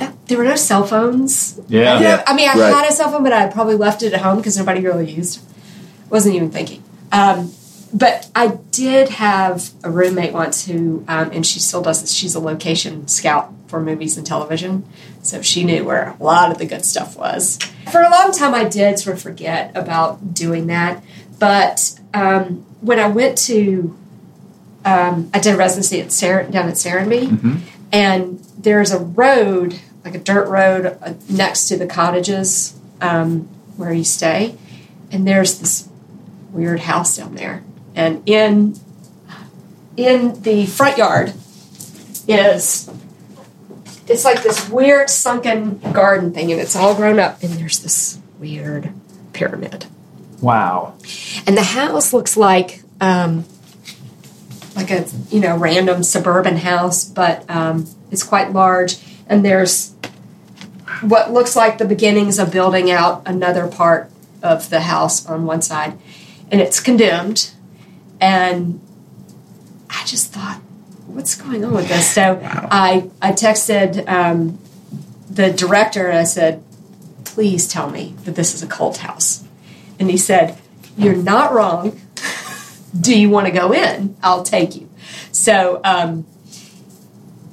That, 0.01 0.27
there 0.27 0.37
were 0.37 0.43
no 0.43 0.55
cell 0.55 0.83
phones. 0.85 1.59
Yeah. 1.67 1.93
I, 1.95 2.01
Yeah, 2.01 2.23
I 2.25 2.33
mean, 2.35 2.49
I 2.49 2.53
right. 2.59 2.73
had 2.73 2.89
a 2.89 2.93
cell 2.93 3.11
phone, 3.11 3.23
but 3.23 3.31
I 3.33 3.47
probably 3.47 3.75
left 3.75 4.01
it 4.03 4.13
at 4.13 4.21
home 4.21 4.37
because 4.37 4.57
nobody 4.57 4.81
really 4.81 5.09
used. 5.09 5.37
it. 5.39 5.43
Wasn't 6.09 6.33
even 6.35 6.49
thinking. 6.51 6.83
Um, 7.11 7.53
but 7.93 8.29
I 8.35 8.57
did 8.71 9.09
have 9.09 9.69
a 9.83 9.91
roommate 9.91 10.33
once 10.33 10.65
who, 10.65 11.03
um, 11.07 11.29
and 11.31 11.45
she 11.45 11.59
still 11.59 11.81
does 11.81 12.01
this. 12.01 12.11
She's 12.13 12.35
a 12.35 12.39
location 12.39 13.07
scout 13.07 13.53
for 13.67 13.79
movies 13.81 14.17
and 14.17 14.25
television, 14.25 14.85
so 15.21 15.41
she 15.41 15.63
knew 15.63 15.83
where 15.85 16.15
a 16.19 16.23
lot 16.23 16.51
of 16.51 16.57
the 16.57 16.65
good 16.65 16.83
stuff 16.85 17.17
was. 17.17 17.57
For 17.91 18.01
a 18.01 18.09
long 18.09 18.31
time, 18.31 18.53
I 18.53 18.63
did 18.65 18.97
sort 18.99 19.15
of 19.17 19.21
forget 19.21 19.71
about 19.75 20.33
doing 20.33 20.67
that, 20.67 21.03
but 21.39 21.99
um, 22.13 22.65
when 22.81 22.97
I 22.99 23.07
went 23.07 23.37
to, 23.49 23.95
um, 24.85 25.29
I 25.33 25.39
did 25.39 25.53
a 25.53 25.57
residency 25.57 26.01
at 26.01 26.11
Ser- 26.11 26.47
down 26.49 26.67
at 26.69 26.75
Serenbe, 26.75 27.61
and 27.91 28.39
there's 28.57 28.91
a 28.91 28.99
road, 28.99 29.79
like 30.03 30.15
a 30.15 30.19
dirt 30.19 30.47
road, 30.47 30.97
uh, 31.01 31.13
next 31.29 31.67
to 31.67 31.77
the 31.77 31.87
cottages 31.87 32.79
um, 33.01 33.41
where 33.77 33.93
you 33.93 34.03
stay, 34.03 34.55
and 35.11 35.27
there's 35.27 35.59
this 35.59 35.87
weird 36.51 36.81
house 36.81 37.17
down 37.17 37.35
there, 37.35 37.63
and 37.95 38.21
in 38.25 38.75
in 39.97 40.41
the 40.41 40.65
front 40.65 40.97
yard 40.97 41.33
is 42.27 42.89
it's 44.07 44.25
like 44.25 44.43
this 44.43 44.69
weird 44.69 45.09
sunken 45.09 45.79
garden 45.93 46.33
thing, 46.33 46.51
and 46.51 46.59
it's 46.59 46.75
all 46.75 46.95
grown 46.95 47.19
up, 47.19 47.41
and 47.43 47.53
there's 47.53 47.79
this 47.79 48.19
weird 48.39 48.91
pyramid, 49.33 49.85
wow. 50.41 50.95
and 51.45 51.57
the 51.57 51.63
house 51.63 52.13
looks 52.13 52.35
like 52.35 52.81
um, 52.99 53.45
like 54.75 54.91
a 54.91 55.05
you 55.29 55.39
know 55.39 55.57
random 55.57 56.03
suburban 56.03 56.57
house, 56.57 57.05
but 57.05 57.49
um, 57.49 57.87
it's 58.09 58.23
quite 58.23 58.51
large, 58.51 58.97
and 59.31 59.45
there's 59.45 59.95
what 61.01 61.31
looks 61.31 61.55
like 61.55 61.77
the 61.77 61.85
beginnings 61.85 62.37
of 62.37 62.51
building 62.51 62.91
out 62.91 63.23
another 63.25 63.65
part 63.65 64.11
of 64.43 64.69
the 64.69 64.81
house 64.81 65.25
on 65.25 65.45
one 65.45 65.61
side, 65.61 65.97
and 66.51 66.59
it's 66.59 66.79
condemned, 66.79 67.51
and 68.19 68.81
I 69.89 70.03
just 70.05 70.33
thought, 70.33 70.57
what's 71.07 71.35
going 71.41 71.63
on 71.63 71.73
with 71.73 71.87
this? 71.87 72.11
So 72.11 72.39
I 72.43 73.09
I 73.21 73.31
texted 73.31 74.07
um, 74.07 74.59
the 75.29 75.51
director 75.51 76.07
and 76.07 76.19
I 76.19 76.25
said, 76.25 76.61
please 77.23 77.67
tell 77.69 77.89
me 77.89 78.13
that 78.25 78.35
this 78.35 78.53
is 78.53 78.61
a 78.61 78.67
cult 78.67 78.97
house, 78.97 79.45
and 79.97 80.11
he 80.11 80.17
said, 80.17 80.57
you're 80.97 81.15
not 81.15 81.53
wrong. 81.53 81.99
Do 82.99 83.17
you 83.17 83.29
want 83.29 83.47
to 83.47 83.53
go 83.53 83.71
in? 83.71 84.17
I'll 84.21 84.43
take 84.43 84.75
you. 84.75 84.89
So 85.31 85.79
um, 85.85 86.25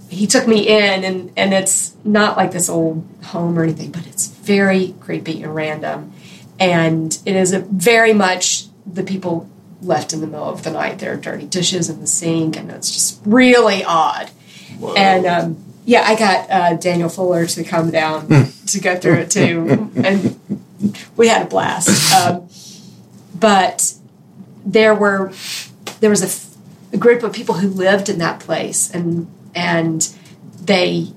he 0.09 0.27
took 0.27 0.47
me 0.49 0.67
in, 0.69 1.05
and, 1.05 1.33
and 1.37 1.53
it's 1.53 1.95
not 2.05 2.37
like 2.37 2.53
this 2.53 2.69
old 2.69 3.07
home 3.25 3.59
or 3.59 3.63
anything, 3.63 3.91
but 3.91 4.07
it's 4.07 4.27
very 4.29 4.95
creepy 5.01 5.43
and 5.43 5.55
random. 5.55 6.13
And 6.59 7.17
it 7.27 7.37
is 7.37 7.53
a 7.53 7.61
very 7.61 8.13
much 8.13 8.65
the 8.87 9.03
people 9.03 9.49
left 9.83 10.13
in 10.13 10.21
the 10.21 10.27
middle 10.27 10.49
of 10.49 10.65
the 10.65 10.71
night. 10.71 10.99
There 10.99 11.13
are 11.13 11.17
dirty 11.17 11.47
dishes 11.47 11.89
in 11.89 12.01
the 12.01 12.07
sink, 12.07 12.57
and 12.57 12.71
it's 12.71 12.91
just 12.93 13.21
really 13.25 13.85
odd. 13.85 14.31
And 14.97 15.27
um, 15.27 15.65
yeah, 15.85 16.03
I 16.07 16.17
got 16.17 16.51
uh, 16.51 16.75
Daniel 16.77 17.09
Fuller 17.09 17.47
to 17.47 17.65
come 17.65 17.91
down 17.91 18.29
to 18.67 18.81
go 18.81 18.97
through 18.97 19.15
it 19.15 19.31
too, 19.31 19.91
and 19.97 20.39
we 21.17 21.29
had 21.29 21.43
a 21.43 21.47
blast. 21.47 22.13
Um, 22.15 22.49
but 23.39 23.95
there 24.65 24.95
were 24.95 25.33
there 26.01 26.11
was 26.11 26.23
a, 26.23 26.27
f- 26.27 26.55
a 26.93 26.97
group 26.97 27.23
of 27.23 27.33
people 27.33 27.57
who 27.57 27.69
lived 27.69 28.09
in 28.09 28.19
that 28.19 28.41
place, 28.41 28.91
and 28.91 29.27
and 29.59 30.09
they 30.63 31.09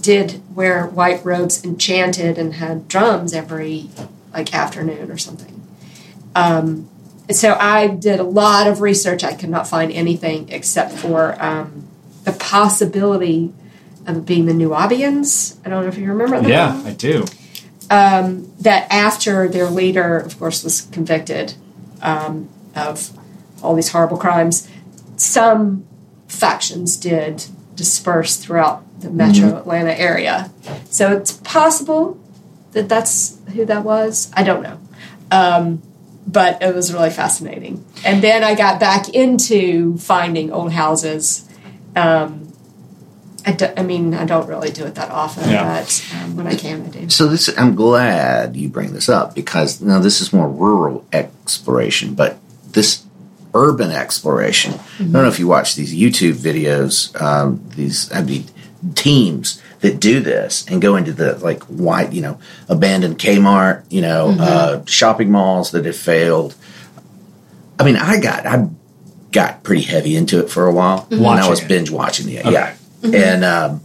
did 0.00 0.40
wear 0.54 0.86
white 0.86 1.24
robes 1.24 1.64
and 1.64 1.78
chanted 1.80 2.38
and 2.38 2.54
had 2.54 2.86
drums 2.86 3.34
every 3.34 3.90
like 4.32 4.54
afternoon 4.54 5.10
or 5.10 5.18
something. 5.18 5.60
Um, 6.36 6.88
so 7.30 7.56
I 7.58 7.88
did 7.88 8.20
a 8.20 8.24
lot 8.24 8.68
of 8.68 8.80
research. 8.80 9.24
I 9.24 9.34
could 9.34 9.48
not 9.48 9.66
find 9.66 9.90
anything 9.90 10.48
except 10.50 10.92
for 10.92 11.40
um, 11.42 11.88
the 12.22 12.32
possibility 12.32 13.52
of 14.06 14.24
being 14.24 14.46
the 14.46 14.52
Nuwaubians. 14.52 15.58
I 15.64 15.70
don't 15.70 15.82
know 15.82 15.88
if 15.88 15.98
you 15.98 16.06
remember 16.06 16.40
them. 16.40 16.48
Yeah, 16.48 16.80
I 16.84 16.92
do. 16.92 17.24
Um, 17.90 18.52
that 18.60 18.86
after 18.90 19.48
their 19.48 19.68
leader, 19.68 20.18
of 20.18 20.38
course, 20.38 20.62
was 20.62 20.82
convicted 20.82 21.54
um, 22.02 22.48
of 22.76 23.10
all 23.62 23.74
these 23.74 23.90
horrible 23.90 24.16
crimes, 24.16 24.68
some 25.16 25.86
factions 26.28 26.96
did 26.96 27.46
disperse 27.74 28.36
throughout 28.36 28.82
the 29.00 29.10
metro 29.10 29.56
Atlanta 29.56 29.98
area. 29.98 30.50
So 30.90 31.12
it's 31.16 31.32
possible 31.32 32.18
that 32.72 32.88
that's 32.88 33.38
who 33.54 33.64
that 33.66 33.84
was. 33.84 34.30
I 34.34 34.42
don't 34.42 34.62
know. 34.62 34.78
Um, 35.30 35.82
but 36.26 36.62
it 36.62 36.74
was 36.74 36.92
really 36.92 37.10
fascinating. 37.10 37.84
And 38.04 38.22
then 38.22 38.42
I 38.42 38.54
got 38.54 38.80
back 38.80 39.08
into 39.10 39.98
finding 39.98 40.52
old 40.52 40.72
houses. 40.72 41.48
Um, 41.94 42.52
I, 43.46 43.52
do, 43.52 43.68
I 43.76 43.82
mean, 43.82 44.14
I 44.14 44.24
don't 44.24 44.48
really 44.48 44.70
do 44.70 44.84
it 44.86 44.94
that 44.94 45.10
often, 45.10 45.50
Yeah. 45.50 45.80
but 45.80 46.06
um, 46.16 46.36
when 46.36 46.46
I 46.46 46.54
can, 46.54 46.86
I 46.86 46.88
do. 46.88 47.10
So 47.10 47.26
this, 47.26 47.50
I'm 47.58 47.74
glad 47.74 48.56
you 48.56 48.70
bring 48.70 48.94
this 48.94 49.08
up 49.10 49.34
because 49.34 49.82
now 49.82 49.98
this 49.98 50.22
is 50.22 50.32
more 50.32 50.48
rural 50.48 51.04
exploration, 51.12 52.14
but 52.14 52.38
this 52.72 53.03
urban 53.54 53.90
exploration. 53.90 54.74
I 54.74 55.02
don't 55.04 55.12
know 55.12 55.28
if 55.28 55.38
you 55.38 55.46
watch 55.46 55.74
these 55.74 55.94
YouTube 55.94 56.34
videos. 56.34 57.18
Um, 57.20 57.64
these 57.76 58.12
I 58.12 58.22
mean 58.22 58.44
teams 58.94 59.62
that 59.80 60.00
do 60.00 60.20
this 60.20 60.66
and 60.68 60.80
go 60.82 60.96
into 60.96 61.12
the 61.12 61.38
like 61.38 61.62
white, 61.64 62.12
you 62.12 62.22
know, 62.22 62.38
abandoned 62.68 63.18
Kmart, 63.18 63.84
you 63.90 64.00
know, 64.00 64.36
uh, 64.38 64.84
shopping 64.86 65.30
malls 65.30 65.70
that 65.72 65.84
have 65.84 65.96
failed. 65.96 66.54
I 67.78 67.84
mean, 67.84 67.96
I 67.96 68.20
got 68.20 68.46
I 68.46 68.68
got 69.30 69.62
pretty 69.62 69.82
heavy 69.82 70.16
into 70.16 70.40
it 70.40 70.50
for 70.50 70.66
a 70.66 70.72
while 70.72 71.06
when 71.10 71.38
I 71.38 71.48
was 71.48 71.60
binge 71.60 71.90
watching 71.90 72.28
it. 72.30 72.46
Okay. 72.46 72.52
Yeah, 72.52 72.76
and 73.02 73.44
um, 73.44 73.80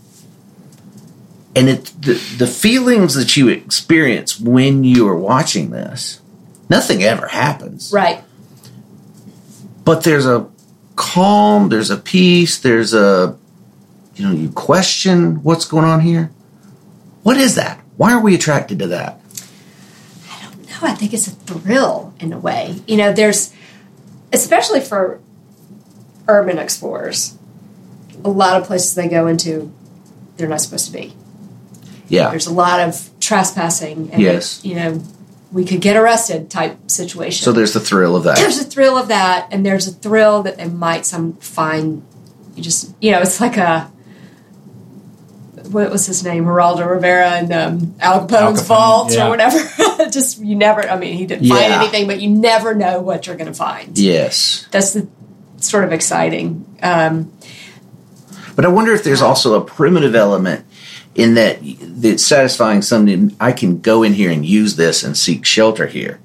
and 1.56 1.70
it 1.70 1.86
the, 2.02 2.14
the 2.38 2.48
feelings 2.48 3.16
that 3.16 3.36
you 3.36 3.50
experience 3.50 4.40
when 4.40 4.84
you 4.84 5.08
are 5.08 5.18
watching 5.18 5.72
this, 5.72 6.22
nothing 6.70 7.04
ever 7.04 7.28
happens. 7.28 7.92
Right. 7.94 8.24
But 9.90 10.04
there's 10.04 10.28
a 10.28 10.48
calm, 10.96 11.70
there's 11.70 11.90
a 11.90 11.98
peace, 11.98 12.60
there's 12.60 12.94
a 12.94 13.36
you 14.14 14.24
know, 14.24 14.32
you 14.32 14.52
question 14.52 15.42
what's 15.42 15.66
going 15.66 15.84
on 15.84 16.02
here. 16.02 16.30
What 17.24 17.38
is 17.38 17.56
that? 17.56 17.80
Why 17.98 18.14
are 18.14 18.22
we 18.22 18.36
attracted 18.36 18.78
to 18.78 18.88
that? 18.90 19.20
I 20.30 20.44
don't 20.44 20.70
know. 20.70 20.76
I 20.84 20.94
think 20.94 21.16
it's 21.16 21.26
a 21.26 21.32
thrill 21.32 22.14
in 22.20 22.34
a 22.34 22.38
way. 22.38 22.76
You 22.86 22.98
know, 22.98 23.14
there's, 23.14 23.52
especially 24.32 24.80
for 24.80 25.22
urban 26.28 26.60
explorers, 26.60 27.36
a 28.24 28.30
lot 28.30 28.62
of 28.62 28.68
places 28.68 28.94
they 28.94 29.10
go 29.10 29.26
into, 29.26 29.74
they're 30.38 30.48
not 30.48 30.62
supposed 30.62 30.86
to 30.86 30.94
be. 30.94 31.16
Yeah. 32.10 32.30
There's 32.30 32.46
a 32.46 32.54
lot 32.54 32.80
of 32.80 33.10
trespassing. 33.20 34.12
And 34.12 34.22
Yes. 34.22 34.64
You 34.64 34.76
know, 34.76 35.04
we 35.52 35.66
could 35.66 35.82
get 35.82 35.98
arrested 35.98 36.50
type 36.50 36.90
situation. 36.90 37.44
So 37.44 37.52
there's 37.52 37.74
the 37.74 37.80
thrill 37.80 38.16
of 38.16 38.24
that. 38.26 38.38
there's 38.38 38.60
a 38.60 38.64
thrill 38.64 38.98
of 38.98 39.08
that, 39.08 39.48
and 39.52 39.66
there's 39.66 39.88
a 39.88 39.92
thrill 39.92 40.44
that 40.44 40.58
they 40.58 40.68
might 40.68 41.06
some 41.06 41.34
find. 41.34 42.06
You 42.56 42.64
just, 42.64 42.94
you 43.02 43.12
know, 43.12 43.22
it's 43.22 43.40
like 43.40 43.58
a 43.58 43.92
what 45.70 45.92
was 45.92 46.06
his 46.06 46.24
name, 46.24 46.46
Geraldo 46.46 46.90
Rivera 46.90 47.30
and 47.30 47.52
um, 47.52 47.96
Al 48.00 48.28
Capone's 48.28 48.62
Capone, 48.62 48.68
vault 48.68 49.14
yeah. 49.14 49.28
or 49.28 49.30
whatever. 49.30 49.60
Just 50.10 50.40
you 50.40 50.56
never. 50.56 50.82
I 50.82 50.98
mean, 50.98 51.16
he 51.16 51.26
didn't 51.26 51.48
find 51.48 51.72
anything, 51.72 52.08
but 52.08 52.20
you 52.20 52.30
never 52.30 52.74
know 52.74 53.02
what 53.02 53.28
you're 53.28 53.36
going 53.36 53.52
to 53.52 53.58
find. 53.58 53.98
Yes. 53.98 54.68
That's 54.72 54.94
the 54.94 55.08
sort 55.58 55.84
of 55.84 55.92
exciting. 55.92 56.66
Um, 56.82 57.32
But 58.56 58.66
I 58.66 58.70
wonder 58.70 58.94
if 58.94 59.04
there's 59.04 59.22
also 59.22 59.62
a 59.62 59.64
primitive 59.64 60.16
element 60.16 60.66
in 61.20 61.34
that 61.36 61.60
that's 62.02 62.26
satisfying 62.26 62.82
something. 62.82 63.36
I 63.40 63.52
can 63.52 63.82
go 63.82 64.04
in 64.04 64.14
here 64.14 64.32
and 64.32 64.46
use 64.46 64.76
this 64.76 65.04
and 65.04 65.18
seek 65.18 65.46
shelter 65.46 65.88
here. 65.88 66.20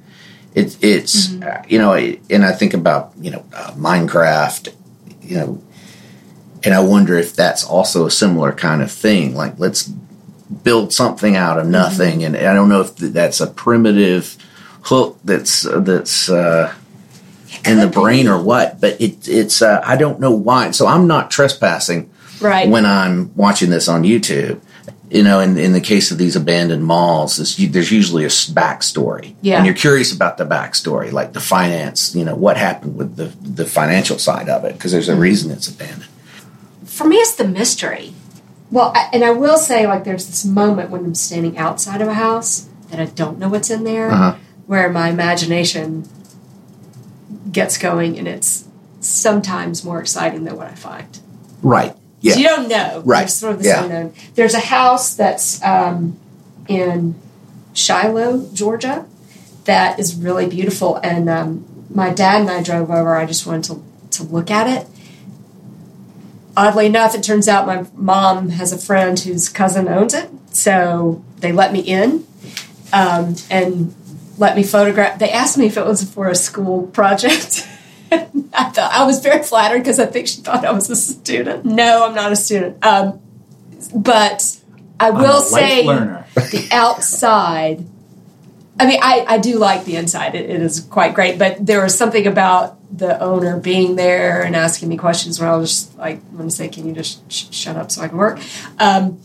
It, 0.55 0.77
it's 0.81 1.29
Mm-hmm. 1.29 1.43
uh, 1.43 1.63
you 1.69 1.79
know, 1.79 1.93
and 1.95 2.45
I 2.45 2.53
think 2.53 2.75
about 2.75 3.13
you 3.21 3.31
know 3.31 3.45
uh, 3.53 3.73
Minecraft, 3.73 4.73
you 5.23 5.37
know, 5.37 5.63
and 6.63 6.73
I 6.75 6.81
wonder 6.81 7.19
if 7.19 7.35
that's 7.35 7.65
also 7.65 8.07
a 8.07 8.11
similar 8.11 8.53
kind 8.53 8.83
of 8.83 8.91
thing. 8.91 9.35
Like 9.35 9.59
let's 9.59 9.83
build 10.63 10.93
something 10.93 11.35
out 11.37 11.57
Mm-hmm. 11.57 11.67
of 11.67 11.73
nothing, 11.73 12.25
and 12.25 12.37
I 12.37 12.53
don't 12.55 12.69
know 12.69 12.83
if 12.83 12.97
that's 12.97 13.41
a 13.41 13.47
primitive 13.49 14.37
hook 14.83 15.19
that's 15.25 15.67
uh, 15.67 15.81
that's. 15.81 16.29
Uh, 16.31 16.73
in 17.67 17.79
the 17.79 17.87
brain 17.87 18.29
or 18.29 18.43
what, 18.43 18.79
but 18.81 19.01
it, 19.01 19.27
it's 19.27 19.63
uh, 19.63 19.81
I 19.83 19.97
don't 19.97 20.21
know 20.21 20.33
why. 20.33 20.73
So 20.73 20.87
I'm 20.87 21.07
not 21.07 21.31
trespassing 21.31 22.11
right. 22.41 22.69
when 22.69 22.85
I'm 22.85 23.35
watching 23.37 23.71
this 23.71 23.89
on 23.89 24.03
YouTube. 24.03 24.61
You 25.15 25.23
know, 25.23 25.39
in, 25.39 25.57
in 25.59 25.73
the 25.73 25.81
case 25.81 26.11
of 26.11 26.19
these 26.19 26.35
abandoned 26.35 26.85
malls, 26.85 27.37
there's 27.37 27.57
usually 27.93 28.25
a 28.25 28.29
backstory, 28.29 29.35
Yeah. 29.43 29.57
and 29.59 29.65
you're 29.67 29.75
curious 29.75 30.13
about 30.13 30.39
the 30.39 30.45
backstory, 30.45 31.13
like 31.13 31.33
the 31.33 31.41
finance. 31.41 32.17
You 32.17 32.25
know, 32.25 32.35
what 32.35 32.57
happened 32.57 32.97
with 32.97 33.15
the 33.17 33.27
the 33.63 33.65
financial 33.65 34.19
side 34.19 34.49
of 34.49 34.65
it, 34.65 34.73
because 34.75 34.91
there's 34.93 35.09
Mm-hmm. 35.09 35.19
a 35.19 35.29
reason 35.29 35.51
it's 35.53 35.69
abandoned. 35.69 36.11
for 36.85 37.07
me, 37.07 37.17
it's 37.17 37.37
the 37.37 37.47
mystery. 37.47 38.13
Well, 38.73 38.91
I, 38.95 39.09
and 39.13 39.23
I 39.25 39.31
will 39.31 39.57
say, 39.59 39.87
like, 39.87 40.03
there's 40.05 40.27
this 40.27 40.45
moment 40.45 40.91
when 40.91 41.05
I'm 41.05 41.15
standing 41.15 41.57
outside 41.59 42.01
of 42.03 42.09
a 42.09 42.15
house 42.15 42.69
that 42.91 42.99
I 42.99 43.05
don't 43.07 43.39
know 43.39 43.49
what's 43.49 43.71
in 43.71 43.85
there, 43.85 44.11
Uh-huh. 44.11 44.35
where 44.67 44.89
my 44.91 45.09
imagination 45.11 46.09
gets 47.53 47.79
going, 47.79 48.19
and 48.19 48.27
it's 48.27 48.65
sometimes 49.01 49.85
more 49.85 50.01
exciting 50.01 50.43
than 50.45 50.57
what 50.57 50.67
I 50.67 50.75
find. 50.75 51.19
Right. 51.63 51.95
Yeah. 52.25 52.33
So 52.35 52.39
you 52.41 52.47
don't 52.49 52.69
know. 52.69 53.03
Right. 53.05 53.21
There's 53.21 53.35
sort 53.35 53.57
of 53.57 53.65
Yeah. 53.65 53.85
unknown. 53.85 54.15
There's 54.35 54.55
a 54.55 54.61
house 54.61 55.15
that's 55.15 55.63
um, 55.63 56.19
in 56.69 57.15
Shiloh, 57.75 58.49
Georgia, 58.55 59.05
that 59.65 59.99
is 59.99 60.15
really 60.17 60.47
beautiful. 60.47 60.97
And 60.97 61.29
um, 61.29 61.65
my 61.91 62.11
dad 62.11 62.41
and 62.41 62.51
I 62.51 62.63
drove 62.63 62.91
over. 62.91 63.15
I 63.15 63.27
just 63.27 63.47
wanted 63.47 63.65
to, 63.65 63.83
to 64.19 64.23
look 64.25 64.51
at 64.51 64.67
it. 64.69 64.87
Oddly 66.57 66.87
enough, 66.87 67.15
it 67.15 67.23
turns 67.23 67.49
out 67.49 67.67
my 67.67 67.85
mom 67.95 68.51
has 68.51 68.73
a 68.73 68.79
friend 68.79 69.19
whose 69.19 69.49
cousin 69.49 69.89
owns 69.89 70.15
it. 70.15 70.31
So 70.51 71.23
they 71.41 71.53
let 71.53 71.73
me 71.73 71.81
in 71.81 72.27
um, 72.93 73.35
and 73.51 73.93
let 74.39 74.57
me 74.57 74.63
photograph. 74.63 75.19
They 75.19 75.31
asked 75.31 75.59
me 75.59 75.67
if 75.67 75.77
it 75.77 75.85
was 75.85 76.05
for 76.09 76.29
a 76.29 76.35
school 76.35 76.87
project. 76.93 77.69
I 78.53 78.71
thought 78.71 78.93
I 78.93 79.05
was 79.05 79.21
very 79.21 79.43
flattered 79.43 79.79
because 79.79 79.99
I 79.99 80.07
think 80.07 80.29
she 80.29 80.41
thought 80.41 80.65
I 80.65 80.73
was 80.73 80.89
a 80.91 80.97
student. 80.97 81.65
No, 81.65 82.07
I'm 82.07 82.15
not 82.15 82.33
a 82.33 82.37
student. 82.37 82.85
Um, 82.85 83.21
but 83.95 84.59
I 85.01 85.09
I'm 85.09 85.17
a 85.17 85.19
will 85.19 85.41
say 85.41 85.85
learner. 85.85 86.27
the 86.35 86.69
outside. 86.73 87.85
I 88.79 88.87
mean, 88.87 88.99
I, 89.03 89.25
I 89.29 89.39
do 89.39 89.59
like 89.59 89.85
the 89.85 89.97
inside. 89.97 90.35
It, 90.35 90.51
it 90.51 90.61
is 90.61 90.81
quite 90.81 91.15
great, 91.15 91.39
but 91.39 91.65
there 91.65 91.83
was 91.83 91.97
something 91.97 92.27
about 92.27 92.77
the 92.97 93.21
owner 93.21 93.59
being 93.59 93.95
there 93.97 94.43
and 94.43 94.57
asking 94.57 94.89
me 94.89 94.97
questions 94.97 95.39
where 95.41 95.49
I 95.49 95.57
was 95.57 95.71
just 95.71 95.99
like, 95.99 96.17
I'm 96.31 96.37
going 96.37 96.49
to 96.49 96.55
say, 96.55 96.69
"Can 96.69 96.87
you 96.89 96.93
just 96.95 97.31
sh- 97.33 97.47
shut 97.55 97.77
up 97.77 97.91
so 97.93 98.03
I 98.03 98.09
can 98.09 98.19
work?" 98.19 98.41
Um, 98.79 99.21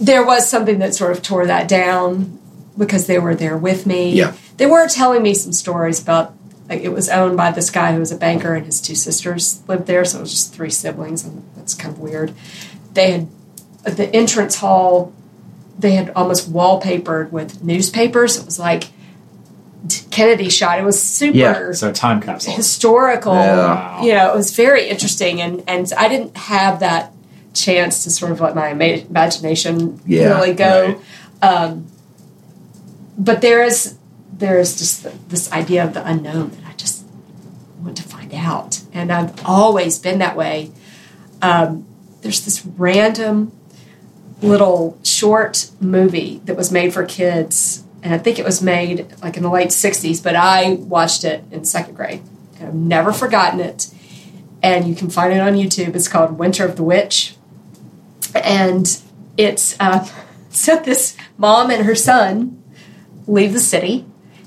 there 0.00 0.24
was 0.24 0.48
something 0.48 0.78
that 0.80 0.94
sort 0.94 1.12
of 1.12 1.22
tore 1.22 1.46
that 1.46 1.68
down 1.68 2.38
because 2.76 3.06
they 3.06 3.18
were 3.18 3.34
there 3.34 3.56
with 3.56 3.86
me. 3.86 4.12
Yeah. 4.12 4.34
They 4.56 4.66
were 4.66 4.88
telling 4.88 5.22
me 5.22 5.34
some 5.34 5.52
stories 5.52 6.00
about 6.02 6.34
like 6.68 6.80
it 6.82 6.88
was 6.90 7.08
owned 7.08 7.36
by 7.36 7.50
this 7.50 7.70
guy 7.70 7.92
who 7.92 8.00
was 8.00 8.10
a 8.12 8.16
banker 8.16 8.54
and 8.54 8.64
his 8.66 8.80
two 8.80 8.94
sisters 8.94 9.62
lived 9.68 9.86
there, 9.86 10.04
so 10.04 10.18
it 10.18 10.22
was 10.22 10.30
just 10.32 10.54
three 10.54 10.70
siblings, 10.70 11.24
and 11.24 11.44
that's 11.56 11.74
kind 11.74 11.94
of 11.94 12.00
weird. 12.00 12.32
They 12.94 13.10
had 13.12 13.28
the 13.84 14.08
entrance 14.14 14.56
hall. 14.56 15.12
They 15.78 15.92
had 15.92 16.10
almost 16.10 16.50
wallpapered 16.52 17.30
with 17.30 17.62
newspapers. 17.62 18.38
It 18.38 18.46
was 18.46 18.58
like 18.58 18.84
Kennedy 20.10 20.48
shot. 20.48 20.78
It 20.78 20.84
was 20.84 21.02
super 21.02 21.36
Yeah, 21.36 21.72
So 21.72 21.92
time 21.92 22.22
capsule. 22.22 22.54
historical. 22.54 23.34
Yeah. 23.34 24.02
You 24.02 24.14
know, 24.14 24.32
it 24.32 24.36
was 24.36 24.54
very 24.56 24.88
interesting, 24.88 25.42
and 25.42 25.62
and 25.66 25.92
I 25.98 26.08
didn't 26.08 26.36
have 26.36 26.80
that 26.80 27.12
chance 27.52 28.04
to 28.04 28.10
sort 28.10 28.32
of 28.32 28.40
let 28.40 28.54
my 28.54 28.68
imagination 28.68 30.00
Yeah, 30.06 30.28
really 30.34 30.54
go. 30.54 30.96
right. 31.42 31.52
Um, 31.54 31.86
but 33.18 33.42
there 33.42 33.62
is 33.62 33.96
there 34.38 34.58
is 34.58 34.76
just 34.76 35.02
th- 35.02 35.14
this 35.28 35.50
idea 35.52 35.84
of 35.84 35.94
the 35.94 36.06
unknown 36.06 36.50
that 36.50 36.64
I 36.66 36.72
just 36.72 37.04
want 37.82 37.96
to 37.96 38.02
find 38.02 38.32
out, 38.34 38.82
and 38.92 39.12
I've 39.12 39.44
always 39.46 39.98
been 39.98 40.18
that 40.18 40.36
way. 40.36 40.72
Um, 41.42 41.86
there's 42.22 42.44
this 42.44 42.64
random 42.64 43.52
little 44.42 44.98
short 45.02 45.70
movie 45.80 46.40
that 46.44 46.56
was 46.56 46.72
made 46.72 46.92
for 46.92 47.04
kids, 47.04 47.84
and 48.02 48.14
I 48.14 48.18
think 48.18 48.38
it 48.38 48.44
was 48.44 48.62
made 48.62 49.14
like 49.22 49.36
in 49.36 49.42
the 49.42 49.50
late 49.50 49.68
'60s, 49.68 50.22
but 50.22 50.34
I 50.34 50.72
watched 50.72 51.24
it 51.24 51.44
in 51.50 51.64
second 51.64 51.94
grade. 51.94 52.22
And 52.58 52.68
I've 52.68 52.74
never 52.74 53.12
forgotten 53.12 53.60
it, 53.60 53.88
and 54.62 54.88
you 54.88 54.94
can 54.94 55.10
find 55.10 55.32
it 55.32 55.40
on 55.40 55.54
YouTube. 55.54 55.94
It's 55.94 56.08
called 56.08 56.38
Winter 56.38 56.64
of 56.64 56.76
the 56.76 56.82
Witch, 56.82 57.36
and 58.34 59.00
it's 59.36 59.76
uh, 59.78 60.08
so 60.50 60.76
this 60.76 61.16
mom 61.38 61.70
and 61.70 61.84
her 61.84 61.94
son 61.94 62.62
leave 63.26 63.52
the 63.52 63.60
city 63.60 64.06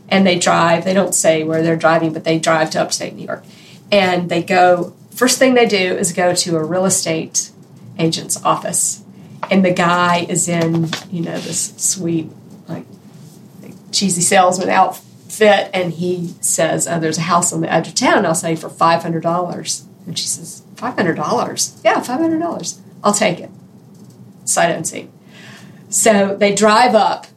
and 0.10 0.26
they 0.26 0.38
drive. 0.38 0.86
They 0.86 0.94
don't 0.94 1.14
say 1.14 1.44
where 1.44 1.62
they're 1.62 1.76
driving, 1.76 2.14
but 2.14 2.24
they 2.24 2.40
drive 2.40 2.70
to 2.72 2.82
upstate 2.82 3.14
New 3.14 3.26
York. 3.26 3.44
And 3.92 4.30
they 4.30 4.44
go, 4.44 4.94
first 5.14 5.40
thing 5.40 5.54
they 5.54 5.66
do 5.66 5.78
is 5.78 6.14
go 6.14 6.34
to 6.34 6.58
a 6.58 6.64
real 6.64 6.86
estate 6.86 7.52
agent's 8.00 8.44
office. 8.44 9.04
And 9.50 9.64
the 9.64 9.72
guy 9.72 10.26
is 10.30 10.48
in, 10.48 10.90
you 11.10 11.22
know, 11.22 11.38
this 11.40 11.74
sweet, 11.78 12.30
like, 12.68 12.86
cheesy 13.92 14.22
salesman 14.22 14.70
outfit. 14.70 15.70
And 15.74 15.94
he 15.94 16.36
says, 16.42 16.88
oh, 16.88 17.00
there's 17.00 17.18
a 17.18 17.22
house 17.22 17.54
on 17.54 17.62
the 17.62 17.72
edge 17.72 17.88
of 17.88 17.96
town, 17.96 18.26
I'll 18.26 18.36
say 18.36 18.56
for 18.56 18.70
$500. 18.70 19.84
And 20.06 20.18
she 20.18 20.28
says, 20.28 20.64
$500? 20.76 21.84
Yeah, 21.84 22.02
$500. 22.02 22.80
I'll 23.04 23.14
take 23.14 23.40
it. 23.40 23.50
Sight 24.46 24.72
unseen. 24.72 25.12
So 25.90 26.36
they 26.36 26.54
drive 26.54 26.96
up 26.96 27.28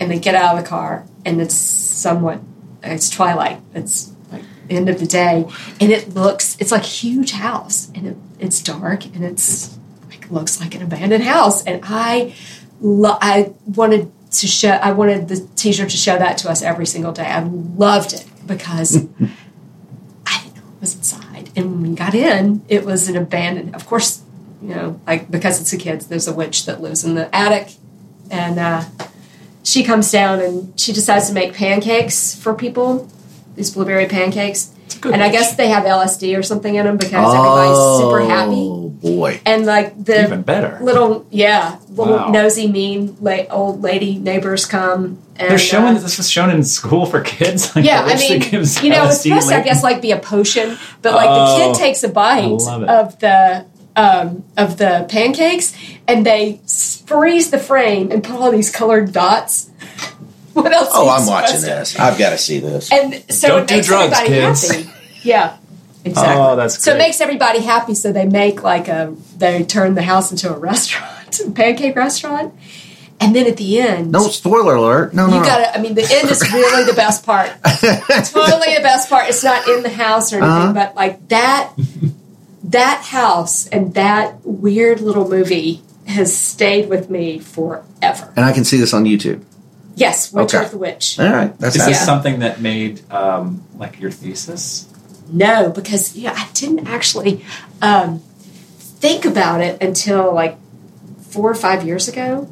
and 0.00 0.10
they 0.10 0.18
get 0.18 0.34
out 0.34 0.56
of 0.56 0.62
the 0.62 0.68
car 0.68 1.06
and 1.28 1.40
it's 1.40 1.54
somewhat 1.54 2.40
it's 2.82 3.10
twilight. 3.10 3.60
It's 3.74 4.12
like 4.30 4.42
end 4.70 4.88
of 4.88 5.00
the 5.00 5.06
day. 5.06 5.48
And 5.80 5.92
it 5.92 6.14
looks 6.14 6.56
it's 6.60 6.72
like 6.72 6.82
a 6.82 6.86
huge 6.86 7.32
house 7.32 7.90
and 7.94 8.06
it, 8.06 8.16
it's 8.38 8.62
dark 8.62 9.04
and 9.06 9.24
it's 9.24 9.76
like 10.08 10.30
looks 10.30 10.60
like 10.60 10.74
an 10.74 10.82
abandoned 10.82 11.24
house. 11.24 11.64
And 11.64 11.80
i 11.84 12.34
lo- 12.80 13.18
i 13.20 13.52
wanted 13.66 14.12
to 14.30 14.46
show 14.46 14.70
i 14.70 14.92
wanted 14.92 15.28
the 15.28 15.40
teacher 15.56 15.84
to 15.86 15.96
show 15.96 16.18
that 16.18 16.38
to 16.38 16.50
us 16.50 16.62
every 16.62 16.86
single 16.86 17.12
day. 17.12 17.26
I 17.26 17.40
loved 17.42 18.12
it 18.12 18.26
because 18.46 18.96
i 20.26 20.42
didn't 20.42 20.56
know 20.56 20.62
what 20.62 20.80
was 20.80 20.94
inside. 20.94 21.50
And 21.56 21.72
when 21.72 21.90
we 21.90 21.96
got 21.96 22.14
in 22.14 22.62
it 22.68 22.84
was 22.84 23.08
an 23.08 23.16
abandoned 23.16 23.74
of 23.74 23.86
course 23.86 24.22
you 24.62 24.74
know 24.74 25.00
like 25.06 25.30
because 25.30 25.60
it's 25.60 25.70
the 25.70 25.76
kids 25.76 26.08
there's 26.08 26.26
a 26.28 26.32
witch 26.32 26.66
that 26.66 26.80
lives 26.80 27.04
in 27.04 27.14
the 27.14 27.34
attic. 27.34 27.74
And 28.30 28.58
uh 28.58 28.84
she 29.68 29.82
comes 29.84 30.10
down 30.10 30.40
and 30.40 30.78
she 30.80 30.92
decides 30.92 31.28
to 31.28 31.34
make 31.34 31.52
pancakes 31.54 32.34
for 32.34 32.54
people, 32.54 33.08
these 33.54 33.70
blueberry 33.74 34.06
pancakes. 34.06 34.70
good 35.02 35.12
And 35.12 35.22
I 35.22 35.28
guess 35.30 35.56
they 35.56 35.68
have 35.68 35.84
LSD 35.84 36.36
or 36.38 36.42
something 36.42 36.74
in 36.74 36.86
them 36.86 36.96
because 36.96 37.34
everybody's 37.34 38.00
super 38.00 38.20
happy. 38.22 38.54
Oh 38.56 38.88
boy. 38.88 39.40
And 39.44 39.66
like 39.66 40.02
the 40.02 40.22
Even 40.24 40.42
better. 40.42 40.78
little, 40.80 41.26
yeah, 41.30 41.76
little 41.90 42.16
Wow. 42.16 42.30
nosy, 42.30 42.66
mean 42.66 43.16
la- 43.20 43.44
old 43.50 43.82
lady 43.82 44.18
neighbors 44.18 44.64
come. 44.64 45.18
And, 45.36 45.50
They're 45.50 45.58
showing 45.58 45.96
uh, 45.96 46.00
this 46.00 46.16
was 46.18 46.28
shown 46.30 46.50
in 46.50 46.64
school 46.64 47.04
for 47.06 47.20
kids. 47.20 47.60
Like 47.76 47.84
yeah, 47.84 48.02
I 48.02 48.08
that 48.16 48.18
mean, 48.20 48.40
gives 48.40 48.82
you 48.82 48.90
know, 48.90 49.06
it's 49.06 49.20
supposed 49.22 49.48
to, 49.50 49.56
I 49.56 49.62
guess, 49.62 49.82
like 49.84 50.00
be 50.02 50.10
a 50.12 50.18
potion, 50.18 50.78
but 51.02 51.12
like 51.14 51.28
the 51.28 51.44
Oh, 51.46 51.56
kid 51.74 51.78
takes 51.84 52.02
a 52.02 52.08
bite 52.08 52.60
of 52.96 53.18
the 53.20 53.66
um, 53.98 54.44
of 54.56 54.76
the 54.78 55.06
pancakes, 55.10 55.74
and 56.06 56.24
they 56.24 56.60
freeze 57.06 57.50
the 57.50 57.58
frame 57.58 58.10
and 58.12 58.22
put 58.22 58.36
all 58.36 58.50
these 58.52 58.70
colored 58.70 59.12
dots. 59.12 59.68
what 60.54 60.72
else? 60.72 60.88
Oh, 60.92 61.08
I'm 61.08 61.26
watching 61.26 61.56
to- 61.60 61.66
this. 61.66 61.98
I've 61.98 62.18
got 62.18 62.30
to 62.30 62.38
see 62.38 62.60
this. 62.60 62.92
And 62.92 63.24
so 63.32 63.48
Don't 63.48 63.62
it 63.62 63.68
do 63.68 63.74
makes 63.74 63.86
drugs, 63.88 64.12
everybody 64.18 64.28
kids. 64.28 64.70
happy. 64.70 64.90
Yeah, 65.22 65.56
exactly. 66.04 66.34
Oh, 66.42 66.56
that's 66.56 66.82
so 66.82 66.94
it 66.94 66.98
makes 66.98 67.20
everybody 67.20 67.60
happy. 67.60 67.94
So 67.94 68.12
they 68.12 68.24
make 68.26 68.62
like 68.62 68.86
a 68.88 69.14
they 69.36 69.64
turn 69.64 69.94
the 69.94 70.02
house 70.02 70.30
into 70.30 70.54
a 70.54 70.58
restaurant, 70.70 71.40
a 71.40 71.50
pancake 71.50 71.96
restaurant, 71.96 72.54
and 73.20 73.34
then 73.34 73.46
at 73.48 73.56
the 73.56 73.80
end, 73.80 74.12
No 74.12 74.28
spoiler 74.28 74.76
alert. 74.76 75.12
No, 75.12 75.26
no, 75.26 75.38
you 75.38 75.42
gotta. 75.42 75.76
I 75.76 75.82
mean, 75.82 75.94
the 75.94 76.02
end 76.08 76.30
is 76.30 76.40
really 76.52 76.84
the 76.84 76.94
best 76.94 77.26
part. 77.26 77.48
totally 77.64 78.74
the 78.76 78.80
best 78.82 79.10
part. 79.10 79.28
It's 79.28 79.42
not 79.42 79.66
in 79.68 79.82
the 79.82 79.90
house 79.90 80.32
or 80.32 80.36
anything, 80.36 80.50
Uh-huh. 80.52 80.72
but 80.72 80.94
like 80.94 81.28
that, 81.30 81.72
that 82.70 83.02
house 83.04 83.66
and 83.68 83.94
that 83.94 84.44
weird 84.44 85.00
little 85.00 85.28
movie 85.28 85.82
has 86.06 86.36
stayed 86.36 86.88
with 86.88 87.10
me 87.10 87.38
forever. 87.38 88.32
And 88.36 88.44
I 88.44 88.52
can 88.52 88.64
see 88.64 88.76
this 88.78 88.94
on 88.94 89.04
YouTube. 89.04 89.44
Yes, 89.94 90.32
Witch 90.32 90.54
Okay. 90.54 90.64
Earth 90.64 90.70
the 90.70 90.78
Witch. 90.78 91.18
All 91.18 91.30
right, 91.30 91.58
that's 91.58 91.76
Is 91.76 91.84
this 91.86 91.98
Yeah. 91.98 92.04
something 92.04 92.38
that 92.38 92.60
made 92.60 93.00
um, 93.12 93.62
like 93.76 94.00
your 94.00 94.10
thesis? 94.10 94.86
No, 95.30 95.70
because 95.70 96.16
yeah, 96.16 96.32
I 96.36 96.48
didn't 96.54 96.86
actually 96.86 97.44
um, 97.82 98.20
think 98.78 99.24
about 99.24 99.60
it 99.60 99.82
until 99.82 100.32
like 100.32 100.56
four 101.30 101.50
or 101.50 101.54
five 101.54 101.84
years 101.84 102.08
ago. 102.08 102.48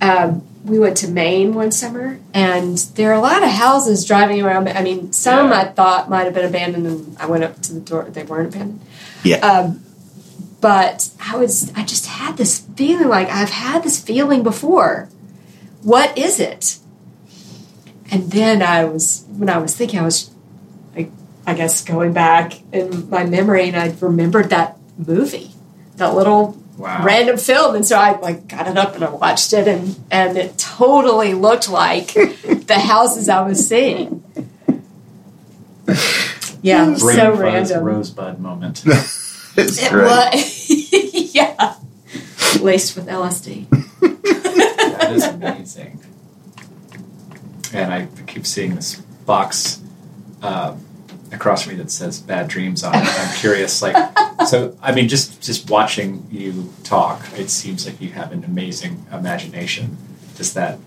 Um, 0.00 0.42
we 0.64 0.78
went 0.78 0.96
to 0.98 1.08
Maine 1.08 1.52
one 1.54 1.70
summer, 1.70 2.18
and 2.32 2.78
there 2.96 3.10
are 3.10 3.14
a 3.14 3.20
lot 3.20 3.42
of 3.42 3.50
houses 3.50 4.04
driving 4.04 4.40
around. 4.42 4.68
I 4.68 4.82
mean, 4.82 5.12
some 5.12 5.50
Yeah. 5.50 5.60
I 5.60 5.64
thought 5.64 6.08
might 6.08 6.24
have 6.24 6.34
been 6.34 6.46
abandoned, 6.46 6.86
and 6.86 7.16
I 7.18 7.26
went 7.26 7.44
up 7.44 7.60
to 7.62 7.74
the 7.74 7.80
door; 7.80 8.04
they 8.10 8.22
weren't 8.22 8.54
abandoned. 8.54 8.80
yeah. 9.22 9.36
Um, 9.38 9.84
but 10.60 11.10
I 11.20 11.36
was, 11.36 11.70
I 11.76 11.84
just 11.84 12.06
had 12.06 12.38
this 12.38 12.60
feeling 12.74 13.08
like 13.08 13.28
I've 13.28 13.50
had 13.50 13.82
this 13.82 14.00
feeling 14.00 14.42
before. 14.42 15.10
What 15.82 16.16
is 16.16 16.40
it? 16.40 16.78
And 18.10 18.32
then 18.32 18.62
I 18.62 18.84
was, 18.86 19.26
when 19.28 19.50
I 19.50 19.58
was 19.58 19.76
thinking, 19.76 19.98
I 19.98 20.04
was, 20.04 20.30
like, 20.96 21.10
I 21.46 21.52
guess 21.52 21.84
going 21.84 22.14
back 22.14 22.54
in 22.72 23.10
my 23.10 23.24
memory, 23.24 23.68
and 23.68 23.76
I 23.76 23.94
remembered 24.00 24.48
that 24.50 24.78
movie, 24.96 25.50
that 25.96 26.14
little 26.14 26.56
Wow. 26.76 27.04
random 27.04 27.36
film, 27.36 27.76
and 27.76 27.86
so 27.86 27.96
I 27.96 28.18
like 28.18 28.48
got 28.48 28.66
it 28.66 28.76
up 28.76 28.94
and 28.96 29.04
I 29.04 29.10
watched 29.10 29.52
it, 29.52 29.68
and 29.68 29.98
and 30.10 30.36
it 30.36 30.58
totally 30.58 31.32
looked 31.34 31.68
like 31.68 32.12
the 32.14 32.78
houses 32.78 33.28
I 33.28 33.42
was 33.46 33.66
seeing. 33.68 34.22
Yeah, 36.62 36.84
Brain 36.86 36.96
so 36.98 37.30
fuzz 37.32 37.38
random. 37.40 37.84
rosebud 37.84 38.38
moment. 38.40 38.82
it's 38.86 39.82
It 39.82 39.90
great. 39.90 40.04
was, 40.04 40.70
yeah, 41.34 41.76
laced 42.60 42.96
with 42.96 43.06
LSD. 43.06 43.68
that 44.00 45.12
is 45.12 45.24
amazing. 45.24 46.00
And 47.72 47.92
I 47.92 48.06
keep 48.26 48.46
seeing 48.46 48.74
this 48.76 48.96
box 49.26 49.80
um, 50.42 50.83
across 51.34 51.62
from 51.62 51.72
me 51.76 51.82
that 51.82 51.90
says 51.90 52.20
"Bad 52.20 52.48
Dreams" 52.48 52.82
on 52.84 52.94
it. 52.94 53.04
I'm 53.06 53.36
curious, 53.36 53.82
like, 53.82 53.96
so 54.46 54.76
I 54.82 54.92
mean, 54.92 55.08
just 55.08 55.40
just 55.42 55.68
watching 55.70 56.26
you 56.30 56.72
talk, 56.84 57.20
it 57.36 57.50
seems 57.50 57.86
like 57.86 58.00
you 58.00 58.10
have 58.10 58.32
an 58.32 58.44
amazing 58.44 59.06
imagination. 59.12 59.96
Does 60.36 60.54
that 60.54 60.78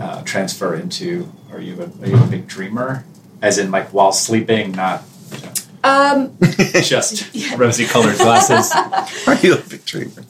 uh, 0.00 0.22
transfer 0.22 0.74
into? 0.74 1.30
Are 1.52 1.60
you 1.60 1.80
a, 1.82 2.04
are 2.04 2.08
you 2.08 2.16
a 2.22 2.26
big 2.26 2.46
dreamer? 2.46 3.04
As 3.42 3.56
in, 3.58 3.70
like, 3.70 3.88
while 3.94 4.12
sleeping, 4.12 4.72
not 4.72 5.02
you 5.32 5.38
know, 5.40 5.52
Um, 5.82 6.36
just 6.82 7.34
rosy-colored 7.56 8.16
glasses. 8.18 8.70
Are 9.26 9.34
you 9.36 9.54
a 9.54 9.60
big 9.60 9.84
dreamer? 9.86 10.24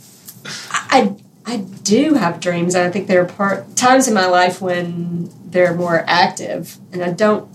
I 0.90 1.16
I 1.44 1.56
do 1.82 2.14
have 2.14 2.38
dreams, 2.40 2.74
and 2.74 2.84
I 2.84 2.90
think 2.90 3.08
there 3.08 3.20
are 3.22 3.26
part 3.26 3.74
times 3.76 4.06
in 4.06 4.14
my 4.14 4.26
life 4.26 4.60
when 4.60 5.30
they're 5.44 5.74
more 5.74 6.04
active, 6.06 6.76
and 6.92 7.02
I 7.02 7.10
don't 7.10 7.48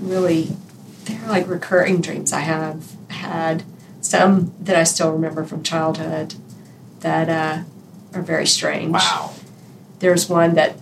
really. 0.00 0.56
They're 1.04 1.28
like 1.28 1.48
recurring 1.48 2.00
dreams 2.00 2.32
I 2.32 2.40
have 2.40 2.92
had. 3.08 3.62
Some 4.00 4.52
that 4.60 4.76
I 4.76 4.84
still 4.84 5.12
remember 5.12 5.44
from 5.44 5.62
childhood 5.62 6.34
that 7.00 7.28
uh, 7.28 7.62
are 8.14 8.22
very 8.22 8.46
strange. 8.46 8.92
Wow. 8.92 9.32
There's 10.00 10.28
one 10.28 10.54
that 10.54 10.76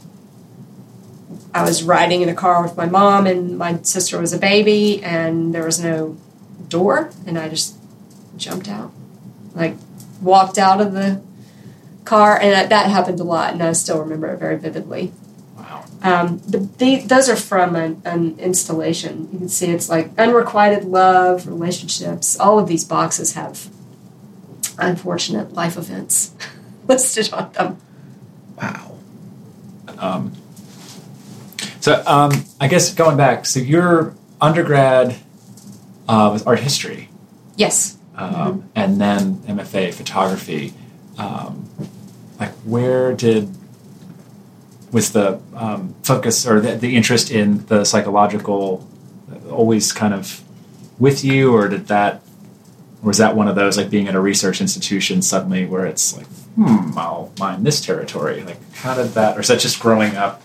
I 1.54 1.62
was 1.62 1.82
riding 1.82 2.22
in 2.22 2.28
a 2.28 2.34
car 2.34 2.62
with 2.62 2.76
my 2.76 2.86
mom, 2.86 3.26
and 3.26 3.56
my 3.58 3.80
sister 3.82 4.18
was 4.18 4.32
a 4.32 4.38
baby, 4.38 5.02
and 5.04 5.54
there 5.54 5.64
was 5.64 5.78
no 5.82 6.16
door, 6.68 7.10
and 7.26 7.38
I 7.38 7.48
just 7.48 7.76
jumped 8.36 8.68
out, 8.68 8.90
like 9.54 9.76
walked 10.20 10.58
out 10.58 10.80
of 10.80 10.92
the 10.92 11.20
car, 12.04 12.38
and 12.40 12.52
that- 12.52 12.70
that 12.70 12.90
happened 12.90 13.20
a 13.20 13.24
lot, 13.24 13.52
and 13.52 13.62
I 13.62 13.72
still 13.72 13.98
remember 14.00 14.28
it 14.28 14.38
very 14.38 14.56
vividly. 14.56 15.12
Um, 16.02 16.38
the, 16.46 16.58
the, 16.58 16.96
those 17.06 17.28
are 17.28 17.36
from 17.36 17.76
an, 17.76 18.02
an 18.04 18.38
installation. 18.38 19.28
You 19.32 19.38
can 19.38 19.48
see 19.48 19.70
it's 19.70 19.88
like 19.88 20.10
unrequited 20.18 20.84
love, 20.84 21.46
relationships. 21.46 22.38
All 22.40 22.58
of 22.58 22.66
these 22.68 22.84
boxes 22.84 23.34
have 23.34 23.68
unfortunate 24.78 25.52
life 25.54 25.76
events 25.76 26.32
listed 26.88 27.32
on 27.32 27.52
them. 27.52 27.76
Wow. 28.60 28.98
Um, 29.98 30.32
so 31.80 32.02
um, 32.06 32.44
I 32.60 32.68
guess 32.68 32.92
going 32.94 33.16
back, 33.16 33.46
so 33.46 33.60
your 33.60 34.14
undergrad 34.40 35.16
uh, 36.08 36.30
was 36.32 36.42
art 36.44 36.60
history, 36.60 37.08
Yes. 37.56 37.96
um, 38.16 38.68
and 38.74 39.00
then 39.00 39.36
MFA 39.38 39.94
photography. 39.94 40.74
Um, 41.18 41.68
like, 42.40 42.52
where 42.64 43.12
did 43.12 43.54
was 44.92 45.12
the 45.12 45.40
um, 45.54 45.94
focus 46.02 46.46
or 46.46 46.60
the, 46.60 46.76
the 46.76 46.96
interest 46.96 47.30
in 47.30 47.66
the 47.66 47.84
psychological 47.84 48.86
always 49.50 49.92
kind 49.92 50.14
of 50.14 50.42
with 50.98 51.24
you, 51.24 51.52
or 51.54 51.68
did 51.68 51.88
that, 51.88 52.22
or 53.02 53.08
was 53.08 53.18
that 53.18 53.34
one 53.34 53.48
of 53.48 53.56
those 53.56 53.76
like 53.76 53.90
being 53.90 54.06
at 54.08 54.14
a 54.14 54.20
research 54.20 54.60
institution 54.60 55.22
suddenly 55.22 55.66
where 55.66 55.86
it's 55.86 56.16
like, 56.16 56.26
hmm, 56.54 56.96
I'll 56.96 57.32
mine 57.38 57.64
this 57.64 57.80
territory? 57.80 58.42
Like, 58.42 58.72
how 58.74 58.94
did 58.94 59.08
that, 59.14 59.36
or 59.36 59.40
is 59.40 59.48
that 59.48 59.60
just 59.60 59.80
growing 59.80 60.16
up? 60.16 60.42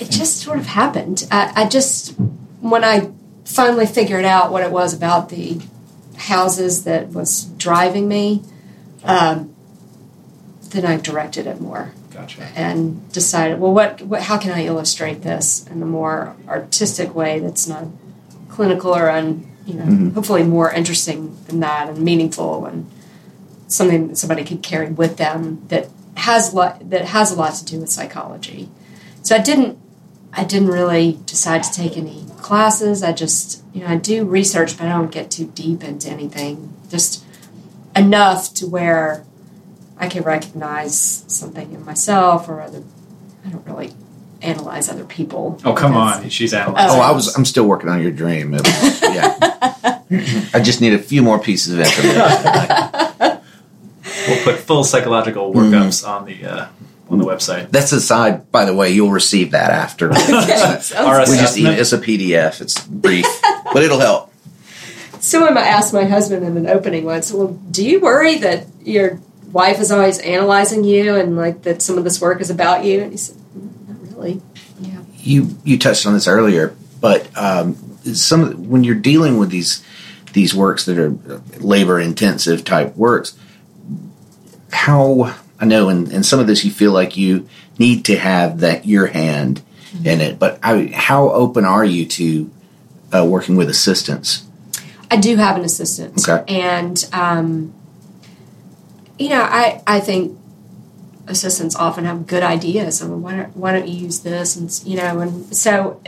It 0.00 0.10
just 0.10 0.38
sort 0.38 0.58
of 0.58 0.66
happened. 0.66 1.26
I, 1.30 1.52
I 1.54 1.68
just, 1.68 2.12
when 2.60 2.84
I 2.84 3.10
finally 3.44 3.86
figured 3.86 4.24
out 4.24 4.50
what 4.50 4.62
it 4.62 4.70
was 4.70 4.94
about 4.94 5.28
the 5.28 5.60
houses 6.16 6.84
that 6.84 7.08
was 7.08 7.44
driving 7.44 8.08
me, 8.08 8.42
um, 9.04 9.54
then 10.70 10.86
I 10.86 10.96
directed 10.96 11.46
it 11.46 11.60
more. 11.60 11.92
Gotcha. 12.20 12.42
and 12.54 13.10
decided, 13.12 13.60
well, 13.60 13.72
what, 13.72 14.02
what, 14.02 14.22
how 14.22 14.38
can 14.38 14.52
I 14.52 14.66
illustrate 14.66 15.22
this 15.22 15.66
in 15.68 15.82
a 15.82 15.86
more 15.86 16.36
artistic 16.48 17.14
way 17.14 17.38
that's 17.38 17.66
not 17.66 17.84
clinical 18.48 18.94
or 18.94 19.10
un, 19.10 19.50
you 19.66 19.74
know, 19.74 19.84
mm-hmm. 19.84 20.10
hopefully 20.10 20.42
more 20.42 20.72
interesting 20.72 21.36
than 21.46 21.60
that 21.60 21.88
and 21.88 21.98
meaningful 21.98 22.66
and 22.66 22.90
something 23.68 24.08
that 24.08 24.16
somebody 24.16 24.44
could 24.44 24.62
carry 24.62 24.90
with 24.90 25.16
them 25.16 25.64
that 25.68 25.88
has 26.16 26.52
lot 26.52 26.90
that 26.90 27.06
has 27.06 27.32
a 27.32 27.36
lot 27.36 27.54
to 27.54 27.64
do 27.64 27.80
with 27.80 27.88
psychology. 27.88 28.68
So 29.22 29.34
I 29.36 29.38
didn't, 29.38 29.78
I 30.32 30.44
didn't 30.44 30.68
really 30.68 31.18
decide 31.24 31.62
to 31.62 31.72
take 31.72 31.96
any 31.96 32.26
classes. 32.38 33.02
I 33.02 33.12
just, 33.12 33.62
you 33.72 33.82
know, 33.82 33.88
I 33.88 33.96
do 33.96 34.24
research, 34.24 34.76
but 34.76 34.86
I 34.86 34.90
don't 34.90 35.12
get 35.12 35.30
too 35.30 35.46
deep 35.46 35.84
into 35.84 36.08
anything. 36.10 36.74
Just 36.90 37.24
enough 37.94 38.52
to 38.54 38.66
where 38.66 39.24
I 40.00 40.08
can 40.08 40.22
recognize 40.24 41.24
something 41.28 41.72
in 41.72 41.84
myself 41.84 42.48
or 42.48 42.62
other. 42.62 42.82
I 43.46 43.50
don't 43.50 43.66
really 43.66 43.92
analyze 44.42 44.88
other 44.88 45.04
people. 45.04 45.60
Oh 45.64 45.74
come 45.74 45.94
on, 45.96 46.28
she's 46.30 46.54
analyzing. 46.54 46.98
Oh, 46.98 47.02
I 47.02 47.12
was. 47.12 47.36
I'm 47.36 47.44
still 47.44 47.66
working 47.66 47.88
on 47.90 48.00
your 48.02 48.10
dream. 48.10 48.54
It 48.54 48.62
was- 48.62 49.02
yeah. 49.02 50.00
I 50.54 50.60
just 50.60 50.80
need 50.80 50.92
a 50.94 50.98
few 50.98 51.22
more 51.22 51.38
pieces 51.38 51.74
of 51.74 51.80
information. 51.80 53.40
We'll 54.26 54.42
put 54.44 54.56
full 54.56 54.82
psychological 54.84 55.52
workups 55.52 56.06
on 56.06 56.24
the 56.24 56.44
uh, 56.44 56.66
on 57.08 57.18
the 57.18 57.24
website. 57.24 57.70
That's 57.70 57.92
aside, 57.92 58.50
by 58.50 58.64
the 58.64 58.74
way. 58.74 58.90
You'll 58.90 59.10
receive 59.12 59.52
that 59.52 59.70
after. 59.70 60.12
Sounds 60.14 60.92
Our 60.92 61.20
we 61.20 61.36
just 61.36 61.56
assessment? 61.58 61.78
it's 61.78 61.92
a 61.92 61.98
PDF. 61.98 62.60
It's 62.60 62.84
brief, 62.86 63.26
but 63.72 63.82
it'll 63.82 64.00
help. 64.00 64.32
Someone 65.20 65.56
asked 65.56 65.92
my 65.92 66.04
husband 66.04 66.44
in 66.44 66.56
an 66.56 66.66
opening 66.66 67.04
once, 67.04 67.30
"Well, 67.32 67.48
do 67.70 67.84
you 67.86 68.00
worry 68.00 68.38
that 68.38 68.66
your 68.82 69.20
wife 69.52 69.80
is 69.80 69.90
always 69.92 70.18
analyzing 70.20 70.84
you 70.84 71.16
and 71.16 71.36
like 71.36 71.62
that 71.62 71.82
some 71.82 71.98
of 71.98 72.04
this 72.04 72.20
work 72.20 72.40
is 72.40 72.50
about 72.50 72.84
you?" 72.84 73.00
And 73.00 73.12
he 73.12 73.16
said, 73.18 73.36
"Mm, 73.56 73.88
"Not 73.88 74.16
really." 74.18 74.42
Yeah. 74.80 75.00
You 75.18 75.56
you 75.64 75.78
touched 75.78 76.06
on 76.06 76.14
this 76.14 76.26
earlier, 76.26 76.74
but 77.00 77.28
um, 77.36 77.74
some 78.14 78.68
when 78.70 78.84
you're 78.84 78.94
dealing 78.94 79.38
with 79.38 79.50
these 79.50 79.84
these 80.32 80.54
works 80.54 80.84
that 80.84 80.98
are 80.98 81.10
labor 81.58 81.98
intensive 82.00 82.64
type 82.64 82.96
works, 82.96 83.36
how 84.72 85.34
I 85.58 85.64
know 85.66 85.88
in, 85.88 86.10
in 86.10 86.22
some 86.22 86.40
of 86.40 86.46
this 86.46 86.64
you 86.64 86.70
feel 86.70 86.92
like 86.92 87.16
you 87.16 87.48
need 87.78 88.04
to 88.06 88.16
have 88.18 88.60
that 88.60 88.86
your 88.86 89.06
hand 89.08 89.62
in 90.04 90.20
it, 90.20 90.38
but 90.38 90.58
I, 90.62 90.86
how 90.94 91.30
open 91.30 91.64
are 91.64 91.84
you 91.84 92.06
to 92.06 92.50
uh, 93.12 93.24
working 93.24 93.56
with 93.56 93.68
assistants? 93.68 94.44
I 95.10 95.16
do 95.16 95.34
have 95.36 95.56
an 95.56 95.64
assistant, 95.64 96.26
Okay. 96.28 96.44
and 96.46 97.08
um, 97.12 97.74
you 99.20 99.28
know, 99.28 99.42
I 99.42 99.82
I 99.86 100.00
think 100.00 100.36
assistants 101.28 101.76
often 101.76 102.04
have 102.06 102.26
good 102.26 102.42
ideas. 102.42 103.02
I 103.02 103.06
mean, 103.06 103.22
why 103.22 103.36
don't 103.36 103.56
why 103.56 103.72
don't 103.72 103.86
you 103.86 103.96
use 104.06 104.20
this? 104.20 104.56
And 104.56 104.68
you 104.84 104.96
know, 104.96 105.20
and 105.20 105.54
so 105.54 106.00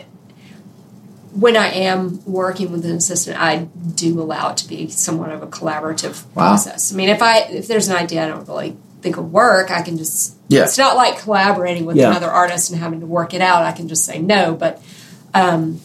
when 1.35 1.57
I 1.57 1.69
am 1.69 2.23
working 2.27 2.73
with 2.73 2.85
an 2.85 2.93
assistant, 2.97 3.41
I 3.41 3.69
do 3.95 4.21
allow 4.21 4.51
it 4.51 4.57
to 4.59 4.69
be 4.69 4.89
somewhat 4.89 5.31
of 5.31 5.43
a 5.43 5.47
collaborative 5.47 6.25
Wow. 6.35 6.49
process. 6.51 6.93
I 6.93 6.97
mean, 6.97 7.09
if 7.09 7.23
I 7.23 7.39
if 7.41 7.69
there's 7.69 7.89
an 7.89 7.97
idea 7.97 8.25
I 8.25 8.29
don't 8.29 8.47
really 8.49 8.77
think 9.03 9.17
will 9.17 9.25
work, 9.25 9.71
I 9.71 9.83
can 9.83 9.97
just 9.99 10.35
Yeah. 10.49 10.65
It's 10.65 10.79
not 10.79 10.97
like 10.97 11.19
collaborating 11.21 11.85
with 11.87 11.97
Yeah. 11.97 12.09
another 12.11 12.31
artist 12.31 12.71
and 12.71 12.79
having 12.81 13.01
to 13.01 13.07
work 13.07 13.33
it 13.35 13.41
out. 13.41 13.65
I 13.65 13.73
can 13.73 13.89
just 13.89 14.05
say 14.05 14.19
no, 14.21 14.55
but 14.55 14.83
um, 15.35 15.81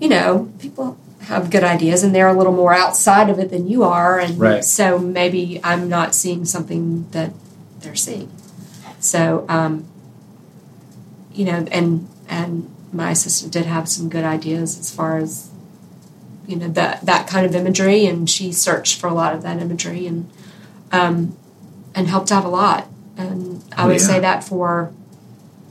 you 0.00 0.08
know, 0.08 0.50
people 0.58 0.96
have 1.22 1.50
good 1.50 1.62
ideas 1.64 2.02
and 2.02 2.14
they're 2.14 2.28
a 2.28 2.36
little 2.36 2.52
more 2.52 2.74
outside 2.74 3.30
of 3.30 3.38
it 3.38 3.50
than 3.50 3.66
you 3.68 3.82
are, 3.84 4.18
and 4.18 4.38
Right. 4.38 4.64
so 4.64 4.98
maybe 4.98 5.60
I'm 5.62 5.88
not 5.88 6.14
seeing 6.14 6.44
something 6.44 7.06
that 7.12 7.32
they're 7.80 7.94
seeing. 7.94 8.28
So, 9.00 9.44
um, 9.48 9.84
you 11.34 11.44
know, 11.44 11.66
and 11.70 12.08
and 12.28 12.68
my 12.92 13.10
assistant 13.12 13.52
did 13.52 13.66
have 13.66 13.88
some 13.88 14.08
good 14.08 14.24
ideas 14.24 14.78
as 14.78 14.90
far 14.90 15.18
as 15.18 15.48
you 16.46 16.56
know 16.56 16.68
that 16.68 17.04
that 17.06 17.26
kind 17.26 17.46
of 17.46 17.54
imagery, 17.54 18.06
and 18.06 18.28
she 18.28 18.52
searched 18.52 19.00
for 19.00 19.06
a 19.06 19.14
lot 19.14 19.34
of 19.34 19.42
that 19.42 19.60
imagery 19.60 20.06
and 20.06 20.28
um, 20.92 21.36
and 21.94 22.08
helped 22.08 22.30
out 22.32 22.44
a 22.44 22.48
lot. 22.48 22.88
And 23.16 23.62
I 23.76 23.84
Oh, 23.84 23.86
would 23.88 24.00
yeah. 24.00 24.06
say 24.06 24.20
that 24.20 24.42
for 24.44 24.92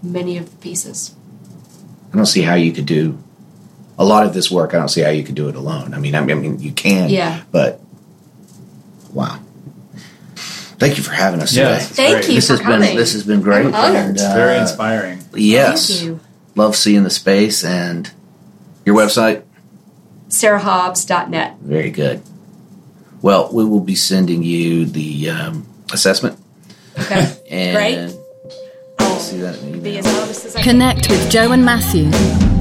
many 0.03 0.37
of 0.37 0.49
the 0.49 0.57
pieces. 0.57 1.13
I 2.13 2.17
don't 2.17 2.25
see 2.25 2.41
how 2.41 2.55
you 2.55 2.71
could 2.71 2.85
do 2.85 3.17
a 3.99 4.05
lot 4.05 4.25
of 4.25 4.33
this 4.33 4.49
work. 4.51 4.73
I 4.73 4.77
don't 4.77 4.89
see 4.89 5.01
how 5.01 5.09
you 5.09 5.23
could 5.23 5.35
do 5.35 5.47
it 5.49 5.55
alone. 5.55 5.93
I 5.93 5.99
mean, 5.99 6.15
I 6.15 6.21
mean, 6.21 6.37
I 6.37 6.39
mean 6.39 6.59
you 6.59 6.71
can, 6.71 7.09
Yeah. 7.09 7.41
but 7.51 7.79
wow. 9.13 9.39
Thank 10.35 10.97
you 10.97 11.03
for 11.03 11.11
having 11.11 11.41
us 11.41 11.53
Yeah, 11.55 11.77
today. 11.77 11.83
Thank 11.85 12.13
great. 12.15 12.27
you 12.29 12.35
This 12.35 12.47
for 12.47 12.53
has 12.53 12.61
coming. 12.61 12.79
been 12.81 12.95
this 12.97 13.13
has 13.13 13.23
been 13.23 13.41
great. 13.41 13.67
I'm 13.67 13.75
honored. 13.75 13.95
and, 13.97 14.11
It's 14.15 14.23
uh, 14.23 14.33
very 14.33 14.57
inspiring. 14.59 15.19
Yes, 15.35 15.89
Thank 15.89 16.03
you. 16.03 16.19
love 16.55 16.75
seeing 16.75 17.03
the 17.03 17.09
space 17.11 17.63
and 17.63 18.09
your 18.85 18.95
website. 18.95 19.43
SarahHobbs.net. 20.29 21.57
Very 21.61 21.91
good. 21.91 22.21
Well, 23.21 23.49
we 23.53 23.63
will 23.63 23.81
be 23.81 23.93
sending 23.95 24.41
you 24.41 24.85
the 24.85 25.29
um, 25.29 25.67
assessment 25.93 26.39
Okay. 26.97 27.31
and 27.51 27.75
Great. 27.75 28.15
I'll 28.99 29.19
see 29.19 29.37
that 29.41 29.59
in 29.59 29.73
the 29.73 29.77
be 29.77 29.97
as 29.99 30.07
honest 30.07 30.45
as 30.45 30.55
I 30.55 30.61
can. 30.63 30.71
Connect 30.71 31.09
with 31.09 31.29
Joe 31.29 31.51
and 31.51 31.63
Matthew. 31.63 32.09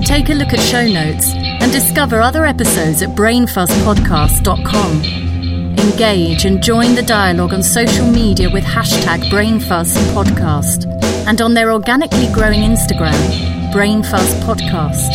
Take 0.04 0.28
a 0.30 0.34
look 0.34 0.52
at 0.52 0.60
show 0.60 0.86
notes 0.86 1.32
and 1.34 1.70
discover 1.72 2.20
other 2.20 2.44
episodes 2.44 3.02
at 3.02 3.10
brainfuzzpodcast.com. 3.10 5.04
Engage 5.78 6.44
and 6.44 6.62
join 6.62 6.94
the 6.94 7.02
dialogue 7.02 7.54
on 7.54 7.62
social 7.62 8.06
media 8.06 8.50
with 8.50 8.64
hashtag 8.64 9.22
BrainFuzzPodcast 9.30 10.86
and 11.26 11.40
on 11.40 11.54
their 11.54 11.72
organically 11.72 12.30
growing 12.32 12.60
Instagram, 12.60 13.14
BrainFuzz 13.72 14.40
Podcast. 14.42 15.14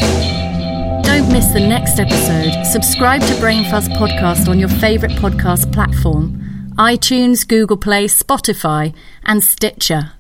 Don't 1.04 1.32
miss 1.32 1.48
the 1.54 1.60
next 1.60 2.00
episode. 2.00 2.66
Subscribe 2.66 3.22
to 3.22 3.34
Brainfuzz 3.36 3.88
Podcast 3.90 4.48
on 4.48 4.60
your 4.60 4.70
favorite 4.70 5.14
podcast 5.14 5.72
platform 5.72 6.42
iTunes, 6.78 7.48
Google 7.48 7.78
Play, 7.78 8.06
Spotify, 8.06 8.94
and 9.24 9.42
Stitcher. 9.42 10.12